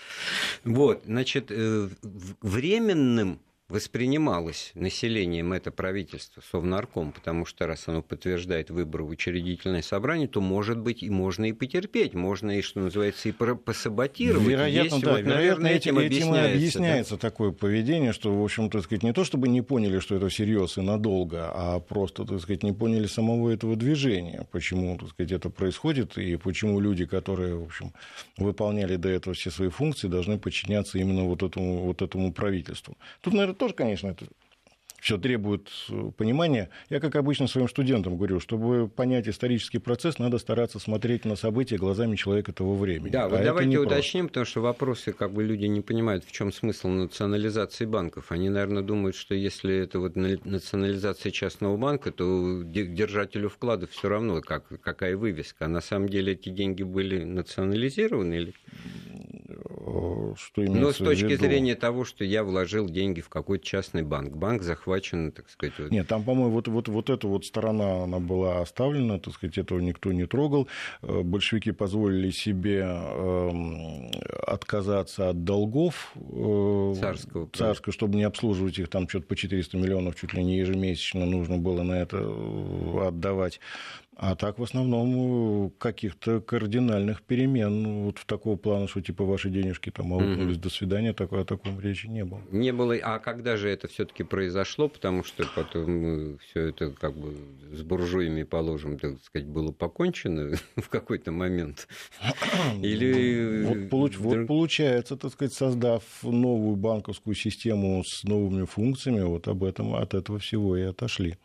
Вот, 0.63 1.03
значит, 1.05 1.47
э, 1.49 1.89
временным 2.41 3.39
воспринималось 3.69 4.71
населением 4.75 5.53
это 5.53 5.71
правительство, 5.71 6.43
Совнарком, 6.51 7.11
потому 7.11 7.45
что 7.45 7.65
раз 7.65 7.87
оно 7.87 8.01
подтверждает 8.01 8.69
выбор 8.69 9.03
в 9.03 9.09
учредительное 9.09 9.81
собрание, 9.81 10.27
то, 10.27 10.41
может 10.41 10.77
быть, 10.77 11.01
и 11.01 11.09
можно 11.09 11.45
и 11.45 11.53
потерпеть, 11.53 12.13
можно 12.13 12.57
и, 12.57 12.61
что 12.61 12.81
называется, 12.81 13.29
и 13.29 13.31
посаботировать. 13.31 14.47
Вероятно, 14.47 14.95
Есть, 14.95 15.05
да, 15.05 15.11
вот, 15.11 15.21
вероятно, 15.21 15.67
этим, 15.67 15.97
этим 15.97 16.05
объясняется, 16.05 16.53
объясняется 16.55 17.15
да? 17.15 17.19
такое 17.19 17.51
поведение, 17.51 18.13
что, 18.13 18.37
в 18.37 18.43
общем, 18.43 18.69
так 18.69 18.83
сказать, 18.83 19.03
не 19.03 19.13
то 19.13 19.23
чтобы 19.23 19.47
не 19.47 19.61
поняли, 19.61 19.99
что 19.99 20.15
это 20.15 20.27
всерьез 20.27 20.77
и 20.77 20.81
надолго, 20.81 21.49
а 21.53 21.79
просто, 21.79 22.25
так 22.25 22.41
сказать, 22.41 22.63
не 22.63 22.73
поняли 22.73 23.07
самого 23.07 23.49
этого 23.49 23.75
движения, 23.75 24.45
почему, 24.51 24.97
так 24.97 25.09
сказать, 25.09 25.31
это 25.31 25.49
происходит, 25.49 26.17
и 26.17 26.35
почему 26.35 26.79
люди, 26.79 27.05
которые, 27.05 27.55
в 27.55 27.63
общем, 27.63 27.93
выполняли 28.37 28.97
до 28.97 29.09
этого 29.09 29.33
все 29.33 29.51
свои 29.51 29.69
функции, 29.69 30.07
должны 30.07 30.37
подчиняться 30.37 30.99
именно 30.99 31.23
вот 31.23 31.43
этому, 31.43 31.85
вот 31.85 32.01
этому 32.01 32.33
правительству. 32.33 32.97
Тут, 33.21 33.33
наверное, 33.33 33.55
тоже, 33.63 33.75
конечно, 33.75 34.09
это 34.09 34.25
все 34.99 35.17
требует 35.17 35.69
э, 35.89 36.11
понимания. 36.17 36.69
Я, 36.89 36.99
как 36.99 37.15
обычно, 37.15 37.47
своим 37.47 37.69
студентам 37.69 38.17
говорю, 38.17 38.41
чтобы 38.41 38.89
понять 38.89 39.25
исторический 39.29 39.77
процесс, 39.77 40.19
надо 40.19 40.37
стараться 40.37 40.79
смотреть 40.79 41.23
на 41.23 41.37
события 41.37 41.77
глазами 41.77 42.17
человека 42.17 42.51
того 42.51 42.75
времени. 42.75 43.09
Да, 43.09 43.29
вот 43.29 43.39
а 43.39 43.43
давайте 43.43 43.79
уточним, 43.79 44.27
потому 44.27 44.45
что 44.45 44.59
вопросы, 44.59 45.13
как 45.13 45.31
бы 45.31 45.45
люди 45.45 45.65
не 45.65 45.79
понимают, 45.79 46.25
в 46.25 46.31
чем 46.33 46.51
смысл 46.51 46.89
национализации 46.89 47.85
банков. 47.85 48.33
Они, 48.33 48.49
наверное, 48.49 48.83
думают, 48.83 49.15
что 49.15 49.33
если 49.33 49.77
это 49.77 49.99
вот 49.99 50.17
национализация 50.17 51.31
частного 51.31 51.77
банка, 51.77 52.11
то 52.11 52.63
держателю 52.63 53.47
вкладов 53.47 53.91
все 53.91 54.09
равно, 54.09 54.41
как, 54.41 54.65
какая 54.81 55.15
вывеска. 55.15 55.65
А 55.65 55.67
на 55.69 55.79
самом 55.79 56.09
деле 56.09 56.33
эти 56.33 56.49
деньги 56.49 56.83
были 56.83 57.23
национализированы 57.23 58.33
или 58.33 58.53
что 60.37 60.61
Но 60.61 60.91
с 60.91 60.97
точки 60.97 61.25
виду? 61.25 61.45
зрения 61.45 61.75
того, 61.75 62.05
что 62.05 62.23
я 62.23 62.43
вложил 62.43 62.89
деньги 62.89 63.21
в 63.21 63.29
какой-то 63.29 63.65
частный 63.65 64.03
банк, 64.03 64.35
банк 64.35 64.61
захвачен, 64.61 65.31
так 65.31 65.49
сказать. 65.49 65.91
Нет, 65.91 66.07
там, 66.07 66.23
по-моему, 66.23 66.51
вот, 66.51 66.67
вот, 66.67 66.87
вот 66.87 67.09
эта 67.09 67.27
вот 67.27 67.45
сторона, 67.45 68.03
она 68.03 68.19
была 68.19 68.61
оставлена, 68.61 69.19
так 69.19 69.33
сказать, 69.33 69.57
этого 69.57 69.79
никто 69.79 70.11
не 70.11 70.25
трогал. 70.25 70.67
Э, 71.01 71.21
большевики 71.21 71.71
позволили 71.71 72.29
себе 72.29 72.81
эм, 72.81 74.11
отказаться 74.45 75.29
от 75.29 75.43
долгов 75.43 76.13
э, 76.15 76.93
царского, 76.99 77.49
царского 77.53 77.93
чтобы 77.93 78.15
не 78.17 78.23
обслуживать 78.23 78.79
их, 78.79 78.89
там 78.89 79.07
что-то 79.07 79.27
по 79.27 79.35
400 79.35 79.77
миллионов 79.77 80.15
чуть 80.15 80.33
ли 80.33 80.43
не 80.43 80.57
ежемесячно 80.57 81.25
нужно 81.25 81.57
было 81.57 81.83
на 81.83 81.93
это 81.93 82.17
э, 82.19 83.07
отдавать. 83.07 83.59
А 84.15 84.35
так 84.35 84.59
в 84.59 84.63
основном 84.63 85.71
каких-то 85.79 86.39
кардинальных 86.39 87.23
перемен 87.23 88.03
вот 88.03 88.19
в 88.19 88.25
такого 88.25 88.55
плана, 88.57 88.87
что 88.87 89.01
типа 89.01 89.23
ваши 89.23 89.49
денежки 89.49 89.89
там 89.89 90.13
аукнулись, 90.13 90.57
mm-hmm. 90.57 90.61
до 90.61 90.69
свидания, 90.69 91.13
такой, 91.13 91.41
о 91.41 91.45
таком 91.45 91.79
речи 91.79 92.07
не 92.07 92.23
было. 92.23 92.41
Не 92.51 92.71
было. 92.71 92.95
А 93.01 93.19
когда 93.19 93.57
же 93.57 93.69
это 93.69 93.87
все-таки 93.87 94.23
произошло? 94.23 94.87
Потому 94.87 95.23
что 95.23 95.45
потом 95.55 96.37
все 96.39 96.67
это 96.67 96.91
как 96.91 97.17
бы 97.17 97.35
с 97.71 97.81
буржуями, 97.81 98.43
положим, 98.43 98.99
так 98.99 99.19
сказать, 99.23 99.47
было 99.47 99.71
покончено 99.71 100.57
в 100.75 100.89
какой-то 100.89 101.31
момент. 101.31 101.87
Или... 102.81 103.65
Вот, 103.65 103.89
получ... 103.89 104.17
вот 104.17 104.47
получается, 104.47 105.17
так 105.17 105.31
сказать, 105.31 105.53
создав 105.53 106.03
новую 106.21 106.75
банковскую 106.75 107.35
систему 107.35 108.03
с 108.03 108.23
новыми 108.23 108.65
функциями, 108.65 109.21
вот 109.21 109.47
об 109.47 109.63
этом, 109.63 109.95
от 109.95 110.13
этого 110.13 110.37
всего 110.37 110.77
и 110.77 110.81
отошли. 110.81 111.37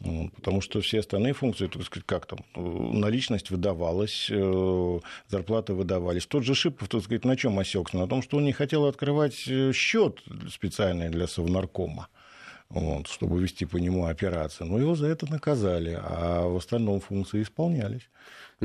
Потому 0.00 0.60
что 0.60 0.80
все 0.80 1.00
остальные 1.00 1.34
функции, 1.34 1.68
так 1.68 1.82
сказать, 1.84 2.06
как 2.06 2.26
там, 2.26 2.40
наличность 2.54 3.50
выдавалась, 3.50 4.28
э, 4.28 5.00
зарплаты 5.28 5.72
выдавались. 5.72 6.26
Тот 6.26 6.44
же 6.44 6.54
Шипов, 6.54 6.88
так 6.88 7.02
сказать, 7.02 7.24
на 7.24 7.36
чем 7.36 7.58
осекся? 7.58 7.96
На 7.96 8.08
том, 8.08 8.20
что 8.20 8.38
он 8.38 8.44
не 8.44 8.52
хотел 8.52 8.86
открывать 8.86 9.44
э, 9.46 9.72
счет 9.72 10.20
специальный 10.50 11.10
для 11.10 11.26
совнаркома. 11.28 12.08
Вот, 12.70 13.06
чтобы 13.06 13.40
вести 13.40 13.66
по 13.66 13.76
нему 13.76 14.06
операции. 14.06 14.64
Но 14.64 14.78
его 14.78 14.96
за 14.96 15.06
это 15.06 15.30
наказали, 15.30 15.96
а 16.02 16.48
в 16.48 16.56
остальном 16.56 17.00
функции 17.00 17.42
исполнялись. 17.42 18.08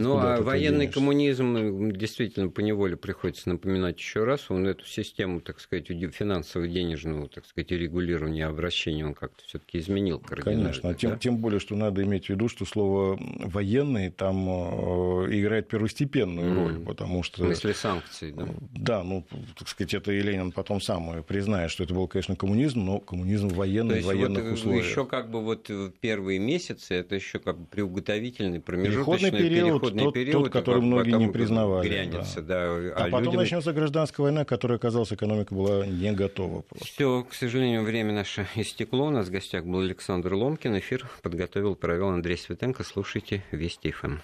Ну, 0.01 0.17
а 0.17 0.41
военный 0.41 0.79
денешься? 0.81 0.99
коммунизм 0.99 1.91
действительно 1.91 2.49
по 2.49 2.61
неволе 2.61 2.97
приходится 2.97 3.49
напоминать 3.49 3.97
еще 3.97 4.23
раз. 4.23 4.49
Он 4.49 4.67
эту 4.67 4.85
систему, 4.85 5.41
так 5.41 5.59
сказать, 5.59 5.87
финансово-денежного, 5.87 7.29
так 7.29 7.45
сказать, 7.45 7.71
регулирования 7.71 8.45
обращения 8.45 9.05
он 9.05 9.13
как-то 9.13 9.43
все-таки 9.45 9.79
изменил 9.79 10.19
кардинально. 10.19 10.63
Конечно, 10.63 10.89
а 10.89 10.93
тем, 10.93 11.11
да? 11.11 11.17
тем 11.17 11.37
более, 11.37 11.59
что 11.59 11.75
надо 11.75 12.03
иметь 12.03 12.27
в 12.27 12.29
виду, 12.29 12.47
что 12.47 12.65
слово 12.65 13.17
военный 13.19 14.09
там 14.09 14.47
э, 14.47 15.39
играет 15.39 15.67
первостепенную 15.67 16.51
mm. 16.51 16.55
роль, 16.55 16.79
потому 16.85 17.23
что... 17.23 17.43
В 17.43 17.45
смысле 17.47 17.73
санкций, 17.73 18.31
да? 18.31 18.47
Да, 18.73 19.03
ну, 19.03 19.25
так 19.57 19.67
сказать, 19.67 19.93
это 19.93 20.11
и 20.11 20.21
Ленин 20.21 20.51
потом 20.51 20.81
сам 20.81 21.23
признает, 21.23 21.71
что 21.71 21.83
это 21.83 21.93
был, 21.93 22.07
конечно, 22.07 22.35
коммунизм, 22.35 22.85
но 22.85 22.99
коммунизм 22.99 23.49
военный, 23.49 24.01
в 24.01 24.05
военных 24.05 24.43
вот 24.43 24.53
условиях. 24.53 24.85
Еще 24.85 25.05
как 25.05 25.29
бы 25.29 25.41
вот 25.41 25.69
первые 25.99 26.39
месяцы 26.39 26.95
это 26.95 27.15
еще 27.15 27.39
как 27.39 27.57
бы 27.57 27.65
приуготовительный 27.65 28.59
промежуточный 28.59 29.31
период, 29.31 29.81
период 29.81 29.88
переходный 29.89 30.03
тот, 30.05 30.13
период, 30.13 30.43
тот, 30.43 30.53
который 30.53 30.81
многие 30.81 31.17
не 31.17 31.27
признавали. 31.27 31.87
Грянется, 31.87 32.41
да. 32.41 32.59
Да. 32.59 32.65
А, 32.65 32.93
а 32.95 33.03
потом 33.05 33.23
людям... 33.23 33.41
начнется 33.41 33.73
гражданская 33.73 34.23
война, 34.23 34.45
которая, 34.45 34.77
оказалось, 34.77 35.11
экономика 35.13 35.53
была 35.53 35.85
не 35.85 36.11
готова. 36.11 36.63
Все, 36.81 37.23
к 37.23 37.33
сожалению, 37.33 37.83
время 37.83 38.13
наше 38.13 38.47
истекло. 38.55 39.07
У 39.07 39.09
нас 39.09 39.27
в 39.27 39.31
гостях 39.31 39.65
был 39.65 39.79
Александр 39.79 40.33
Ломкин. 40.33 40.77
Эфир 40.77 41.09
подготовил, 41.21 41.75
провел 41.75 42.09
Андрей 42.09 42.37
Светенко. 42.37 42.83
Слушайте 42.83 43.43
Вести 43.51 43.91
ФМ. 43.91 44.17